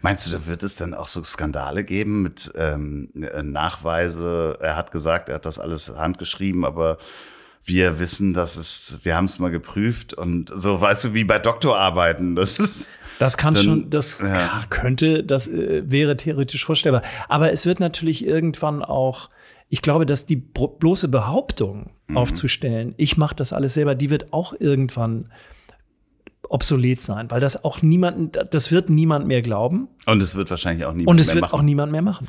Meinst 0.01 0.25
du, 0.25 0.31
da 0.31 0.47
wird 0.47 0.63
es 0.63 0.75
dann 0.75 0.93
auch 0.93 1.07
so 1.07 1.23
Skandale 1.23 1.83
geben 1.83 2.23
mit 2.23 2.51
ähm, 2.55 3.09
Nachweise? 3.13 4.57
Er 4.61 4.75
hat 4.75 4.91
gesagt, 4.91 5.29
er 5.29 5.35
hat 5.35 5.45
das 5.45 5.59
alles 5.59 5.89
handgeschrieben, 5.89 6.65
aber 6.65 6.97
wir 7.63 7.99
wissen, 7.99 8.33
dass 8.33 8.57
es, 8.57 8.97
wir 9.03 9.15
haben 9.15 9.25
es 9.25 9.39
mal 9.39 9.51
geprüft 9.51 10.13
und 10.13 10.51
so, 10.55 10.79
weißt 10.79 11.05
du, 11.05 11.13
wie 11.13 11.25
bei 11.25 11.37
Doktorarbeiten. 11.39 12.35
Das 12.35 12.59
ist. 12.59 12.89
Das 13.19 13.35
kann 13.35 13.55
dann, 13.55 13.63
schon, 13.63 13.89
das 13.89 14.19
ja. 14.19 14.63
könnte, 14.69 15.23
das 15.23 15.47
äh, 15.47 15.83
wäre 15.89 16.17
theoretisch 16.17 16.63
vorstellbar. 16.63 17.01
Aber 17.27 17.51
es 17.51 17.65
wird 17.65 17.79
natürlich 17.79 18.25
irgendwann 18.25 18.83
auch 18.83 19.29
ich 19.69 19.81
glaube, 19.81 20.05
dass 20.05 20.25
die 20.25 20.37
bloße 20.37 21.07
Behauptung 21.09 21.91
mhm. 22.07 22.17
aufzustellen, 22.17 22.93
ich 22.97 23.17
mache 23.17 23.35
das 23.35 23.53
alles 23.53 23.73
selber, 23.73 23.95
die 23.95 24.09
wird 24.09 24.33
auch 24.33 24.53
irgendwann 24.57 25.29
obsolet 26.49 27.01
sein, 27.01 27.29
weil 27.29 27.41
das 27.41 27.63
auch 27.63 27.81
niemand, 27.81 28.39
das 28.51 28.71
wird 28.71 28.89
niemand 28.89 29.27
mehr 29.27 29.41
glauben. 29.41 29.87
Und 30.05 30.23
es 30.23 30.35
wird 30.35 30.49
wahrscheinlich 30.49 30.85
auch 30.85 30.93
niemand 30.93 31.05
mehr 31.05 31.13
machen. 31.13 31.17
Und 31.17 31.19
es 31.19 31.33
wird 31.33 31.41
machen. 31.41 31.53
auch 31.53 31.61
niemand 31.61 31.91
mehr 31.91 32.01
machen. 32.01 32.27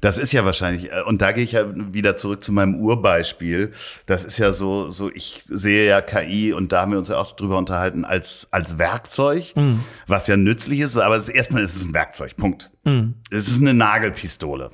Das 0.00 0.18
ist 0.18 0.32
ja 0.32 0.44
wahrscheinlich, 0.44 0.90
äh, 0.90 1.02
und 1.06 1.22
da 1.22 1.32
gehe 1.32 1.44
ich 1.44 1.52
ja 1.52 1.66
wieder 1.92 2.16
zurück 2.16 2.42
zu 2.42 2.52
meinem 2.52 2.76
Urbeispiel. 2.76 3.72
Das 4.06 4.24
ist 4.24 4.38
ja 4.38 4.52
so, 4.52 4.90
so 4.92 5.10
ich 5.10 5.42
sehe 5.46 5.86
ja 5.86 6.00
KI 6.00 6.52
und 6.52 6.72
da 6.72 6.82
haben 6.82 6.92
wir 6.92 6.98
uns 6.98 7.08
ja 7.08 7.18
auch 7.18 7.32
drüber 7.32 7.58
unterhalten 7.58 8.04
als, 8.04 8.48
als 8.50 8.78
Werkzeug, 8.78 9.52
mhm. 9.54 9.80
was 10.06 10.26
ja 10.26 10.36
nützlich 10.36 10.80
ist, 10.80 10.96
aber 10.96 11.16
erstmal 11.16 11.62
ist 11.62 11.76
es 11.76 11.84
ein 11.84 11.94
Werkzeug, 11.94 12.36
Punkt. 12.36 12.70
Mhm. 12.84 13.14
Es 13.30 13.48
ist 13.48 13.60
eine 13.60 13.74
Nagelpistole. 13.74 14.70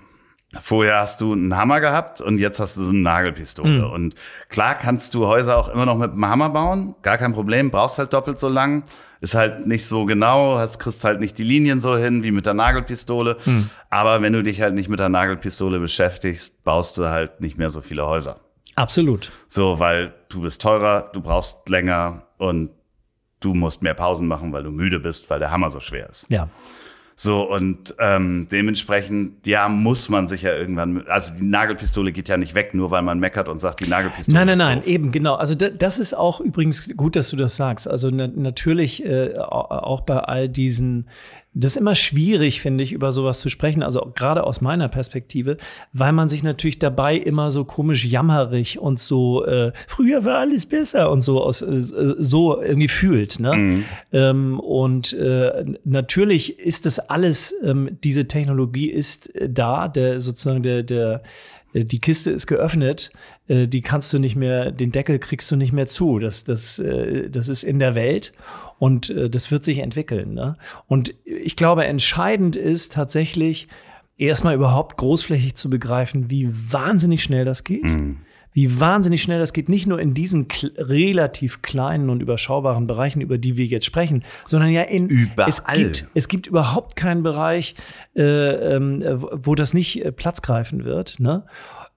Vorher 0.62 1.00
hast 1.00 1.20
du 1.20 1.32
einen 1.32 1.56
Hammer 1.56 1.80
gehabt 1.80 2.20
und 2.20 2.38
jetzt 2.38 2.60
hast 2.60 2.76
du 2.76 2.84
so 2.84 2.90
eine 2.90 2.98
Nagelpistole. 2.98 3.86
Mhm. 3.86 3.90
Und 3.90 4.14
klar 4.48 4.74
kannst 4.74 5.14
du 5.14 5.26
Häuser 5.26 5.56
auch 5.56 5.68
immer 5.68 5.86
noch 5.86 5.96
mit 5.96 6.12
einem 6.12 6.26
Hammer 6.26 6.50
bauen, 6.50 6.94
gar 7.02 7.18
kein 7.18 7.32
Problem, 7.32 7.70
brauchst 7.70 7.98
halt 7.98 8.12
doppelt 8.12 8.38
so 8.38 8.48
lang. 8.48 8.84
Ist 9.20 9.34
halt 9.34 9.66
nicht 9.66 9.86
so 9.86 10.04
genau, 10.04 10.58
hast, 10.58 10.78
kriegst 10.78 11.02
halt 11.02 11.20
nicht 11.20 11.38
die 11.38 11.42
Linien 11.42 11.80
so 11.80 11.96
hin 11.96 12.22
wie 12.22 12.30
mit 12.30 12.44
der 12.44 12.52
Nagelpistole. 12.52 13.38
Mhm. 13.44 13.70
Aber 13.88 14.20
wenn 14.20 14.34
du 14.34 14.42
dich 14.42 14.60
halt 14.60 14.74
nicht 14.74 14.90
mit 14.90 14.98
der 14.98 15.08
Nagelpistole 15.08 15.78
beschäftigst, 15.78 16.62
baust 16.64 16.98
du 16.98 17.06
halt 17.06 17.40
nicht 17.40 17.56
mehr 17.56 17.70
so 17.70 17.80
viele 17.80 18.06
Häuser. 18.06 18.40
Absolut. 18.74 19.32
So, 19.48 19.78
weil 19.78 20.12
du 20.28 20.42
bist 20.42 20.60
teurer, 20.60 21.10
du 21.12 21.22
brauchst 21.22 21.66
länger 21.68 22.26
und 22.36 22.70
du 23.40 23.54
musst 23.54 23.82
mehr 23.82 23.94
Pausen 23.94 24.26
machen, 24.26 24.52
weil 24.52 24.62
du 24.62 24.70
müde 24.70 25.00
bist, 25.00 25.30
weil 25.30 25.38
der 25.38 25.50
Hammer 25.50 25.70
so 25.70 25.80
schwer 25.80 26.10
ist. 26.10 26.26
Ja. 26.28 26.48
So, 27.18 27.50
und 27.50 27.94
ähm, 27.98 28.46
dementsprechend, 28.52 29.46
ja, 29.46 29.70
muss 29.70 30.10
man 30.10 30.28
sich 30.28 30.42
ja 30.42 30.54
irgendwann, 30.54 31.06
also 31.06 31.32
die 31.32 31.44
Nagelpistole 31.44 32.12
geht 32.12 32.28
ja 32.28 32.36
nicht 32.36 32.54
weg, 32.54 32.74
nur 32.74 32.90
weil 32.90 33.00
man 33.00 33.18
meckert 33.18 33.48
und 33.48 33.58
sagt, 33.58 33.80
die 33.80 33.88
Nagelpistole. 33.88 34.36
Nein, 34.36 34.46
nein, 34.48 34.58
nein, 34.58 34.78
doof. 34.80 34.86
eben, 34.86 35.12
genau. 35.12 35.36
Also 35.36 35.54
das 35.54 35.98
ist 35.98 36.12
auch 36.12 36.40
übrigens 36.40 36.94
gut, 36.94 37.16
dass 37.16 37.30
du 37.30 37.36
das 37.36 37.56
sagst. 37.56 37.88
Also 37.88 38.10
na 38.10 38.26
natürlich 38.26 39.02
äh, 39.02 39.34
auch 39.38 40.02
bei 40.02 40.18
all 40.18 40.50
diesen 40.50 41.08
Das 41.58 41.72
ist 41.72 41.78
immer 41.78 41.94
schwierig, 41.94 42.60
finde 42.60 42.84
ich, 42.84 42.92
über 42.92 43.12
sowas 43.12 43.40
zu 43.40 43.48
sprechen, 43.48 43.82
also 43.82 44.12
gerade 44.14 44.44
aus 44.44 44.60
meiner 44.60 44.88
Perspektive, 44.88 45.56
weil 45.94 46.12
man 46.12 46.28
sich 46.28 46.42
natürlich 46.42 46.78
dabei 46.78 47.16
immer 47.16 47.50
so 47.50 47.64
komisch 47.64 48.04
jammerig 48.04 48.78
und 48.78 49.00
so 49.00 49.42
äh, 49.46 49.72
früher 49.86 50.26
war 50.26 50.38
alles 50.38 50.66
besser 50.66 51.10
und 51.10 51.22
so 51.22 51.42
aus 51.42 51.62
äh, 51.62 51.80
so 52.18 52.60
irgendwie 52.60 52.88
fühlt. 52.88 53.40
Ne? 53.40 53.56
Mhm. 53.56 53.84
Ähm, 54.12 54.60
und 54.60 55.14
äh, 55.14 55.64
natürlich 55.84 56.58
ist 56.58 56.84
das 56.84 56.98
alles, 56.98 57.54
ähm, 57.64 57.96
diese 58.04 58.28
Technologie 58.28 58.90
ist 58.90 59.34
äh, 59.34 59.48
da, 59.48 59.88
der 59.88 60.20
sozusagen 60.20 60.62
der, 60.62 60.82
der 60.82 61.22
die 61.74 62.00
Kiste 62.00 62.30
ist 62.30 62.46
geöffnet, 62.46 63.10
äh, 63.48 63.66
die 63.66 63.82
kannst 63.82 64.12
du 64.12 64.18
nicht 64.18 64.36
mehr, 64.36 64.72
den 64.72 64.92
Deckel 64.92 65.18
kriegst 65.18 65.50
du 65.50 65.56
nicht 65.56 65.72
mehr 65.72 65.86
zu. 65.86 66.18
Das, 66.18 66.44
das, 66.44 66.82
das 67.30 67.48
ist 67.48 67.62
in 67.62 67.78
der 67.78 67.94
Welt. 67.94 68.32
Und 68.78 69.10
äh, 69.10 69.30
das 69.30 69.50
wird 69.50 69.64
sich 69.64 69.78
entwickeln. 69.78 70.34
Ne? 70.34 70.56
Und 70.86 71.14
ich 71.24 71.56
glaube, 71.56 71.86
entscheidend 71.86 72.56
ist 72.56 72.92
tatsächlich 72.92 73.68
erstmal 74.18 74.54
überhaupt 74.54 74.96
großflächig 74.96 75.54
zu 75.54 75.70
begreifen, 75.70 76.30
wie 76.30 76.48
wahnsinnig 76.50 77.22
schnell 77.22 77.44
das 77.44 77.64
geht. 77.64 77.84
Mhm. 77.84 78.18
Wie 78.56 78.80
wahnsinnig 78.80 79.22
schnell 79.22 79.38
das 79.38 79.52
geht, 79.52 79.68
nicht 79.68 79.86
nur 79.86 80.00
in 80.00 80.14
diesen 80.14 80.46
relativ 80.78 81.60
kleinen 81.60 82.08
und 82.08 82.22
überschaubaren 82.22 82.86
Bereichen, 82.86 83.20
über 83.20 83.36
die 83.36 83.58
wir 83.58 83.66
jetzt 83.66 83.84
sprechen, 83.84 84.24
sondern 84.46 84.70
ja 84.70 84.80
in 84.80 85.08
Überall. 85.08 85.46
Es 85.46 85.62
gibt, 85.66 86.06
es 86.14 86.26
gibt 86.26 86.46
überhaupt 86.46 86.96
keinen 86.96 87.22
Bereich, 87.22 87.74
äh, 88.16 88.22
äh, 88.22 89.18
wo 89.20 89.54
das 89.54 89.74
nicht 89.74 90.02
äh, 90.02 90.10
Platz 90.10 90.40
greifen 90.40 90.86
wird. 90.86 91.20
Ne? 91.20 91.44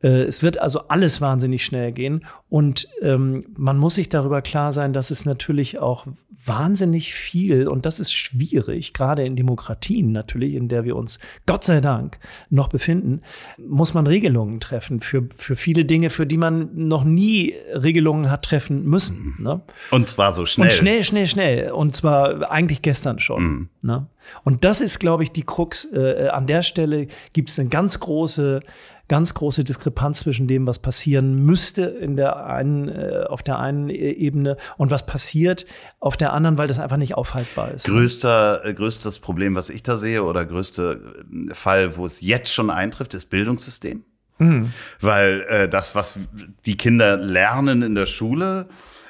Äh, 0.03 0.23
es 0.23 0.43
wird 0.43 0.59
also 0.59 0.89
alles 0.89 1.21
wahnsinnig 1.21 1.63
schnell 1.63 1.93
gehen 1.93 2.25
und 2.49 2.89
ähm, 3.01 3.45
man 3.55 3.77
muss 3.77 3.95
sich 3.95 4.09
darüber 4.09 4.41
klar 4.41 4.73
sein, 4.73 4.91
dass 4.91 5.11
es 5.11 5.23
natürlich 5.23 5.79
auch 5.79 6.07
wahnsinnig 6.49 7.13
viel 7.13 7.67
und 7.67 7.85
das 7.85 8.01
ist 8.01 8.11
schwierig, 8.11 8.93
gerade 8.93 9.23
in 9.23 9.37
Demokratien 9.37 10.11
natürlich, 10.11 10.55
in 10.55 10.67
der 10.67 10.83
wir 10.83 10.97
uns 10.97 11.19
Gott 11.45 11.63
sei 11.63 11.79
Dank 11.79 12.19
noch 12.49 12.67
befinden, 12.67 13.21
muss 13.57 13.93
man 13.93 14.05
Regelungen 14.05 14.59
treffen 14.59 14.99
für, 14.99 15.29
für 15.37 15.55
viele 15.55 15.85
Dinge, 15.85 16.09
für 16.09 16.25
die 16.25 16.37
man 16.37 16.69
noch 16.73 17.05
nie 17.05 17.55
Regelungen 17.73 18.29
hat 18.29 18.43
treffen 18.43 18.83
müssen. 18.83 19.35
Mhm. 19.37 19.43
Ne? 19.43 19.61
Und 19.91 20.09
zwar 20.09 20.33
so 20.33 20.45
schnell. 20.45 20.67
Und 20.67 20.73
schnell, 20.73 21.03
schnell, 21.03 21.27
schnell. 21.27 21.71
Und 21.71 21.95
zwar 21.95 22.51
eigentlich 22.51 22.81
gestern 22.81 23.19
schon. 23.19 23.43
Mhm. 23.43 23.69
Ne? 23.81 24.07
Und 24.43 24.65
das 24.65 24.81
ist, 24.81 24.99
glaube 24.99 25.23
ich, 25.23 25.31
die 25.31 25.43
Krux. 25.43 25.85
Äh, 25.93 26.29
an 26.31 26.47
der 26.47 26.63
Stelle 26.63 27.07
gibt 27.33 27.49
es 27.49 27.59
eine 27.59 27.69
ganz 27.69 27.99
große 27.99 28.61
ganz 29.09 29.33
große 29.33 29.65
Diskrepanz 29.65 30.19
zwischen 30.19 30.47
dem, 30.47 30.65
was 30.65 30.79
passieren 30.79 31.43
müsste 31.43 31.81
in 31.81 32.15
der 32.15 32.45
einen, 32.45 32.87
äh, 32.87 33.25
auf 33.27 33.43
der 33.43 33.59
einen 33.59 33.89
e-, 33.89 33.93
Ebene 33.93 34.55
und 34.77 34.91
was 34.91 35.05
passiert 35.05 35.65
auf 35.99 36.15
der 36.15 36.31
anderen, 36.31 36.57
weil 36.57 36.69
das 36.69 36.79
einfach 36.79 36.97
nicht 36.97 37.15
aufhaltbar 37.15 37.71
ist. 37.71 37.87
Größter, 37.87 38.63
äh, 38.63 38.73
größtes 38.73 39.19
Problem, 39.19 39.55
was 39.55 39.69
ich 39.69 39.83
da 39.83 39.97
sehe, 39.97 40.23
oder 40.23 40.45
größter 40.45 40.93
äh, 40.93 41.53
Fall, 41.53 41.97
wo 41.97 42.05
es 42.05 42.21
jetzt 42.21 42.53
schon 42.53 42.69
eintrifft, 42.69 43.13
ist 43.13 43.25
Bildungssystem. 43.25 44.05
Mhm. 44.37 44.71
Weil 45.01 45.45
äh, 45.49 45.67
das, 45.67 45.95
was 45.95 46.17
die 46.65 46.77
Kinder 46.77 47.17
lernen 47.17 47.81
in 47.81 47.95
der 47.95 48.05
Schule, 48.05 48.67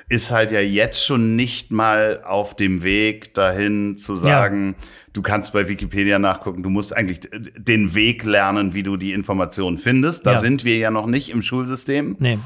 ist 0.09 0.31
halt 0.31 0.51
ja 0.51 0.59
jetzt 0.59 1.05
schon 1.05 1.35
nicht 1.35 1.71
mal 1.71 2.21
auf 2.25 2.55
dem 2.55 2.83
Weg 2.83 3.33
dahin 3.35 3.97
zu 3.97 4.15
sagen, 4.15 4.75
ja. 4.79 4.87
du 5.13 5.21
kannst 5.21 5.53
bei 5.53 5.69
Wikipedia 5.69 6.17
nachgucken, 6.17 6.63
du 6.63 6.71
musst 6.71 6.97
eigentlich 6.97 7.21
den 7.31 7.93
Weg 7.93 8.23
lernen, 8.23 8.73
wie 8.73 8.81
du 8.81 8.97
die 8.97 9.13
Informationen 9.13 9.77
findest. 9.77 10.25
Da 10.25 10.33
ja. 10.33 10.39
sind 10.39 10.65
wir 10.65 10.77
ja 10.77 10.89
noch 10.89 11.05
nicht 11.05 11.29
im 11.29 11.43
Schulsystem. 11.43 12.15
Nee. 12.19 12.39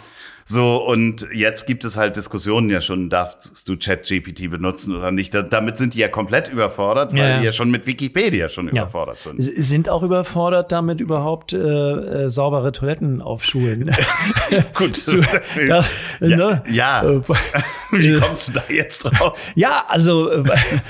So, 0.45 0.83
und 0.85 1.27
jetzt 1.33 1.67
gibt 1.67 1.85
es 1.85 1.97
halt 1.97 2.15
Diskussionen 2.15 2.69
ja 2.69 2.81
schon, 2.81 3.09
darfst 3.09 3.67
du 3.67 3.77
ChatGPT 3.77 4.49
benutzen 4.49 4.95
oder 4.95 5.11
nicht? 5.11 5.33
damit 5.33 5.77
sind 5.77 5.93
die 5.93 5.99
ja 5.99 6.07
komplett 6.07 6.49
überfordert, 6.49 7.13
weil 7.13 7.19
ja. 7.19 7.39
die 7.39 7.45
ja 7.45 7.51
schon 7.51 7.71
mit 7.71 7.85
Wikipedia 7.85 8.49
schon 8.49 8.67
ja. 8.67 8.83
überfordert 8.83 9.23
sind. 9.23 9.41
Sind 9.41 9.89
auch 9.89 10.03
überfordert, 10.03 10.71
damit 10.71 10.99
überhaupt 10.99 11.53
äh, 11.53 11.57
äh, 11.57 12.29
saubere 12.29 12.71
Toiletten 12.71 13.21
auf 13.21 13.43
Schulen. 13.43 13.91
Gut, 14.73 14.95
Zu, 14.97 15.21
das, 15.67 15.89
ja, 16.19 16.35
ne? 16.35 16.63
ja. 16.69 17.03
Äh, 17.03 17.21
Wie 17.91 18.19
kommst 18.19 18.49
du 18.49 18.51
da 18.53 18.63
jetzt 18.69 19.03
drauf? 19.03 19.37
Ja, 19.55 19.85
also, 19.87 20.31
äh, 20.31 20.43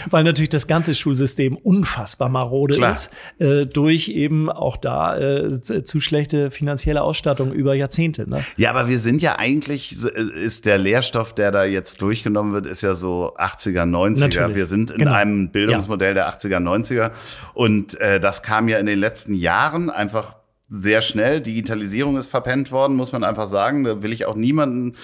weil 0.09 0.23
natürlich 0.23 0.49
das 0.49 0.67
ganze 0.67 0.95
Schulsystem 0.95 1.57
unfassbar 1.57 2.29
marode 2.29 2.77
Klar. 2.77 2.91
ist, 2.93 3.11
äh, 3.39 3.65
durch 3.65 4.09
eben 4.09 4.49
auch 4.49 4.77
da 4.77 5.17
äh, 5.17 5.61
zu 5.61 5.99
schlechte 5.99 6.51
finanzielle 6.51 7.01
Ausstattung 7.01 7.51
über 7.51 7.73
Jahrzehnte. 7.75 8.29
Ne? 8.29 8.43
Ja, 8.57 8.69
aber 8.69 8.87
wir 8.87 8.99
sind 8.99 9.21
ja 9.21 9.35
eigentlich 9.43 9.91
ist 9.91 10.65
der 10.65 10.77
Lehrstoff, 10.77 11.35
der 11.35 11.51
da 11.51 11.65
jetzt 11.65 12.01
durchgenommen 12.01 12.53
wird, 12.53 12.65
ist 12.65 12.81
ja 12.81 12.95
so 12.95 13.33
80er, 13.35 13.83
90er. 13.83 14.19
Natürlich. 14.19 14.55
Wir 14.55 14.65
sind 14.67 14.91
in 14.91 14.99
genau. 14.99 15.11
einem 15.11 15.51
Bildungsmodell 15.51 16.15
ja. 16.15 16.31
der 16.31 16.39
80er, 16.39 16.63
90er. 16.63 17.11
Und 17.53 17.99
äh, 17.99 18.21
das 18.21 18.41
kam 18.41 18.69
ja 18.69 18.77
in 18.77 18.85
den 18.85 18.99
letzten 18.99 19.33
Jahren 19.33 19.89
einfach 19.89 20.37
sehr 20.69 21.01
schnell. 21.01 21.41
Digitalisierung 21.41 22.15
ist 22.15 22.27
verpennt 22.27 22.71
worden, 22.71 22.95
muss 22.95 23.11
man 23.11 23.25
einfach 23.25 23.49
sagen. 23.49 23.83
Da 23.83 24.01
will 24.01 24.13
ich 24.13 24.25
auch 24.25 24.35
niemanden 24.35 24.95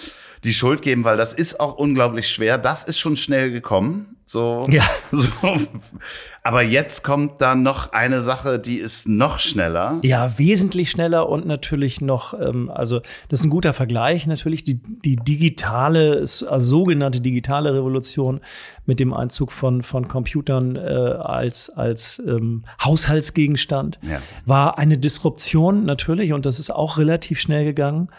die 0.44 0.54
Schuld 0.54 0.82
geben, 0.82 1.04
weil 1.04 1.18
das 1.18 1.34
ist 1.34 1.60
auch 1.60 1.76
unglaublich 1.76 2.30
schwer. 2.30 2.58
Das 2.58 2.84
ist 2.84 3.00
schon 3.00 3.18
schnell 3.18 3.52
gekommen. 3.52 4.18
So, 4.26 4.68
ja. 4.70 4.88
So. 5.12 5.28
Aber 6.44 6.62
jetzt 6.62 7.04
kommt 7.04 7.42
dann 7.42 7.64
noch 7.64 7.92
eine 7.92 8.22
Sache, 8.22 8.60
die 8.60 8.78
ist 8.78 9.08
noch 9.08 9.40
schneller. 9.40 10.00
Ja, 10.04 10.38
wesentlich 10.38 10.92
schneller 10.92 11.28
und 11.28 11.46
natürlich 11.46 12.00
noch, 12.00 12.40
ähm, 12.40 12.70
also 12.70 13.02
das 13.28 13.42
ist 13.42 13.46
ein 13.46 13.50
guter 13.50 13.74
Vergleich, 13.74 14.26
natürlich 14.28 14.64
die, 14.64 14.76
die 14.76 15.16
digitale, 15.16 16.20
also 16.20 16.60
sogenannte 16.60 17.22
digitale 17.22 17.74
Revolution 17.74 18.40
mit 18.86 19.00
dem 19.00 19.14
Einzug 19.14 19.52
von, 19.52 19.82
von 19.82 20.08
Computern 20.08 20.76
äh, 20.76 20.80
als, 20.80 21.70
als 21.72 22.22
ähm, 22.26 22.64
Haushaltsgegenstand 22.84 23.98
ja. 24.02 24.22
war 24.46 24.78
eine 24.78 24.98
Disruption 24.98 25.86
natürlich 25.86 26.34
und 26.34 26.46
das 26.46 26.60
ist 26.60 26.70
auch 26.70 26.98
relativ 26.98 27.42
schnell 27.42 27.66
gegangen 27.66 28.10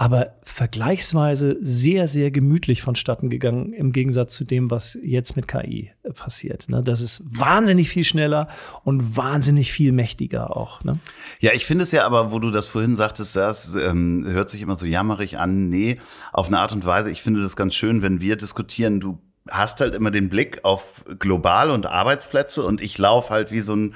aber 0.00 0.32
vergleichsweise 0.44 1.58
sehr, 1.60 2.08
sehr 2.08 2.30
gemütlich 2.30 2.80
vonstatten 2.80 3.28
gegangen 3.28 3.70
im 3.74 3.92
Gegensatz 3.92 4.34
zu 4.34 4.44
dem, 4.44 4.70
was 4.70 4.98
jetzt 5.02 5.36
mit 5.36 5.46
KI 5.46 5.92
äh, 6.04 6.12
passiert. 6.14 6.70
Ne? 6.70 6.82
Das 6.82 7.02
ist 7.02 7.22
wahnsinnig 7.26 7.90
viel 7.90 8.04
schneller 8.04 8.48
und 8.82 9.18
wahnsinnig 9.18 9.72
viel 9.72 9.92
mächtiger 9.92 10.56
auch. 10.56 10.82
Ne? 10.84 10.98
Ja, 11.40 11.50
ich 11.52 11.66
finde 11.66 11.84
es 11.84 11.92
ja 11.92 12.06
aber, 12.06 12.32
wo 12.32 12.38
du 12.38 12.50
das 12.50 12.66
vorhin 12.66 12.96
sagtest, 12.96 13.36
das 13.36 13.74
ähm, 13.74 14.24
hört 14.26 14.48
sich 14.48 14.62
immer 14.62 14.76
so 14.76 14.86
jammerig 14.86 15.38
an. 15.38 15.68
Nee, 15.68 15.98
auf 16.32 16.46
eine 16.46 16.60
Art 16.60 16.72
und 16.72 16.86
Weise, 16.86 17.10
ich 17.10 17.20
finde 17.20 17.42
das 17.42 17.54
ganz 17.54 17.74
schön, 17.74 18.00
wenn 18.00 18.22
wir 18.22 18.36
diskutieren, 18.36 19.00
du 19.00 19.18
hast 19.50 19.82
halt 19.82 19.94
immer 19.94 20.10
den 20.10 20.30
Blick 20.30 20.64
auf 20.64 21.04
global 21.18 21.70
und 21.70 21.84
Arbeitsplätze 21.84 22.64
und 22.64 22.80
ich 22.80 22.96
laufe 22.96 23.34
halt 23.34 23.52
wie 23.52 23.60
so 23.60 23.76
ein 23.76 23.94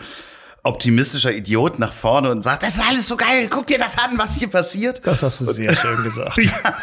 optimistischer 0.65 1.33
Idiot 1.33 1.79
nach 1.79 1.93
vorne 1.93 2.31
und 2.31 2.43
sagt, 2.43 2.63
das 2.63 2.77
ist 2.77 2.83
alles 2.89 3.07
so 3.07 3.17
geil, 3.17 3.49
guck 3.51 3.67
dir 3.67 3.79
das 3.79 3.99
an, 3.99 4.17
was 4.17 4.39
hier 4.39 4.49
passiert. 4.49 5.07
Das 5.07 5.23
hast 5.23 5.43
du 5.43 5.45
sehr 5.45 5.77
schön 5.77 6.03
gesagt. 6.03 6.39
ja, 6.43 6.77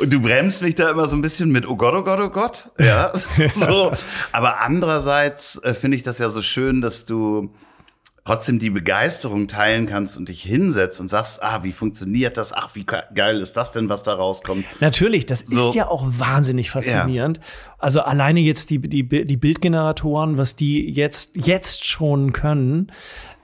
und 0.00 0.12
du 0.12 0.20
bremst 0.20 0.60
mich 0.60 0.74
da 0.74 0.90
immer 0.90 1.08
so 1.08 1.16
ein 1.16 1.22
bisschen 1.22 1.50
mit, 1.50 1.66
oh 1.66 1.76
Gott, 1.76 1.94
oh 1.94 2.02
Gott, 2.02 2.18
oh 2.20 2.30
Gott. 2.30 2.70
Ja, 2.78 3.12
so. 3.54 3.92
Aber 4.32 4.60
andererseits 4.60 5.56
äh, 5.62 5.72
finde 5.72 5.96
ich 5.96 6.02
das 6.02 6.18
ja 6.18 6.30
so 6.30 6.42
schön, 6.42 6.80
dass 6.80 7.04
du 7.04 7.54
trotzdem 8.24 8.58
die 8.58 8.70
Begeisterung 8.70 9.48
teilen 9.48 9.86
kannst 9.86 10.16
und 10.16 10.28
dich 10.28 10.42
hinsetzt 10.42 11.00
und 11.00 11.08
sagst, 11.08 11.42
ah, 11.42 11.62
wie 11.62 11.72
funktioniert 11.72 12.36
das? 12.36 12.52
Ach, 12.52 12.74
wie 12.74 12.84
geil 12.84 13.40
ist 13.40 13.56
das 13.56 13.72
denn, 13.72 13.88
was 13.88 14.02
da 14.02 14.14
rauskommt? 14.14 14.64
Natürlich, 14.80 15.26
das 15.26 15.40
so. 15.40 15.68
ist 15.68 15.74
ja 15.74 15.88
auch 15.88 16.04
wahnsinnig 16.06 16.70
faszinierend. 16.70 17.38
Ja. 17.38 17.42
Also 17.78 18.00
alleine 18.02 18.40
jetzt 18.40 18.70
die, 18.70 18.78
die, 18.78 19.08
die 19.24 19.36
Bildgeneratoren, 19.36 20.36
was 20.36 20.54
die 20.54 20.90
jetzt, 20.90 21.34
jetzt 21.34 21.86
schon 21.86 22.32
können, 22.32 22.92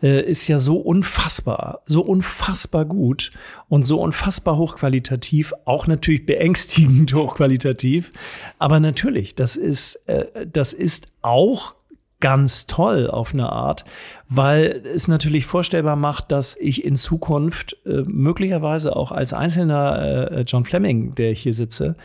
äh, 0.02 0.20
ist 0.20 0.46
ja 0.46 0.58
so 0.58 0.76
unfassbar, 0.76 1.80
so 1.86 2.02
unfassbar 2.02 2.84
gut 2.84 3.32
und 3.68 3.84
so 3.84 4.00
unfassbar 4.00 4.58
hochqualitativ, 4.58 5.54
auch 5.64 5.86
natürlich 5.86 6.26
beängstigend 6.26 7.14
hochqualitativ. 7.14 8.12
Aber 8.58 8.78
natürlich, 8.78 9.34
das 9.34 9.56
ist, 9.56 10.02
äh, 10.06 10.46
das 10.46 10.74
ist 10.74 11.08
auch 11.22 11.75
ganz 12.20 12.66
toll 12.66 13.10
auf 13.10 13.34
eine 13.34 13.52
Art, 13.52 13.84
weil 14.28 14.82
es 14.92 15.08
natürlich 15.08 15.46
vorstellbar 15.46 15.96
macht, 15.96 16.32
dass 16.32 16.56
ich 16.56 16.84
in 16.84 16.96
Zukunft 16.96 17.76
äh, 17.84 18.02
möglicherweise 18.06 18.96
auch 18.96 19.12
als 19.12 19.32
einzelner 19.32 20.30
äh, 20.30 20.40
John 20.42 20.64
Fleming, 20.64 21.14
der 21.14 21.30
ich 21.30 21.42
hier 21.42 21.52
sitze, 21.52 21.96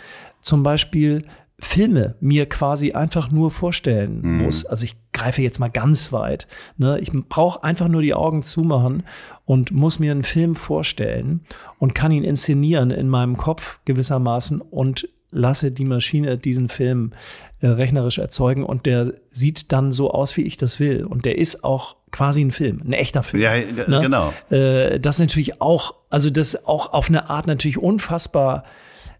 zum 0.42 0.64
Beispiel 0.64 1.24
Filme 1.60 2.16
mir 2.20 2.50
quasi 2.50 2.94
einfach 2.94 3.30
nur 3.30 3.52
vorstellen 3.52 4.22
mhm. 4.22 4.44
muss. 4.44 4.66
Also 4.66 4.84
ich 4.84 4.96
greife 5.14 5.44
jetzt 5.44 5.60
mal 5.60 5.70
ganz 5.70 6.12
weit. 6.12 6.48
Ne? 6.78 7.00
Ich 7.00 7.12
brauche 7.30 7.64
einfach 7.64 7.88
nur 7.88 8.02
die 8.02 8.16
Augen 8.16 8.42
zumachen 8.42 9.04
und 9.46 9.72
muss 9.72 10.00
mir 10.00 10.12
einen 10.12 10.24
Film 10.24 10.56
vorstellen 10.56 11.42
und 11.78 11.94
kann 11.94 12.12
ihn 12.12 12.24
inszenieren 12.24 12.90
in 12.90 13.10
meinem 13.10 13.38
Kopf 13.38 13.80
gewissermaßen 13.86 14.60
und 14.60 15.08
lasse 15.32 15.72
die 15.72 15.86
Maschine 15.86 16.38
diesen 16.38 16.70
Film 16.70 17.14
äh, 17.60 17.68
rechnerisch 17.68 18.18
erzeugen 18.18 18.66
und 18.66 18.86
der 18.86 19.14
sieht 19.32 19.72
dann 19.72 19.92
so 19.92 20.12
aus, 20.12 20.38
wie 20.38 20.44
ich 20.44 20.58
das 20.58 20.80
will. 20.80 21.06
Und 21.06 21.26
der 21.26 21.38
ist 21.38 21.64
auch 21.64 21.96
quasi 22.12 22.42
ein 22.42 22.52
Film, 22.52 22.82
ein 22.86 22.94
echter 22.94 23.24
Film. 23.24 23.42
Ja, 23.42 23.54
ne? 23.56 24.02
genau. 24.02 24.34
Äh, 24.50 25.00
das 25.00 25.20
natürlich 25.20 25.62
auch, 25.62 25.96
also 26.10 26.30
das 26.30 26.66
auch 26.66 26.94
auf 26.94 27.08
eine 27.08 27.30
Art 27.30 27.48
natürlich 27.48 27.78
unfassbar 27.78 28.66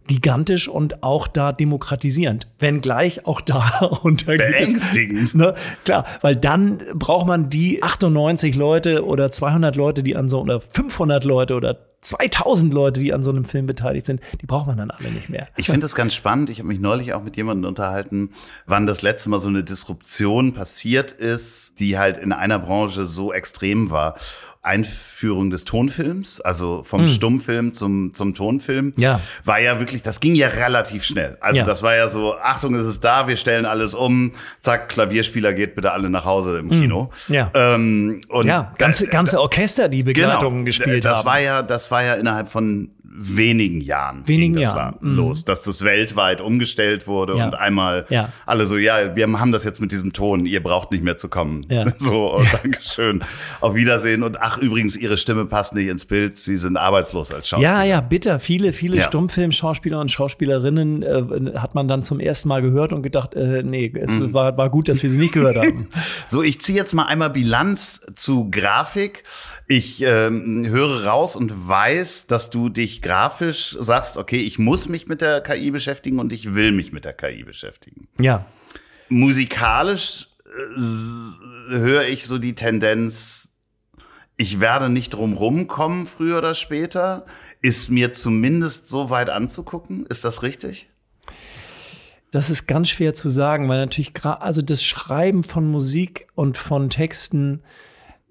gigantisch 0.08 0.68
und 0.68 1.04
auch 1.04 1.28
da 1.28 1.52
demokratisierend. 1.52 2.48
Wenngleich 2.60 3.26
auch 3.26 3.40
da 3.40 3.70
unter 4.04 4.36
Beängstigend. 4.36 5.36
Ne? 5.36 5.54
Klar, 5.86 6.06
weil 6.22 6.36
dann 6.36 6.82
braucht 6.96 7.28
man 7.28 7.50
die 7.50 7.82
98 7.82 8.56
Leute 8.56 9.06
oder 9.06 9.32
200 9.32 9.76
Leute, 9.76 10.04
die 10.04 10.16
an 10.16 10.28
so, 10.28 10.42
oder 10.42 10.60
500 10.60 11.24
Leute 11.24 11.56
oder 11.56 11.91
2000 12.02 12.74
Leute, 12.74 13.00
die 13.00 13.14
an 13.14 13.24
so 13.24 13.32
einem 13.32 13.46
Film 13.46 13.68
beteiligt 13.68 14.06
sind, 14.06 14.22
die 14.42 14.46
braucht 14.46 14.68
man 14.68 14.78
dann 14.78 14.92
alle 14.92 15.12
nicht 15.12 15.30
mehr. 15.30 15.48
Ich 15.56 15.68
finde 15.68 15.82
das 15.82 15.96
ganz 15.96 16.14
spannend. 16.14 16.50
Ich 16.50 16.60
habe 16.60 16.68
mich 16.68 16.80
neulich 16.80 17.14
auch 17.14 17.24
mit 17.24 17.38
jemandem 17.38 17.70
unterhalten, 17.70 18.32
wann 18.66 18.88
das 18.88 19.02
letzte 19.02 19.30
Mal 19.30 19.40
so 19.40 19.50
eine 19.50 19.64
Disruption 19.64 20.54
passiert 20.54 21.12
ist, 21.12 21.80
die 21.80 21.98
halt 21.98 22.18
in 22.18 22.32
einer 22.32 22.60
Branche 22.60 23.06
so 23.06 23.32
extrem 23.32 23.92
war. 23.92 24.16
Einführung 24.64 25.50
des 25.50 25.66
Tonfilms, 25.66 26.40
also 26.40 26.84
vom 26.84 27.02
Hm. 27.02 27.08
Stummfilm 27.08 27.74
zum, 27.74 28.14
zum 28.14 28.34
Tonfilm, 28.36 28.94
Ja. 28.96 29.20
war 29.44 29.60
ja 29.60 29.80
wirklich, 29.80 30.04
das 30.04 30.20
ging 30.20 30.36
ja 30.36 30.50
relativ 30.50 31.04
schnell. 31.04 31.38
Also 31.42 31.60
Ja. 31.60 31.66
das 31.66 31.82
war 31.82 31.96
ja 31.96 32.10
so, 32.10 32.36
Achtung, 32.38 32.76
es 32.76 32.86
ist 32.86 33.04
da, 33.04 33.28
wir 33.28 33.38
stellen 33.38 33.66
alles 33.66 33.94
um, 33.96 34.34
zack, 34.60 34.90
Klavierspieler 34.90 35.54
geht 35.54 35.74
bitte 35.76 35.92
alle 35.92 36.10
nach 36.12 36.26
Hause 36.26 36.60
im 36.60 36.70
Kino. 36.70 37.10
Hm. 37.28 37.36
Ja. 37.36 37.52
Ähm, 37.56 38.22
und 38.30 38.46
Ja, 38.46 38.74
ganze, 38.78 39.08
ganze 39.08 39.42
Orchester, 39.42 39.90
die 39.90 40.04
Begleitungen 40.04 40.60
Genau. 40.60 40.66
gespielt 40.66 41.06
das 41.06 41.18
haben. 41.20 41.26
War 41.26 41.40
ja, 41.40 41.62
das 41.64 41.90
war 41.90 42.04
ja 42.04 42.14
innerhalb 42.14 42.48
von 42.48 42.92
wenigen 43.14 43.82
Jahren 43.82 44.28
Wenigen 44.28 44.54
ging 44.54 44.64
das 44.64 44.74
Jahren, 44.76 44.96
los, 45.02 45.44
dass 45.46 45.64
das 45.64 45.84
weltweit 45.84 46.42
umgestellt 46.42 47.08
wurde 47.08 47.36
Ja. 47.38 47.46
und 47.46 47.56
einmal 47.56 48.06
Ja. 48.10 48.30
alle 48.46 48.66
so, 48.66 48.78
ja, 48.78 49.16
wir 49.16 49.28
haben 49.40 49.52
das 49.52 49.64
jetzt 49.64 49.82
mit 49.82 49.92
diesem 49.92 50.14
Ton, 50.14 50.46
ihr 50.46 50.64
braucht 50.64 50.92
nicht 50.92 51.04
mehr 51.04 51.18
zu 51.18 51.28
kommen. 51.30 51.66
Ja. 51.70 51.86
So, 52.00 52.34
und 52.36 52.48
Dankeschön. 52.54 53.24
Auf 53.60 53.76
Wiedersehen. 53.76 54.24
Und 54.24 54.40
ach, 54.42 54.58
übrigens, 54.58 54.96
ihre 54.96 55.18
Stimme 55.18 55.46
passt 55.46 55.74
nicht 55.76 55.88
ins 55.88 56.06
Bild, 56.06 56.38
sie 56.38 56.58
sind 56.58 56.78
arbeitslos 56.78 57.32
als 57.32 57.48
Schauspieler. 57.50 57.72
Ja, 57.72 57.84
ja, 57.84 58.02
bitter. 58.02 58.40
Viele, 58.40 58.74
viele. 58.74 59.02
Stummfilmschauspieler 59.02 60.00
und 60.00 60.10
Schauspielerinnen 60.12 61.04
äh, 61.04 61.58
hat 61.58 61.76
man 61.76 61.88
dann 61.88 62.04
zum 62.04 62.20
ersten 62.20 62.50
Mal 62.50 62.62
gehört 62.62 62.92
und 62.94 63.04
gedacht, 63.04 63.34
äh, 63.36 63.62
nee, 63.64 63.92
es 64.00 64.20
Mhm. 64.20 64.34
war, 64.34 64.58
war 64.58 64.70
gut, 64.70 64.90
dass 64.90 65.04
wir 65.04 65.10
sie 65.10 65.20
nicht 65.20 65.34
gehört 65.34 65.58
haben. 65.58 65.88
So, 66.28 66.42
ich 66.44 66.62
ziehe 66.62 66.78
jetzt 66.78 66.94
mal 66.94 67.06
einmal 67.06 67.30
Bilanz 67.30 68.00
zu 68.16 68.50
Grafik. 68.50 69.24
Ich 69.68 70.02
ähm, 70.06 70.66
höre 70.68 71.06
raus 71.06 71.36
und 71.36 71.68
weiß, 71.68 72.28
dass 72.28 72.50
du 72.50 72.70
dich 72.70 73.01
grafisch 73.02 73.76
sagst, 73.80 74.18
okay, 74.18 74.42
ich 74.42 74.60
muss 74.60 74.88
mich 74.90 75.08
mit 75.08 75.22
der 75.22 75.42
KI 75.42 75.72
beschäftigen 75.72 76.20
und 76.20 76.32
ich 76.34 76.54
will 76.54 76.72
mich 76.72 76.92
mit 76.92 77.06
der 77.06 77.14
KI 77.14 77.44
beschäftigen. 77.44 78.08
ja. 78.20 78.46
Musikalisch 79.10 80.30
äh, 80.46 81.76
höre 81.76 82.06
ich 82.08 82.26
so 82.26 82.38
die 82.38 82.56
Tendenz, 82.56 83.50
ich 84.38 84.60
werde 84.60 84.90
nicht 84.90 85.14
drum 85.14 85.34
rumkommen, 85.34 86.08
früher 86.08 86.40
oder 86.40 86.56
später. 86.56 87.26
Ist 87.62 87.92
mir 87.92 88.12
zumindest 88.14 88.90
so 88.90 89.10
weit 89.10 89.30
anzugucken. 89.30 90.06
Ist 90.08 90.24
das 90.24 90.42
richtig? 90.42 90.90
Das 92.32 92.50
ist 92.50 92.66
ganz 92.66 92.90
schwer 92.90 93.14
zu 93.14 93.30
sagen, 93.30 93.70
weil 93.70 93.80
natürlich 93.80 94.14
gerade, 94.14 94.42
also 94.42 94.62
das 94.62 94.84
Schreiben 94.84 95.44
von 95.44 95.70
Musik 95.70 96.28
und 96.34 96.58
von 96.58 96.90
Texten, 96.90 97.62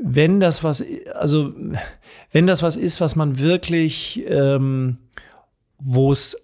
wenn 0.03 0.41
das 0.41 0.65
was, 0.65 0.85
also 1.15 1.53
wenn 2.33 2.47
das 2.47 2.63
was 2.63 2.77
ist, 2.77 3.01
was 3.01 3.17
man 3.17 3.39
wirklich, 3.39 4.23
ähm, 4.27 4.99
wo 5.79 6.13
es 6.13 6.37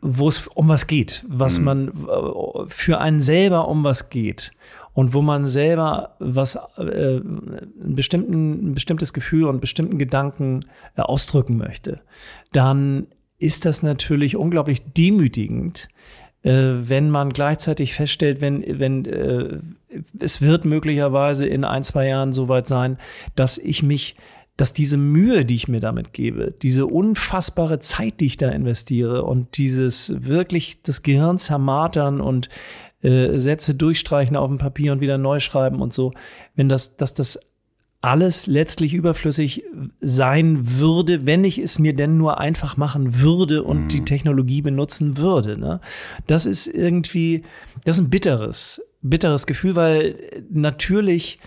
wo 0.00 0.28
es 0.28 0.46
um 0.46 0.68
was 0.68 0.86
geht, 0.86 1.24
was 1.26 1.58
man 1.58 1.88
äh, 1.88 2.68
für 2.68 3.00
einen 3.00 3.20
selber 3.20 3.66
um 3.66 3.82
was 3.82 4.10
geht 4.10 4.52
und 4.94 5.12
wo 5.12 5.22
man 5.22 5.46
selber 5.46 6.14
was 6.20 6.56
äh, 6.76 6.80
einen 6.80 7.94
bestimmten, 7.94 8.70
ein 8.70 8.74
bestimmtes 8.74 9.12
Gefühl 9.12 9.46
und 9.46 9.60
bestimmten 9.60 9.98
Gedanken 9.98 10.66
äh, 10.96 11.02
ausdrücken 11.02 11.56
möchte, 11.56 12.00
dann 12.52 13.08
ist 13.38 13.64
das 13.64 13.82
natürlich 13.82 14.36
unglaublich 14.36 14.82
demütigend, 14.92 15.88
äh, 16.42 16.52
wenn 16.52 17.10
man 17.10 17.32
gleichzeitig 17.32 17.94
feststellt, 17.94 18.40
wenn, 18.40 18.64
wenn 18.78 19.04
äh, 19.04 19.58
es 20.18 20.40
wird 20.40 20.64
möglicherweise 20.64 21.46
in 21.46 21.64
ein, 21.64 21.84
zwei 21.84 22.08
Jahren 22.08 22.32
soweit 22.32 22.68
sein, 22.68 22.98
dass 23.34 23.58
ich 23.58 23.82
mich 23.82 24.16
dass 24.58 24.72
diese 24.72 24.98
Mühe, 24.98 25.44
die 25.44 25.54
ich 25.54 25.68
mir 25.68 25.78
damit 25.78 26.12
gebe, 26.12 26.52
diese 26.62 26.86
unfassbare 26.86 27.78
Zeit, 27.78 28.20
die 28.20 28.26
ich 28.26 28.38
da 28.38 28.48
investiere 28.48 29.22
und 29.22 29.56
dieses 29.56 30.12
wirklich 30.26 30.82
das 30.82 31.04
Gehirn 31.04 31.38
zermartern 31.38 32.20
und 32.20 32.48
äh, 33.00 33.38
Sätze 33.38 33.76
durchstreichen 33.76 34.36
auf 34.36 34.48
dem 34.48 34.58
Papier 34.58 34.90
und 34.90 35.00
wieder 35.00 35.16
neu 35.16 35.38
schreiben 35.38 35.80
und 35.80 35.92
so, 35.92 36.10
wenn 36.56 36.68
das, 36.68 36.96
dass 36.96 37.14
das 37.14 37.38
alles 38.00 38.48
letztlich 38.48 38.94
überflüssig 38.94 39.62
sein 40.00 40.78
würde, 40.78 41.24
wenn 41.24 41.44
ich 41.44 41.58
es 41.58 41.78
mir 41.78 41.94
denn 41.94 42.16
nur 42.16 42.38
einfach 42.38 42.76
machen 42.76 43.20
würde 43.20 43.62
und 43.62 43.88
die 43.88 44.04
Technologie 44.04 44.62
benutzen 44.62 45.16
würde. 45.16 45.56
Ne? 45.58 45.80
Das 46.26 46.46
ist 46.46 46.66
irgendwie, 46.68 47.44
das 47.84 47.98
ist 47.98 48.04
ein 48.04 48.10
bitteres, 48.10 48.80
bitteres 49.02 49.46
Gefühl, 49.46 49.76
weil 49.76 50.44
natürlich 50.50 51.38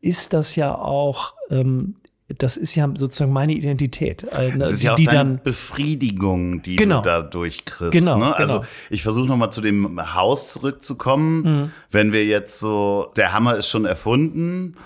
ist 0.00 0.32
das 0.32 0.56
ja 0.56 0.74
auch, 0.74 1.34
ähm, 1.50 1.96
das 2.38 2.56
ist 2.56 2.74
ja 2.76 2.88
sozusagen 2.94 3.32
meine 3.32 3.52
Identität. 3.52 4.22
Äh, 4.32 4.56
Das 4.56 4.70
ist 4.70 4.82
ja 4.82 4.92
auch 4.92 4.96
die 4.96 5.04
dann, 5.04 5.40
Befriedigung, 5.42 6.62
die 6.62 6.76
Genau. 6.76 6.98
du 7.02 7.08
dadurch 7.08 7.64
kriegst. 7.64 7.92
Genau, 7.92 8.18
ne? 8.18 8.36
Also 8.36 8.58
genau. 8.60 8.66
ich 8.88 9.02
versuche 9.02 9.26
nochmal 9.26 9.50
zu 9.50 9.60
dem 9.60 9.98
Haus 10.14 10.52
zurückzukommen. 10.52 11.42
Mhm. 11.42 11.70
Wenn 11.90 12.12
wir 12.12 12.24
jetzt 12.24 12.60
so, 12.60 13.12
der 13.16 13.32
Hammer 13.32 13.56
ist 13.56 13.68
schon 13.68 13.84
erfunden, 13.84 14.76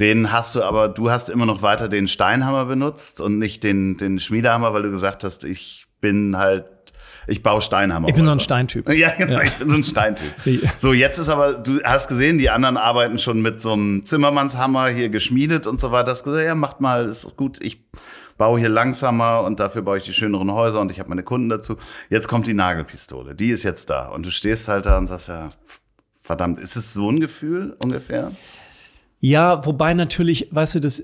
den 0.00 0.32
hast 0.32 0.54
du 0.56 0.62
aber, 0.62 0.88
du 0.88 1.10
hast 1.10 1.28
immer 1.28 1.46
noch 1.46 1.62
weiter 1.62 1.88
den 1.88 2.08
Steinhammer 2.08 2.64
benutzt 2.64 3.20
und 3.20 3.38
nicht 3.38 3.62
den, 3.62 3.96
den 3.96 4.18
Schmiedehammer, 4.18 4.72
weil 4.72 4.82
du 4.82 4.90
gesagt 4.90 5.22
hast, 5.24 5.44
ich 5.44 5.86
bin 6.00 6.36
halt, 6.36 6.64
ich 7.26 7.42
baue 7.42 7.60
Steinhammer. 7.60 8.08
ich 8.08 8.14
bin 8.14 8.24
so 8.24 8.30
ein. 8.30 8.40
Steintyp. 8.40 8.90
Ja, 8.92 9.10
genau, 9.16 9.34
Ja. 9.38 9.42
ich 9.42 9.54
bin 9.54 9.70
so 9.70 9.76
ein 9.76 9.84
Steintyp. 9.84 10.32
So, 10.78 10.92
jetzt 10.92 11.18
ist 11.18 11.28
aber, 11.28 11.54
du 11.54 11.80
hast 11.82 12.08
gesehen, 12.08 12.38
die 12.38 12.50
anderen 12.50 12.76
arbeiten 12.76 13.18
schon 13.18 13.40
mit 13.42 13.60
so 13.60 13.72
einem 13.72 14.04
Zimmermannshammer 14.04 14.88
hier 14.88 15.08
geschmiedet 15.08 15.66
und 15.66 15.80
so 15.80 15.92
weiter. 15.92 16.10
Hast 16.12 16.24
gesagt, 16.24 16.44
ja, 16.44 16.54
macht 16.54 16.80
mal, 16.80 17.06
ist 17.06 17.36
gut, 17.36 17.58
ich 17.62 17.82
baue 18.36 18.58
hier 18.58 18.68
langsamer 18.68 19.42
und 19.42 19.60
dafür 19.60 19.82
baue 19.82 19.98
ich 19.98 20.04
die 20.04 20.12
schöneren 20.12 20.50
Häuser 20.52 20.80
und 20.80 20.90
ich 20.90 20.98
habe 20.98 21.08
meine 21.08 21.22
Kunden 21.22 21.48
dazu. 21.48 21.76
Jetzt 22.10 22.26
kommt 22.28 22.46
die 22.46 22.54
Nagelpistole, 22.54 23.34
die 23.34 23.50
ist 23.50 23.62
jetzt 23.62 23.88
da 23.90 24.08
und 24.08 24.26
du 24.26 24.30
stehst 24.30 24.68
halt 24.68 24.86
da 24.86 24.98
und 24.98 25.06
sagst, 25.06 25.28
ja, 25.28 25.50
verdammt, 26.20 26.58
ist 26.58 26.74
es 26.76 26.92
so 26.94 27.10
ein 27.10 27.20
Gefühl 27.20 27.76
ungefähr? 27.82 28.32
Ja, 29.24 29.64
wobei 29.64 29.94
natürlich, 29.94 30.48
weißt 30.50 30.74
du, 30.74 30.80
das, 30.80 31.02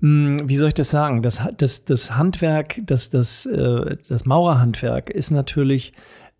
wie 0.00 0.56
soll 0.56 0.68
ich 0.68 0.74
das 0.74 0.88
sagen? 0.88 1.20
Das, 1.20 1.38
das, 1.58 1.84
das 1.84 2.16
Handwerk, 2.16 2.80
das, 2.86 3.10
das, 3.10 3.44
äh, 3.44 3.98
das 4.08 4.24
Maurerhandwerk 4.24 5.10
ist 5.10 5.32
natürlich 5.32 5.92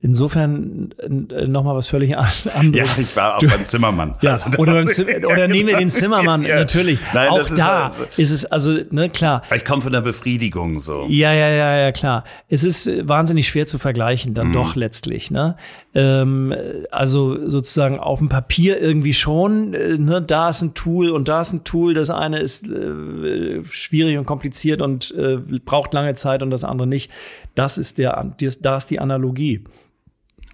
insofern 0.02 0.92
nochmal 1.08 1.76
was 1.76 1.86
völlig 1.88 2.16
an- 2.18 2.26
Ja, 2.44 2.52
anderes. 2.52 2.98
ich 2.98 3.16
war 3.16 3.36
auch 3.36 3.40
beim 3.40 3.64
Zimmermann. 3.64 4.14
Ja, 4.20 4.32
Also, 4.32 4.50
oder, 4.58 4.72
beim 4.74 4.88
Zim 4.90 5.08
Ja, 5.08 5.26
oder 5.28 5.48
nehmen 5.48 5.68
wir 5.68 5.76
den. 5.78 5.88
Zimmermann, 5.90 6.42
Ja. 6.42 6.56
natürlich. 6.56 6.98
Nein, 7.14 7.28
Auch 7.30 7.38
ist 7.48 7.56
da 7.56 7.84
also- 7.86 8.02
ist 8.16 8.30
es, 8.30 8.44
also, 8.44 8.76
ne, 8.90 9.08
klar. 9.08 9.42
Ich 9.54 9.64
komme 9.64 9.80
von 9.80 9.92
der 9.92 10.00
Befriedigung 10.00 10.80
so. 10.80 11.06
Ja, 11.08 11.32
ja, 11.32 11.48
ja, 11.48 11.76
ja, 11.78 11.92
klar. 11.92 12.24
Es 12.48 12.64
ist 12.64 12.86
äh, 12.88 13.08
wahnsinnig 13.08 13.48
schwer 13.48 13.66
zu 13.66 13.78
vergleichen, 13.78 14.32
Mhm. 14.32 14.34
dann 14.34 14.52
doch 14.52 14.74
letztlich. 14.76 15.30
Ne? 15.30 15.56
Ähm, 15.94 16.54
also 16.90 17.48
sozusagen 17.48 17.98
auf 18.00 18.18
dem 18.18 18.28
Papier 18.28 18.80
irgendwie 18.80 19.14
schon. 19.14 19.74
Äh, 19.74 19.98
ne? 19.98 20.20
Da 20.20 20.48
ist 20.50 20.62
ein 20.62 20.74
Tool 20.74 21.10
und 21.10 21.28
da 21.28 21.42
ist 21.42 21.52
ein 21.52 21.64
Tool. 21.64 21.94
Das 21.94 22.10
eine 22.10 22.38
ist 22.40 22.68
äh, 22.68 23.62
schwierig 23.64 24.18
und 24.18 24.24
kompliziert 24.26 24.80
und 24.80 25.14
äh, 25.16 25.36
braucht 25.64 25.94
lange 25.94 26.14
Zeit 26.14 26.42
und 26.42 26.50
das 26.50 26.64
andere 26.64 26.88
nicht. 26.88 27.10
Das 27.54 27.78
ist 27.78 27.98
der, 27.98 28.32
das, 28.40 28.60
da 28.60 28.78
ist 28.78 28.86
die 28.90 28.98
Analogie. 28.98 29.62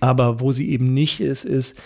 Aber 0.00 0.40
wo 0.40 0.52
sie 0.52 0.70
eben 0.70 0.94
nicht 0.94 1.20
ist, 1.20 1.44
ist 1.44 1.76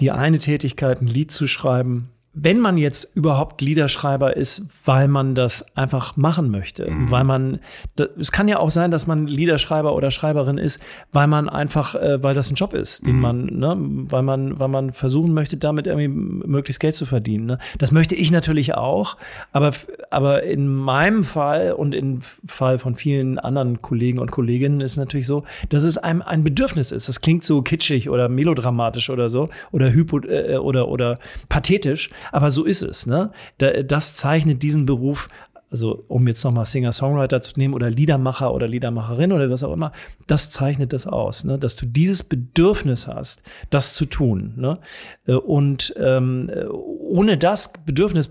die 0.00 0.10
eine 0.10 0.38
Tätigkeit, 0.38 1.00
ein 1.00 1.06
Lied 1.06 1.32
zu 1.32 1.46
schreiben. 1.46 2.10
Wenn 2.34 2.60
man 2.60 2.76
jetzt 2.76 3.16
überhaupt 3.16 3.60
Liederschreiber 3.62 4.36
ist, 4.36 4.62
weil 4.84 5.08
man 5.08 5.34
das 5.34 5.64
einfach 5.76 6.16
machen 6.16 6.50
möchte, 6.50 6.86
weil 7.10 7.24
man, 7.24 7.58
da- 7.96 8.06
es 8.18 8.30
kann 8.30 8.46
ja 8.46 8.58
auch 8.60 8.70
sein, 8.70 8.90
dass 8.92 9.06
man 9.08 9.26
Liederschreiber 9.26 9.94
oder 9.94 10.10
Schreiberin 10.12 10.56
ist, 10.56 10.80
weil 11.10 11.26
man 11.26 11.48
einfach, 11.48 11.94
äh, 11.96 12.22
weil 12.22 12.34
das 12.34 12.50
ein 12.50 12.54
Job 12.54 12.74
ist, 12.74 13.04
den 13.06 13.18
man, 13.18 13.46
ne, 13.46 13.74
weil 13.78 14.22
man, 14.22 14.60
weil 14.60 14.68
man 14.68 14.92
versuchen 14.92 15.32
möchte, 15.34 15.56
damit 15.56 15.86
irgendwie 15.88 16.08
möglichst 16.08 16.78
Geld 16.80 16.94
zu 16.94 17.06
verdienen. 17.06 17.46
Ne? 17.46 17.58
Das 17.78 17.90
möchte 17.92 18.14
ich 18.14 18.30
natürlich 18.30 18.74
auch, 18.74 19.16
aber, 19.50 19.72
aber 20.10 20.42
in 20.44 20.68
meinem 20.68 21.24
Fall 21.24 21.72
und 21.72 21.94
im 21.94 22.20
Fall 22.20 22.78
von 22.78 22.94
vielen 22.94 23.38
anderen 23.38 23.82
Kollegen 23.82 24.18
und 24.20 24.30
Kolleginnen 24.30 24.80
ist 24.80 24.92
es 24.92 24.96
natürlich 24.98 25.26
so, 25.26 25.44
dass 25.70 25.82
es 25.82 25.98
einem 25.98 26.22
ein 26.22 26.44
Bedürfnis 26.44 26.92
ist. 26.92 27.08
Das 27.08 27.20
klingt 27.20 27.42
so 27.42 27.62
kitschig 27.62 28.08
oder 28.10 28.28
melodramatisch 28.28 29.10
oder 29.10 29.28
so 29.28 29.48
oder 29.72 29.90
hypo 29.90 30.20
äh, 30.20 30.56
oder 30.58 30.88
oder 30.88 31.18
pathetisch, 31.48 32.10
aber 32.32 32.50
so 32.50 32.64
ist 32.64 32.82
es. 32.82 33.06
Ne? 33.06 33.30
Da, 33.58 33.82
das 33.82 34.14
zeichnet 34.14 34.62
diesen 34.62 34.86
Beruf. 34.86 35.28
Also, 35.70 36.02
um 36.08 36.26
jetzt 36.26 36.42
nochmal 36.44 36.64
Singer-Songwriter 36.64 37.42
zu 37.42 37.52
nehmen 37.58 37.74
oder 37.74 37.90
Liedermacher 37.90 38.54
oder 38.54 38.66
Liedermacherin 38.66 39.32
oder 39.32 39.50
was 39.50 39.62
auch 39.62 39.74
immer, 39.74 39.92
das 40.26 40.48
zeichnet 40.48 40.94
das 40.94 41.06
aus, 41.06 41.44
ne? 41.44 41.58
dass 41.58 41.76
du 41.76 41.84
dieses 41.84 42.22
Bedürfnis 42.22 43.06
hast, 43.06 43.42
das 43.68 43.92
zu 43.92 44.06
tun. 44.06 44.54
Ne? 44.56 44.78
Äh, 45.26 45.34
Und 45.34 45.92
ähm, 45.98 46.48
äh, 46.48 46.64
ohne 46.68 47.36
das 47.36 47.70
Bedürfnis 47.84 48.30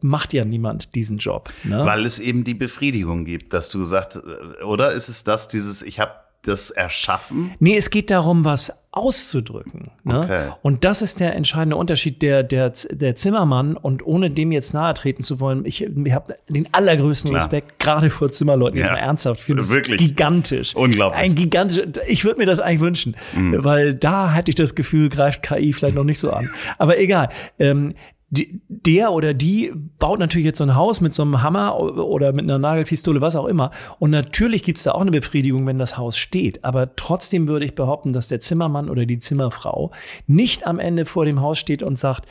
macht 0.00 0.32
ja 0.32 0.44
niemand 0.44 0.96
diesen 0.96 1.18
Job. 1.18 1.50
Ne? 1.62 1.86
Weil 1.86 2.04
es 2.04 2.18
eben 2.18 2.42
die 2.42 2.54
Befriedigung 2.54 3.26
gibt, 3.26 3.52
dass 3.52 3.68
du 3.68 3.84
sagst, 3.84 4.16
äh, 4.16 4.64
oder 4.64 4.90
ist 4.90 5.08
es 5.08 5.22
das, 5.22 5.46
dieses, 5.46 5.82
ich 5.82 6.00
habe 6.00 6.14
das 6.42 6.70
Erschaffen? 6.70 7.54
Nee, 7.60 7.76
es 7.76 7.90
geht 7.90 8.10
darum, 8.10 8.44
was 8.44 8.72
auszudrücken. 8.90 9.90
Ne? 10.04 10.18
Okay. 10.18 10.48
Und 10.62 10.84
das 10.84 11.00
ist 11.00 11.18
der 11.20 11.34
entscheidende 11.34 11.76
Unterschied 11.76 12.20
der, 12.20 12.42
der, 12.42 12.72
der 12.90 13.16
Zimmermann. 13.16 13.76
Und 13.76 14.04
ohne 14.04 14.30
dem 14.30 14.52
jetzt 14.52 14.74
nahe 14.74 14.92
treten 14.94 15.22
zu 15.22 15.40
wollen, 15.40 15.64
ich, 15.64 15.82
ich 15.82 16.12
habe 16.12 16.36
den 16.48 16.68
allergrößten 16.72 17.30
Klar. 17.30 17.42
Respekt, 17.42 17.78
gerade 17.78 18.10
vor 18.10 18.30
Zimmerleuten, 18.30 18.78
jetzt 18.78 18.88
Ja. 18.88 18.94
mal 18.94 19.00
ernsthaft. 19.00 19.40
Finde 19.40 19.62
es 19.62 19.70
Wirklich. 19.74 19.98
gigantisch. 19.98 20.74
Unglaublich. 20.74 21.18
Mhm. 21.18 21.24
Ein 21.24 21.34
gigantisch. 21.34 21.82
Ich 22.06 22.24
würde 22.24 22.38
mir 22.40 22.46
das 22.46 22.60
eigentlich 22.60 22.80
wünschen, 22.80 23.16
weil 23.34 23.94
da 23.94 24.32
hatte 24.34 24.50
ich 24.50 24.56
das 24.56 24.74
Gefühl, 24.74 25.08
greift 25.08 25.42
KI 25.42 25.72
vielleicht 25.72 25.94
noch 25.96 26.04
nicht 26.04 26.18
so 26.18 26.30
an. 26.32 26.50
Aber 26.78 26.98
egal. 26.98 27.28
Ähm, 27.58 27.94
die, 28.34 28.62
der 28.68 29.12
oder 29.12 29.34
die 29.34 29.72
baut 29.98 30.18
natürlich 30.18 30.46
jetzt 30.46 30.56
so 30.56 30.64
ein 30.64 30.74
Haus 30.74 31.02
mit 31.02 31.12
so 31.12 31.22
einem 31.22 31.42
Hammer 31.42 31.78
oder 31.78 32.32
mit 32.32 32.44
einer 32.44 32.58
Nagelpistole, 32.58 33.20
was 33.20 33.36
auch 33.36 33.44
immer. 33.44 33.72
Und 33.98 34.08
natürlich 34.10 34.62
gibt's 34.62 34.84
da 34.84 34.92
auch 34.92 35.02
eine 35.02 35.10
Befriedigung, 35.10 35.66
wenn 35.66 35.78
das 35.78 35.98
Haus 35.98 36.16
steht. 36.16 36.64
Aber 36.64 36.96
trotzdem 36.96 37.46
würde 37.46 37.66
ich 37.66 37.74
behaupten, 37.74 38.14
dass 38.14 38.28
der 38.28 38.40
Zimmermann 38.40 38.88
oder 38.88 39.04
die 39.04 39.18
Zimmerfrau 39.18 39.90
nicht 40.26 40.66
am 40.66 40.78
Ende 40.78 41.04
vor 41.04 41.26
dem 41.26 41.42
Haus 41.42 41.58
steht 41.58 41.82
und 41.82 41.98
sagt, 41.98 42.24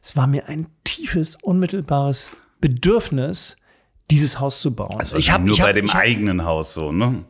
es 0.00 0.16
war 0.16 0.28
mir 0.28 0.48
ein 0.48 0.68
tiefes, 0.84 1.36
unmittelbares 1.42 2.30
Bedürfnis, 2.60 3.56
dieses 4.12 4.38
Haus 4.38 4.60
zu 4.60 4.76
bauen. 4.76 4.94
Also 4.96 5.16
ich 5.16 5.32
hab, 5.32 5.42
nur 5.42 5.54
ich 5.54 5.60
hab, 5.60 5.66
bei 5.66 5.72
dem 5.72 5.92
hab, 5.92 6.00
eigenen 6.00 6.44
Haus 6.44 6.72
so, 6.72 6.92
ne? 6.92 7.24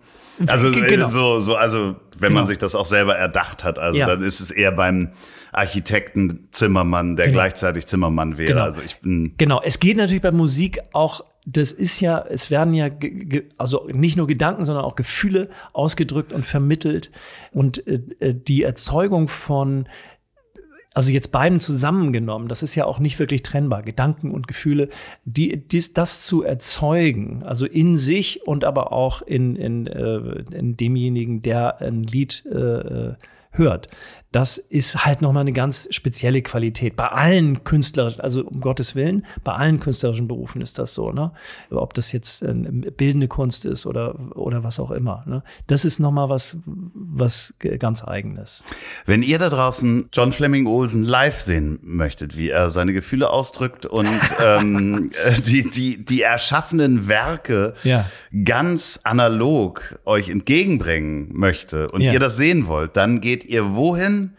Also, 0.46 0.70
genau. 0.70 1.08
so, 1.08 1.40
so, 1.40 1.56
also 1.56 1.96
wenn 2.18 2.32
man 2.32 2.42
Genau. 2.42 2.46
sich 2.46 2.58
das 2.58 2.74
auch 2.74 2.86
selber 2.86 3.16
erdacht 3.16 3.64
hat, 3.64 3.78
also 3.78 3.98
Ja. 3.98 4.06
dann 4.06 4.22
ist 4.22 4.40
es 4.40 4.50
eher 4.50 4.70
beim 4.70 5.12
Architekten 5.52 6.48
Zimmermann, 6.50 7.16
der 7.16 7.26
Genau. 7.26 7.36
gleichzeitig 7.36 7.86
Zimmermann 7.86 8.38
wäre. 8.38 8.52
Genau. 8.52 8.64
Also 8.64 8.80
ich 8.84 9.00
bin 9.00 9.34
Genau, 9.38 9.60
es 9.62 9.80
geht 9.80 9.96
natürlich 9.96 10.22
bei 10.22 10.32
Musik 10.32 10.80
auch, 10.92 11.24
das 11.46 11.72
ist 11.72 12.00
ja, 12.00 12.24
es 12.28 12.50
werden 12.50 12.74
ja, 12.74 12.90
also 13.56 13.88
nicht 13.92 14.16
nur 14.16 14.26
Gedanken, 14.26 14.64
sondern 14.64 14.84
auch 14.84 14.96
Gefühle 14.96 15.48
ausgedrückt 15.72 16.32
und 16.32 16.44
vermittelt. 16.44 17.10
Und 17.52 17.86
äh, 17.86 18.00
äh, 18.20 18.34
die 18.34 18.62
Erzeugung 18.62 19.28
von, 19.28 19.88
also 20.92 21.10
jetzt 21.10 21.32
beiden 21.32 21.60
zusammengenommen, 21.60 22.48
das 22.48 22.62
ist 22.62 22.74
ja 22.74 22.84
auch 22.84 22.98
nicht 22.98 23.18
wirklich 23.18 23.42
trennbar, 23.42 23.82
Gedanken 23.82 24.32
und 24.32 24.48
Gefühle, 24.48 24.88
die, 25.24 25.56
dies, 25.56 25.94
das 25.94 26.26
zu 26.26 26.42
erzeugen, 26.42 27.42
also 27.44 27.66
in 27.66 27.96
sich 27.96 28.46
und 28.46 28.64
aber 28.64 28.92
auch 28.92 29.22
in, 29.22 29.56
in, 29.56 29.86
äh, 29.86 30.42
in 30.52 30.76
demjenigen, 30.76 31.40
der 31.40 31.80
ein 31.80 32.02
Lied 32.02 32.44
äh, 32.46 33.14
hört. 33.58 33.88
Das 34.30 34.58
ist 34.58 35.06
halt 35.06 35.22
nochmal 35.22 35.40
eine 35.40 35.54
ganz 35.54 35.88
spezielle 35.90 36.42
Qualität. 36.42 36.96
Bei 36.96 37.06
allen 37.08 37.64
künstlerischen, 37.64 38.20
also 38.20 38.44
um 38.44 38.60
Gottes 38.60 38.94
Willen, 38.94 39.24
bei 39.42 39.52
allen 39.52 39.80
künstlerischen 39.80 40.28
Berufen 40.28 40.60
ist 40.60 40.78
das 40.78 40.92
so, 40.92 41.12
ne? 41.12 41.32
Ob 41.70 41.94
das 41.94 42.12
jetzt 42.12 42.42
äh, 42.42 42.52
bildende 42.52 43.26
Kunst 43.26 43.64
ist 43.64 43.86
oder, 43.86 44.14
oder 44.36 44.62
was 44.64 44.80
auch 44.80 44.90
immer. 44.90 45.24
Ne? 45.26 45.42
Das 45.66 45.86
ist 45.86 45.98
nochmal 45.98 46.28
was, 46.28 46.58
was 46.66 47.54
ganz 47.78 48.04
Eigenes. 48.04 48.62
Wenn 49.06 49.22
ihr 49.22 49.38
da 49.38 49.48
draußen 49.48 50.10
John 50.12 50.34
Fleming 50.34 50.66
Olsen 50.66 51.04
live 51.04 51.40
sehen 51.40 51.78
möchtet, 51.82 52.36
wie 52.36 52.50
er 52.50 52.70
seine 52.70 52.92
Gefühle 52.92 53.30
ausdrückt 53.30 53.86
und 53.86 54.10
ähm, 54.44 55.10
äh, 55.24 55.40
die, 55.40 55.70
die, 55.70 56.04
die 56.04 56.20
erschaffenen 56.20 57.08
Werke 57.08 57.72
Ja. 57.82 58.10
ganz 58.44 59.00
analog 59.04 59.98
euch 60.04 60.28
entgegenbringen 60.28 61.30
möchte 61.32 61.90
und 61.90 62.02
Ja. 62.02 62.12
ihr 62.12 62.20
das 62.20 62.36
sehen 62.36 62.66
wollt, 62.66 62.94
dann 62.98 63.22
geht 63.22 63.44
ihr 63.48 63.74
wohin? 63.74 64.34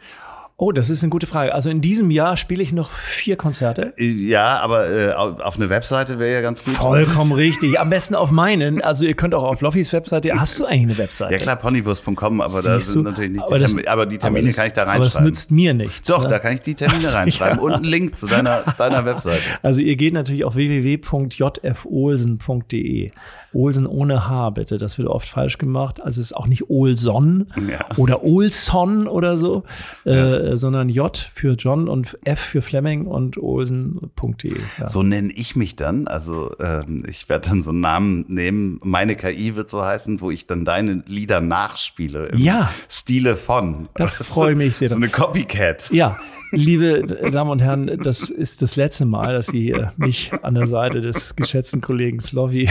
Oh, 0.61 0.73
das 0.73 0.89
ist 0.89 1.03
eine 1.03 1.09
gute 1.09 1.25
Frage. 1.25 1.55
Also 1.55 1.69
in 1.69 1.79
diesem 1.79 2.11
Jahr 2.11 2.35
spiele 2.35 2.61
ich 2.61 2.73
noch 2.73 2.89
vier 2.91 3.37
Konzerte. 3.37 3.93
Ja, 3.97 4.59
aber 4.59 4.89
äh, 4.89 5.13
auf 5.13 5.55
eine 5.55 5.69
Webseite 5.69 6.19
wäre 6.19 6.33
ja 6.33 6.41
ganz 6.41 6.65
gut. 6.65 6.73
Vollkommen 6.73 7.31
richtig. 7.31 7.79
Am 7.79 7.89
besten 7.89 8.13
auf 8.13 8.29
meinen. 8.29 8.81
Also 8.81 9.05
ihr 9.05 9.13
könnt 9.13 9.33
auch 9.33 9.45
auf 9.45 9.61
Loffis 9.61 9.93
Webseite. 9.93 10.37
Hast 10.37 10.59
du 10.59 10.65
eigentlich 10.65 10.81
eine 10.83 10.97
Webseite? 10.97 11.31
Ja 11.31 11.39
klar, 11.39 11.55
ponywurst.com, 11.55 12.41
aber 12.41 12.61
da 12.61 12.77
Siehst 12.77 12.89
sind 12.89 13.05
du? 13.05 13.09
natürlich 13.09 13.31
nicht 13.31 13.41
Aber 13.43 13.55
die 13.55 13.61
das- 13.61 13.71
Termine, 13.71 13.89
aber 13.89 14.05
die 14.05 14.17
Termine 14.17 14.39
aber 14.41 14.47
das- 14.47 14.55
kann 14.57 14.67
ich 14.67 14.73
da 14.73 14.81
Aber 14.81 14.91
das 14.97 15.03
reinschreiben. 15.05 15.25
nützt 15.27 15.51
mir 15.51 15.73
nichts. 15.73 16.07
Doch, 16.09 16.23
ne? 16.23 16.27
da 16.27 16.39
kann 16.39 16.55
ich 16.55 16.61
die 16.61 16.75
Termine 16.75 16.99
Ach 17.05 17.09
so, 17.09 17.15
reinschreiben 17.17 17.57
ja. 17.59 17.63
und 17.63 17.71
einen 17.71 17.83
Link 17.85 18.17
zu 18.17 18.27
deiner, 18.27 18.63
deiner 18.77 19.05
Webseite. 19.05 19.39
Also 19.61 19.79
ihr 19.79 19.95
geht 19.95 20.13
natürlich 20.13 20.43
auf 20.43 20.55
www.jfolsen.de. 20.55 23.11
Olsen 23.53 23.85
ohne 23.87 24.27
H 24.27 24.51
bitte, 24.51 24.77
das 24.77 24.97
wird 24.97 25.07
oft 25.07 25.27
falsch 25.27 25.57
gemacht. 25.57 26.01
Also 26.01 26.21
es 26.21 26.27
ist 26.27 26.33
auch 26.37 26.47
nicht 26.47 26.69
Olson 26.69 27.47
Ja. 27.69 27.85
oder 27.97 28.23
Olson 28.23 29.07
oder 29.07 29.37
so, 29.37 29.63
äh, 30.05 30.55
sondern 30.55 30.89
J 30.89 31.17
für 31.33 31.53
John 31.53 31.87
und 31.87 32.17
F 32.25 32.39
für 32.39 32.61
Fleming 32.61 33.05
und 33.05 33.37
olsen.de. 33.37 34.55
Ja. 34.79 34.89
So 34.89 35.03
nenne 35.03 35.31
ich 35.33 35.55
mich 35.55 35.75
dann. 35.75 36.07
Also 36.07 36.51
ähm, 36.59 37.03
ich 37.07 37.29
werde 37.29 37.49
dann 37.49 37.61
so 37.61 37.71
einen 37.71 37.81
Namen 37.81 38.25
nehmen. 38.27 38.79
Meine 38.83 39.15
KI 39.15 39.55
wird 39.55 39.69
so 39.69 39.83
heißen, 39.83 40.21
wo 40.21 40.31
ich 40.31 40.47
dann 40.47 40.65
deine 40.65 41.03
Lieder 41.07 41.41
nachspiele. 41.41 42.27
Im 42.27 42.37
Ja. 42.39 42.71
Stile 42.89 43.35
von. 43.35 43.89
Da 43.95 44.07
freue 44.07 44.51
ich 44.51 44.57
mich 44.57 44.77
sehr 44.77 44.89
So 44.89 44.95
eine 44.95 45.09
Copycat. 45.09 45.89
Ja, 45.91 46.17
liebe 46.51 47.03
Damen 47.31 47.51
und 47.51 47.61
Herren, 47.61 47.99
das 48.03 48.29
ist 48.29 48.61
das 48.61 48.75
letzte 48.75 49.05
Mal, 49.05 49.33
dass 49.33 49.47
Sie 49.47 49.69
äh, 49.71 49.87
mich 49.97 50.31
an 50.41 50.55
der 50.55 50.67
Seite 50.67 51.01
des 51.01 51.35
geschätzten 51.35 51.81
Kollegen 51.81 52.19
Slovi. 52.19 52.69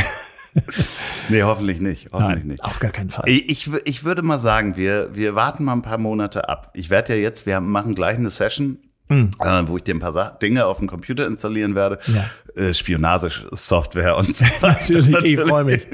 Nee, 1.28 1.42
hoffentlich 1.42 1.80
nicht. 1.80 2.08
Hoffentlich 2.12 2.38
Nein, 2.44 2.46
nicht. 2.48 2.64
auf 2.64 2.78
gar 2.78 2.90
keinen 2.90 3.10
Fall. 3.10 3.24
Ich, 3.28 3.48
ich, 3.50 3.64
wü- 3.66 3.82
ich 3.84 4.04
würde 4.04 4.22
mal 4.22 4.38
sagen, 4.38 4.76
wir, 4.76 5.10
wir 5.14 5.34
warten 5.34 5.64
mal 5.64 5.74
ein 5.74 5.82
paar 5.82 5.98
Monate 5.98 6.48
ab. 6.48 6.70
Ich 6.74 6.88
werde 6.90 7.14
ja 7.14 7.20
jetzt, 7.20 7.44
wir 7.46 7.60
machen 7.60 7.94
gleich 7.94 8.16
eine 8.16 8.30
Session, 8.30 8.78
Hm. 9.10 9.30
äh, 9.40 9.62
wo 9.64 9.78
ich 9.78 9.84
dir 9.84 9.94
ein 9.94 10.00
paar 10.00 10.12
Sa 10.12 10.32
Dinge 10.32 10.66
auf 10.66 10.78
dem 10.78 10.86
Computer 10.86 11.26
installieren 11.26 11.74
werde. 11.74 11.98
Ja. 12.08 12.26
Äh, 12.62 12.74
Spionagesoftware 12.74 14.18
und 14.18 14.36
so 14.36 14.44
weiter. 14.44 14.68
Natürlich, 14.68 15.32
ich 15.32 15.40
freue 15.40 15.64
mich. 15.64 15.86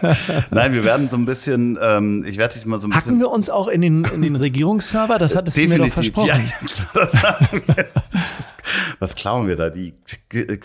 Nein, 0.52 0.72
wir 0.72 0.84
werden 0.84 1.08
so 1.08 1.16
ein 1.16 1.24
bisschen, 1.24 1.76
ähm, 1.82 2.24
ich 2.24 2.38
werde 2.38 2.54
dich 2.54 2.66
mal 2.66 2.78
so 2.78 2.86
ein 2.86 2.92
Hacken 2.94 3.06
bisschen. 3.14 3.18
wir 3.18 3.30
uns 3.30 3.50
auch 3.50 3.66
in 3.66 3.80
den, 3.80 4.04
in 4.04 4.22
den 4.22 4.36
Regierungsserver? 4.36 5.18
Das 5.18 5.34
hattest 5.34 5.56
du 5.56 5.66
mir 5.66 5.78
doch 5.78 5.88
versprochen. 5.88 6.28
Ja, 6.28 6.38
das. 6.94 7.12
Das- 7.12 8.54
Was 8.98 9.14
klauen 9.14 9.48
wir 9.48 9.56
da? 9.56 9.70
Die 9.70 9.94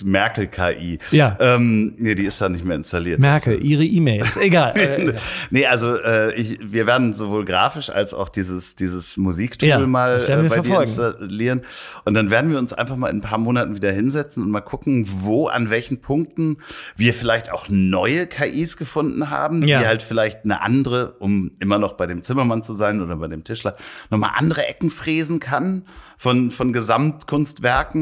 Merkel-KI. 0.04 1.00
Ja. 1.12 1.38
Ähm, 1.40 1.94
nee, 1.98 2.16
die 2.16 2.26
ist 2.26 2.40
da 2.42 2.50
nicht 2.50 2.66
mehr 2.66 2.76
installiert. 2.76 3.20
Merke, 3.20 3.56
Ihre 3.56 3.84
E-Mails. 3.84 4.38
Egal. 4.46 5.16
Nee, 5.50 5.66
also 5.66 5.96
äh, 5.98 6.34
ich, 6.36 6.60
wir 6.62 6.88
werden 6.88 7.14
sowohl 7.14 7.46
grafisch 7.46 7.90
als 7.90 8.14
auch 8.14 8.30
dieses, 8.30 8.76
dieses 8.76 9.18
Musiktool 9.18 9.70
Ja, 9.70 9.80
mal 9.80 10.18
äh, 10.18 10.28
bei 10.28 10.42
dir 10.44 10.50
verfolgen. 10.50 10.82
installieren. 10.84 11.62
Und 12.06 12.14
dann 12.14 12.30
werden 12.30 12.52
wir 12.52 12.60
uns 12.60 12.74
einfach 12.74 12.96
mal 12.96 13.10
in 13.10 13.18
ein 13.18 13.22
paar 13.22 13.38
Monaten 13.38 13.76
wieder 13.76 13.92
hinsetzen 13.92 14.44
und 14.44 14.52
mal 14.52 14.62
gucken, 14.62 15.08
wo, 15.10 15.48
an 15.48 15.70
welchen 15.70 16.02
Punkten 16.02 16.58
wir 16.96 17.14
vielleicht 17.14 17.52
auch 17.52 17.68
neue 17.70 18.28
KIs 18.28 18.78
gefunden 18.78 19.30
haben, 19.30 19.66
Ja. 19.68 19.80
die 19.80 19.88
halt 19.88 20.02
vielleicht 20.02 20.44
eine 20.46 20.62
andere, 20.62 21.14
um 21.20 21.52
immer 21.60 21.78
noch 21.80 21.94
bei 21.94 22.06
dem 22.08 22.24
Zimmermann 22.24 22.64
zu 22.64 22.74
sein 22.74 23.02
oder 23.02 23.16
bei 23.16 23.28
dem 23.28 23.44
Tischler, 23.44 23.76
nochmal 24.10 24.32
andere 24.36 24.68
Ecken 24.68 24.90
fräsen 24.90 25.40
kann 25.40 25.84
von, 26.18 26.52
von 26.52 26.74
Gesamtkunstwerken, 26.74 27.95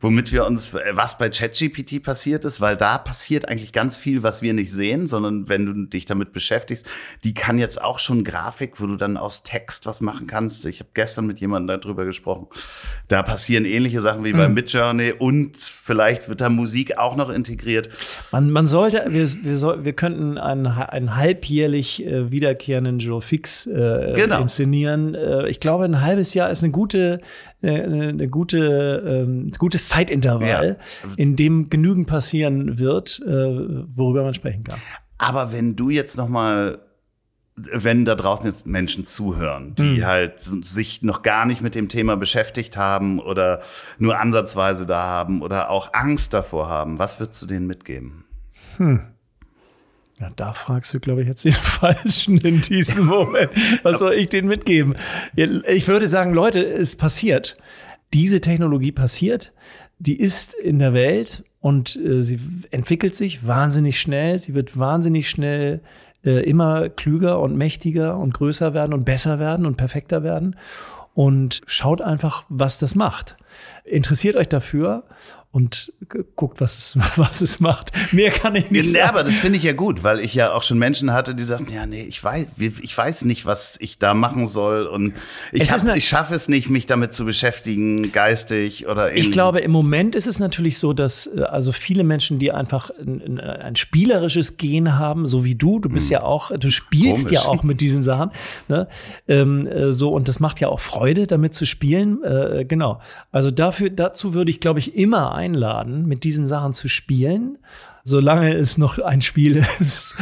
womit 0.00 0.32
wir 0.32 0.46
uns, 0.46 0.74
äh, 0.74 0.80
was 0.92 1.18
bei 1.18 1.28
ChatGPT 1.28 2.02
passiert 2.02 2.44
ist, 2.44 2.60
weil 2.60 2.76
da 2.76 2.98
passiert 2.98 3.48
eigentlich 3.48 3.72
ganz 3.72 3.96
viel, 3.96 4.22
was 4.22 4.42
wir 4.42 4.52
nicht 4.52 4.72
sehen, 4.72 5.06
sondern 5.06 5.48
wenn 5.48 5.66
du 5.66 5.86
dich 5.86 6.04
damit 6.06 6.32
beschäftigst, 6.32 6.86
die 7.24 7.34
kann 7.34 7.58
jetzt 7.58 7.80
auch 7.80 7.98
schon 7.98 8.24
Grafik, 8.24 8.80
wo 8.80 8.86
du 8.86 8.96
dann 8.96 9.16
aus 9.16 9.42
Text 9.42 9.86
was 9.86 10.00
machen 10.00 10.26
kannst. 10.26 10.66
Ich 10.66 10.80
habe 10.80 10.90
gestern 10.94 11.26
mit 11.26 11.40
jemandem 11.40 11.80
darüber 11.80 12.04
gesprochen. 12.04 12.46
Da 13.08 13.22
passieren 13.22 13.64
ähnliche 13.64 14.00
Sachen 14.00 14.24
wie 14.24 14.32
bei 14.32 14.48
Midjourney 14.48 15.12
und 15.18 15.56
vielleicht 15.56 16.28
wird 16.28 16.40
da 16.40 16.48
Musik 16.48 16.98
auch 16.98 17.16
noch 17.16 17.30
integriert. 17.30 17.88
Man, 18.32 18.50
man 18.50 18.66
sollte, 18.66 19.04
wir, 19.08 19.26
wir, 19.44 19.56
soll, 19.56 19.84
wir 19.84 19.92
könnten 19.92 20.38
einen, 20.38 20.66
einen 20.66 21.16
halbjährlich 21.16 22.04
äh, 22.04 22.30
wiederkehrenden 22.30 22.98
Joe 22.98 23.20
Fix 23.22 23.66
äh, 23.66 24.14
Genau. 24.16 24.40
inszenieren. 24.40 25.14
Äh, 25.14 25.48
ich 25.48 25.60
glaube, 25.60 25.84
ein 25.84 26.00
halbes 26.00 26.34
Jahr 26.34 26.50
ist 26.50 26.62
eine 26.62 26.72
gute, 26.72 27.18
eine, 27.62 28.08
eine 28.08 28.28
gute, 28.28 29.24
ähm, 29.24 29.46
ein 29.48 29.52
gutes 29.58 29.88
Zeitintervall, 29.88 30.78
Ja. 31.04 31.10
in 31.16 31.36
dem 31.36 31.70
genügend 31.70 32.06
passieren 32.06 32.78
wird, 32.78 33.20
äh, 33.26 33.28
worüber 33.30 34.22
man 34.22 34.34
sprechen 34.34 34.64
kann. 34.64 34.78
Aber 35.18 35.52
wenn 35.52 35.76
du 35.76 35.90
jetzt 35.90 36.16
noch 36.16 36.28
mal 36.28 36.78
wenn 37.72 38.04
da 38.04 38.14
draußen 38.14 38.44
jetzt 38.44 38.66
Menschen 38.66 39.06
zuhören, 39.06 39.74
die 39.76 40.04
halt 40.04 40.40
sich 40.40 41.00
noch 41.00 41.22
gar 41.22 41.46
nicht 41.46 41.62
mit 41.62 41.74
dem 41.74 41.88
Thema 41.88 42.14
beschäftigt 42.14 42.76
haben 42.76 43.18
oder 43.18 43.62
nur 43.98 44.18
ansatzweise 44.20 44.84
da 44.84 45.04
haben 45.04 45.40
oder 45.40 45.70
auch 45.70 45.88
Angst 45.94 46.34
davor 46.34 46.68
haben, 46.68 46.98
was 46.98 47.18
würdest 47.18 47.40
du 47.40 47.46
denen 47.46 47.66
mitgeben? 47.66 48.24
Ja, 50.20 50.30
da 50.34 50.52
fragst 50.52 50.94
du, 50.94 51.00
glaube 51.00 51.22
ich, 51.22 51.28
jetzt 51.28 51.44
den 51.44 51.52
Falschen 51.52 52.38
in 52.38 52.60
diesem 52.62 53.06
Moment. 53.06 53.50
Was 53.82 53.98
soll 53.98 54.14
ich 54.14 54.28
denen 54.28 54.48
mitgeben? 54.48 54.94
Ich 55.34 55.88
würde 55.88 56.08
sagen, 56.08 56.32
Leute, 56.32 56.64
es 56.64 56.96
passiert. 56.96 57.56
Diese 58.14 58.40
Technologie 58.40 58.92
passiert. 58.92 59.52
Die 59.98 60.18
ist 60.18 60.54
in 60.54 60.78
der 60.78 60.92
Welt 60.92 61.44
und 61.60 61.96
äh, 61.96 62.22
sie 62.22 62.38
entwickelt 62.70 63.14
sich 63.14 63.46
wahnsinnig 63.46 64.00
schnell. 64.00 64.38
Sie 64.38 64.54
wird 64.54 64.78
wahnsinnig 64.78 65.28
schnell 65.28 65.80
äh, 66.24 66.42
immer 66.48 66.88
klüger 66.88 67.40
und 67.40 67.56
mächtiger 67.56 68.18
und 68.18 68.34
größer 68.34 68.74
werden 68.74 68.92
und 68.92 69.04
besser 69.04 69.38
werden 69.38 69.64
und 69.64 69.76
perfekter 69.76 70.22
werden. 70.22 70.56
Und 71.16 71.62
schaut 71.66 72.02
einfach, 72.02 72.44
was 72.50 72.78
das 72.78 72.94
macht. 72.94 73.36
Interessiert 73.84 74.36
euch 74.36 74.50
dafür 74.50 75.04
und 75.56 75.90
guckt, 76.34 76.60
was 76.60 76.76
es, 76.76 76.98
was 77.16 77.40
es 77.40 77.60
macht. 77.60 77.90
Mehr 78.12 78.30
kann 78.30 78.54
ich 78.56 78.70
nicht 78.70 78.94
ja, 78.94 79.06
sagen. 79.06 79.08
aber 79.08 79.24
das 79.24 79.36
finde 79.36 79.56
ich 79.56 79.62
ja 79.62 79.72
gut, 79.72 80.02
weil 80.02 80.20
ich 80.20 80.34
ja 80.34 80.52
auch 80.52 80.62
schon 80.62 80.78
Menschen 80.78 81.14
hatte, 81.14 81.34
die 81.34 81.42
sagten, 81.42 81.72
ja, 81.72 81.86
nee, 81.86 82.02
ich 82.02 82.22
weiß, 82.22 82.48
ich 82.58 82.98
weiß 82.98 83.24
nicht, 83.24 83.46
was 83.46 83.78
ich 83.80 83.98
da 83.98 84.12
machen 84.12 84.46
soll 84.46 84.84
und 84.84 85.14
ich, 85.52 85.72
hab, 85.72 85.96
ich 85.96 86.06
schaffe 86.06 86.34
es 86.34 86.48
nicht, 86.48 86.68
mich 86.68 86.84
damit 86.84 87.14
zu 87.14 87.24
beschäftigen, 87.24 88.12
geistig 88.12 88.86
oder 88.86 89.08
ähnlich. 89.08 89.28
Ich 89.28 89.32
glaube, 89.32 89.60
im 89.60 89.70
Moment 89.70 90.14
ist 90.14 90.26
es 90.26 90.38
natürlich 90.38 90.78
so, 90.78 90.92
dass 90.92 91.26
äh, 91.26 91.40
also 91.40 91.72
viele 91.72 92.04
Menschen, 92.04 92.38
die 92.38 92.52
einfach 92.52 92.90
ein, 92.90 93.40
ein 93.40 93.76
spielerisches 93.76 94.58
Gen 94.58 94.98
haben, 94.98 95.24
so 95.24 95.42
wie 95.42 95.54
du, 95.54 95.78
du 95.78 95.88
bist 95.88 96.08
hm. 96.08 96.12
ja 96.12 96.22
auch, 96.22 96.50
du 96.54 96.70
spielst 96.70 97.28
Komisch. 97.28 97.32
ja 97.32 97.48
auch 97.48 97.62
mit 97.62 97.80
diesen 97.80 98.02
Sachen, 98.02 98.30
ne? 98.68 98.88
Ähm, 99.26 99.66
äh, 99.66 99.94
so 99.94 100.10
und 100.10 100.28
das 100.28 100.38
macht 100.38 100.60
ja 100.60 100.68
auch 100.68 100.80
Freude, 100.80 101.05
damit 101.14 101.54
zu 101.54 101.64
spielen. 101.64 102.22
Äh, 102.22 102.66
genau. 102.68 103.00
Also 103.32 103.50
dafür, 103.50 103.90
dazu 103.90 104.34
würde 104.34 104.50
ich, 104.50 104.60
glaube 104.60 104.80
ich, 104.80 104.94
immer 104.96 105.34
ein 105.34 105.46
einladen, 105.46 106.06
mit 106.06 106.24
diesen 106.24 106.46
Sachen 106.46 106.74
zu 106.74 106.88
spielen, 106.88 107.58
solange 108.04 108.54
es 108.54 108.78
noch 108.78 108.98
ein 108.98 109.22
Spiel 109.22 109.56
ist. 109.80 110.14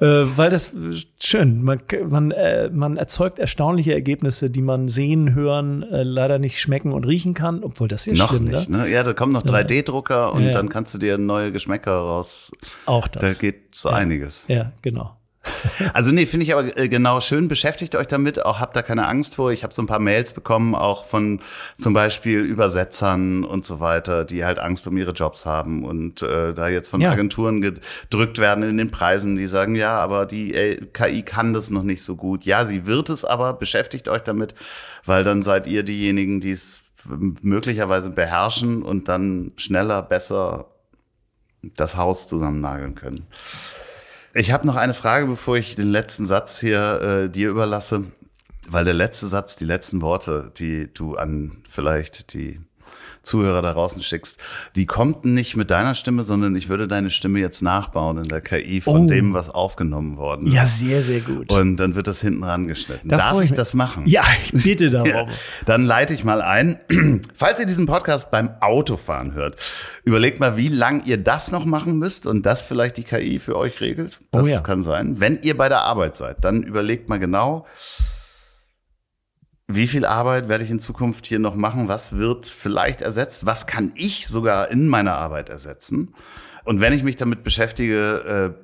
äh, 0.00 0.04
weil 0.06 0.50
das 0.50 0.74
schön, 1.22 1.62
man, 1.62 1.80
man, 2.08 2.30
äh, 2.30 2.68
man 2.70 2.96
erzeugt 2.96 3.38
erstaunliche 3.38 3.92
Ergebnisse, 3.92 4.50
die 4.50 4.62
man 4.62 4.88
sehen, 4.88 5.34
hören, 5.34 5.82
äh, 5.82 6.02
leider 6.02 6.38
nicht 6.38 6.60
schmecken 6.60 6.92
und 6.92 7.04
riechen 7.04 7.34
kann, 7.34 7.62
obwohl 7.62 7.88
das 7.88 8.06
wäre 8.06 8.16
Noch 8.16 8.30
schlimm, 8.30 8.44
nicht, 8.44 8.68
ne? 8.68 8.88
Ja, 8.88 9.02
da 9.02 9.12
kommen 9.12 9.32
noch 9.32 9.44
3D-Drucker 9.44 10.32
und 10.32 10.42
ja, 10.42 10.48
ja. 10.48 10.52
dann 10.52 10.68
kannst 10.68 10.94
du 10.94 10.98
dir 10.98 11.18
neue 11.18 11.52
Geschmäcker 11.52 11.92
raus. 11.92 12.50
Auch 12.86 13.08
das. 13.08 13.22
Da 13.22 13.40
geht 13.40 13.74
so 13.74 13.88
ja. 13.88 13.96
einiges. 13.96 14.44
Ja, 14.48 14.72
genau. 14.82 15.16
Also 15.92 16.12
nee, 16.12 16.26
finde 16.26 16.44
ich 16.44 16.52
aber 16.54 16.76
äh, 16.76 16.88
genau 16.88 17.20
schön. 17.20 17.48
Beschäftigt 17.48 17.94
euch 17.94 18.06
damit, 18.06 18.44
auch 18.44 18.60
habt 18.60 18.76
da 18.76 18.82
keine 18.82 19.06
Angst 19.06 19.34
vor. 19.34 19.52
Ich 19.52 19.62
habe 19.62 19.74
so 19.74 19.82
ein 19.82 19.86
paar 19.86 19.98
Mails 19.98 20.32
bekommen, 20.32 20.74
auch 20.74 21.06
von 21.06 21.40
zum 21.78 21.92
Beispiel 21.92 22.40
Übersetzern 22.40 23.44
und 23.44 23.66
so 23.66 23.80
weiter, 23.80 24.24
die 24.24 24.44
halt 24.44 24.58
Angst 24.58 24.86
um 24.86 24.96
ihre 24.96 25.12
Jobs 25.12 25.46
haben 25.46 25.84
und 25.84 26.22
äh, 26.22 26.54
da 26.54 26.68
jetzt 26.68 26.88
von 26.88 27.00
ja. 27.00 27.10
Agenturen 27.10 27.60
gedrückt 27.60 28.38
werden 28.38 28.64
in 28.64 28.76
den 28.76 28.90
Preisen, 28.90 29.36
die 29.36 29.46
sagen, 29.46 29.74
ja, 29.74 29.98
aber 29.98 30.26
die 30.26 30.54
äh, 30.54 30.86
KI 30.92 31.22
kann 31.22 31.52
das 31.52 31.70
noch 31.70 31.82
nicht 31.82 32.02
so 32.02 32.16
gut. 32.16 32.44
Ja, 32.44 32.66
sie 32.66 32.86
wird 32.86 33.10
es 33.10 33.24
aber. 33.24 33.52
Beschäftigt 33.52 34.08
euch 34.08 34.22
damit, 34.22 34.54
weil 35.04 35.24
dann 35.24 35.42
seid 35.42 35.66
ihr 35.66 35.82
diejenigen, 35.82 36.40
die 36.40 36.52
es 36.52 36.82
möglicherweise 37.42 38.10
beherrschen 38.10 38.82
und 38.82 39.08
dann 39.08 39.52
schneller, 39.56 40.02
besser 40.02 40.66
das 41.62 41.96
Haus 41.96 42.28
zusammennageln 42.28 42.94
können. 42.94 43.26
Ich 44.38 44.50
habe 44.52 44.66
noch 44.66 44.76
eine 44.76 44.92
Frage, 44.92 45.26
bevor 45.26 45.56
ich 45.56 45.76
den 45.76 45.90
letzten 45.90 46.26
Satz 46.26 46.60
hier 46.60 47.00
äh, 47.00 47.30
dir 47.30 47.48
überlasse, 47.48 48.04
weil 48.68 48.84
der 48.84 48.92
letzte 48.92 49.28
Satz, 49.28 49.56
die 49.56 49.64
letzten 49.64 50.02
Worte, 50.02 50.52
die 50.58 50.92
du 50.92 51.16
an 51.16 51.62
vielleicht 51.70 52.34
die 52.34 52.60
Zuhörer 53.26 53.60
da 53.60 53.72
draußen 53.72 54.02
schickst, 54.02 54.38
die 54.76 54.86
kommt 54.86 55.24
nicht 55.24 55.56
mit 55.56 55.70
deiner 55.70 55.94
Stimme, 55.94 56.24
sondern 56.24 56.54
ich 56.54 56.68
würde 56.68 56.86
deine 56.86 57.10
Stimme 57.10 57.40
jetzt 57.40 57.60
nachbauen 57.60 58.18
in 58.18 58.28
der 58.28 58.40
KI 58.40 58.80
von 58.80 59.04
oh. 59.04 59.08
dem, 59.08 59.34
was 59.34 59.50
aufgenommen 59.50 60.16
worden 60.16 60.46
ist. 60.46 60.54
Ja, 60.54 60.64
sehr, 60.64 61.02
sehr 61.02 61.20
gut. 61.20 61.52
Und 61.52 61.76
dann 61.76 61.96
wird 61.96 62.06
das 62.06 62.20
hinten 62.20 62.44
rangeschnitten. 62.44 63.10
Da 63.10 63.16
Darf 63.16 63.42
ich, 63.42 63.52
das 63.52 63.74
machen? 63.74 64.04
Ja, 64.06 64.24
ich 64.44 64.62
bitte 64.62 64.90
darum. 64.90 65.08
ja, 65.08 65.26
dann 65.66 65.84
leite 65.84 66.14
ich 66.14 66.22
mal 66.22 66.40
ein. 66.40 66.78
Falls 67.34 67.58
ihr 67.58 67.66
diesen 67.66 67.86
Podcast 67.86 68.30
beim 68.30 68.50
Autofahren 68.60 69.34
hört, 69.34 69.56
überlegt 70.04 70.38
mal, 70.38 70.56
wie 70.56 70.68
lang 70.68 71.04
ihr 71.04 71.18
das 71.18 71.50
noch 71.50 71.64
machen 71.64 71.98
müsst 71.98 72.26
und 72.26 72.46
das 72.46 72.62
vielleicht 72.62 72.96
die 72.96 73.04
KI 73.04 73.40
für 73.40 73.56
euch 73.56 73.80
regelt. 73.80 74.20
Das 74.30 74.44
oh 74.44 74.46
ja. 74.46 74.60
kann 74.60 74.82
sein. 74.82 75.18
Wenn 75.18 75.40
ihr 75.42 75.56
bei 75.56 75.68
der 75.68 75.82
Arbeit 75.82 76.16
seid, 76.16 76.44
dann 76.44 76.62
überlegt 76.62 77.08
mal 77.08 77.18
genau, 77.18 77.66
wie 79.68 79.86
viel 79.86 80.04
Arbeit 80.04 80.48
werde 80.48 80.64
ich 80.64 80.70
in 80.70 80.78
Zukunft 80.78 81.26
hier 81.26 81.38
noch 81.38 81.56
machen? 81.56 81.88
Was 81.88 82.16
wird 82.16 82.46
vielleicht 82.46 83.02
ersetzt? 83.02 83.46
Was 83.46 83.66
kann 83.66 83.92
ich 83.96 84.28
sogar 84.28 84.70
in 84.70 84.86
meiner 84.86 85.14
Arbeit 85.14 85.48
ersetzen? 85.48 86.14
Und 86.64 86.80
wenn 86.80 86.92
ich 86.92 87.02
mich 87.02 87.16
damit 87.16 87.42
beschäftige, 87.42 88.54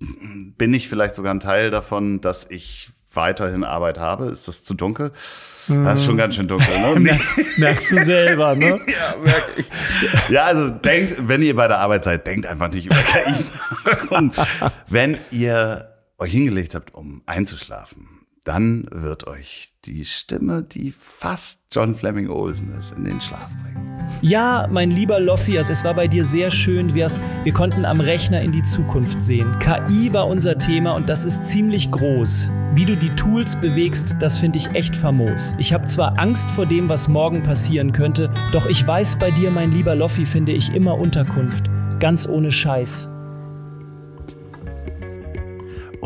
äh, 0.00 0.04
bin 0.56 0.72
ich 0.72 0.88
vielleicht 0.88 1.14
sogar 1.14 1.34
ein 1.34 1.40
Teil 1.40 1.70
davon, 1.70 2.20
dass 2.20 2.50
ich 2.50 2.90
weiterhin 3.12 3.64
Arbeit 3.64 3.98
habe? 3.98 4.26
Ist 4.26 4.48
das 4.48 4.64
zu 4.64 4.74
dunkel? 4.74 5.12
Das 5.66 5.98
ist 5.98 6.06
schon 6.06 6.16
ganz 6.16 6.34
schön 6.34 6.48
dunkel, 6.48 6.66
ne? 6.80 7.00
merkst, 7.00 7.34
merkst, 7.58 7.92
du 7.92 8.04
selber, 8.04 8.54
ne? 8.54 8.68
ja, 8.86 9.16
merke 9.22 9.52
ich. 9.58 9.66
Ja, 10.30 10.44
also 10.44 10.70
denkt, 10.70 11.16
wenn 11.18 11.42
ihr 11.42 11.54
bei 11.54 11.68
der 11.68 11.78
Arbeit 11.78 12.04
seid, 12.04 12.26
denkt 12.26 12.46
einfach 12.46 12.70
nicht 12.70 12.86
über 12.86 12.96
KI. 12.96 13.34
Und 14.08 14.34
wenn 14.88 15.18
ihr 15.30 15.94
euch 16.16 16.32
hingelegt 16.32 16.74
habt, 16.74 16.94
um 16.94 17.22
einzuschlafen, 17.26 18.17
dann 18.48 18.86
wird 18.90 19.26
euch 19.26 19.74
die 19.84 20.06
Stimme, 20.06 20.62
die 20.62 20.94
fast 20.98 21.60
John 21.70 21.94
Fleming 21.94 22.30
Olsen 22.30 22.80
ist, 22.80 22.92
in 22.92 23.04
den 23.04 23.20
Schlaf 23.20 23.46
bringen. 23.62 24.00
Ja, 24.22 24.66
mein 24.72 24.90
lieber 24.90 25.20
Loffias, 25.20 25.68
es 25.68 25.84
war 25.84 25.92
bei 25.92 26.08
dir 26.08 26.24
sehr 26.24 26.50
schön. 26.50 26.94
Wir 26.94 27.52
konnten 27.52 27.84
am 27.84 28.00
Rechner 28.00 28.40
in 28.40 28.50
die 28.50 28.62
Zukunft 28.62 29.22
sehen. 29.22 29.54
KI 29.60 30.14
war 30.14 30.28
unser 30.28 30.56
Thema 30.56 30.96
und 30.96 31.10
das 31.10 31.24
ist 31.24 31.44
ziemlich 31.44 31.90
groß. 31.90 32.50
Wie 32.74 32.86
du 32.86 32.96
die 32.96 33.14
Tools 33.16 33.54
bewegst, 33.54 34.16
das 34.18 34.38
finde 34.38 34.56
ich 34.56 34.70
echt 34.70 34.96
famos. 34.96 35.52
Ich 35.58 35.74
habe 35.74 35.84
zwar 35.84 36.18
Angst 36.18 36.48
vor 36.52 36.64
dem, 36.64 36.88
was 36.88 37.06
morgen 37.06 37.42
passieren 37.42 37.92
könnte, 37.92 38.32
doch 38.52 38.64
ich 38.64 38.86
weiß 38.86 39.18
bei 39.18 39.30
dir, 39.30 39.50
mein 39.50 39.72
lieber 39.72 39.94
Loffi, 39.94 40.24
finde 40.24 40.52
ich 40.52 40.72
immer 40.72 40.94
Unterkunft. 40.94 41.66
Ganz 42.00 42.26
ohne 42.26 42.50
Scheiß. 42.50 43.10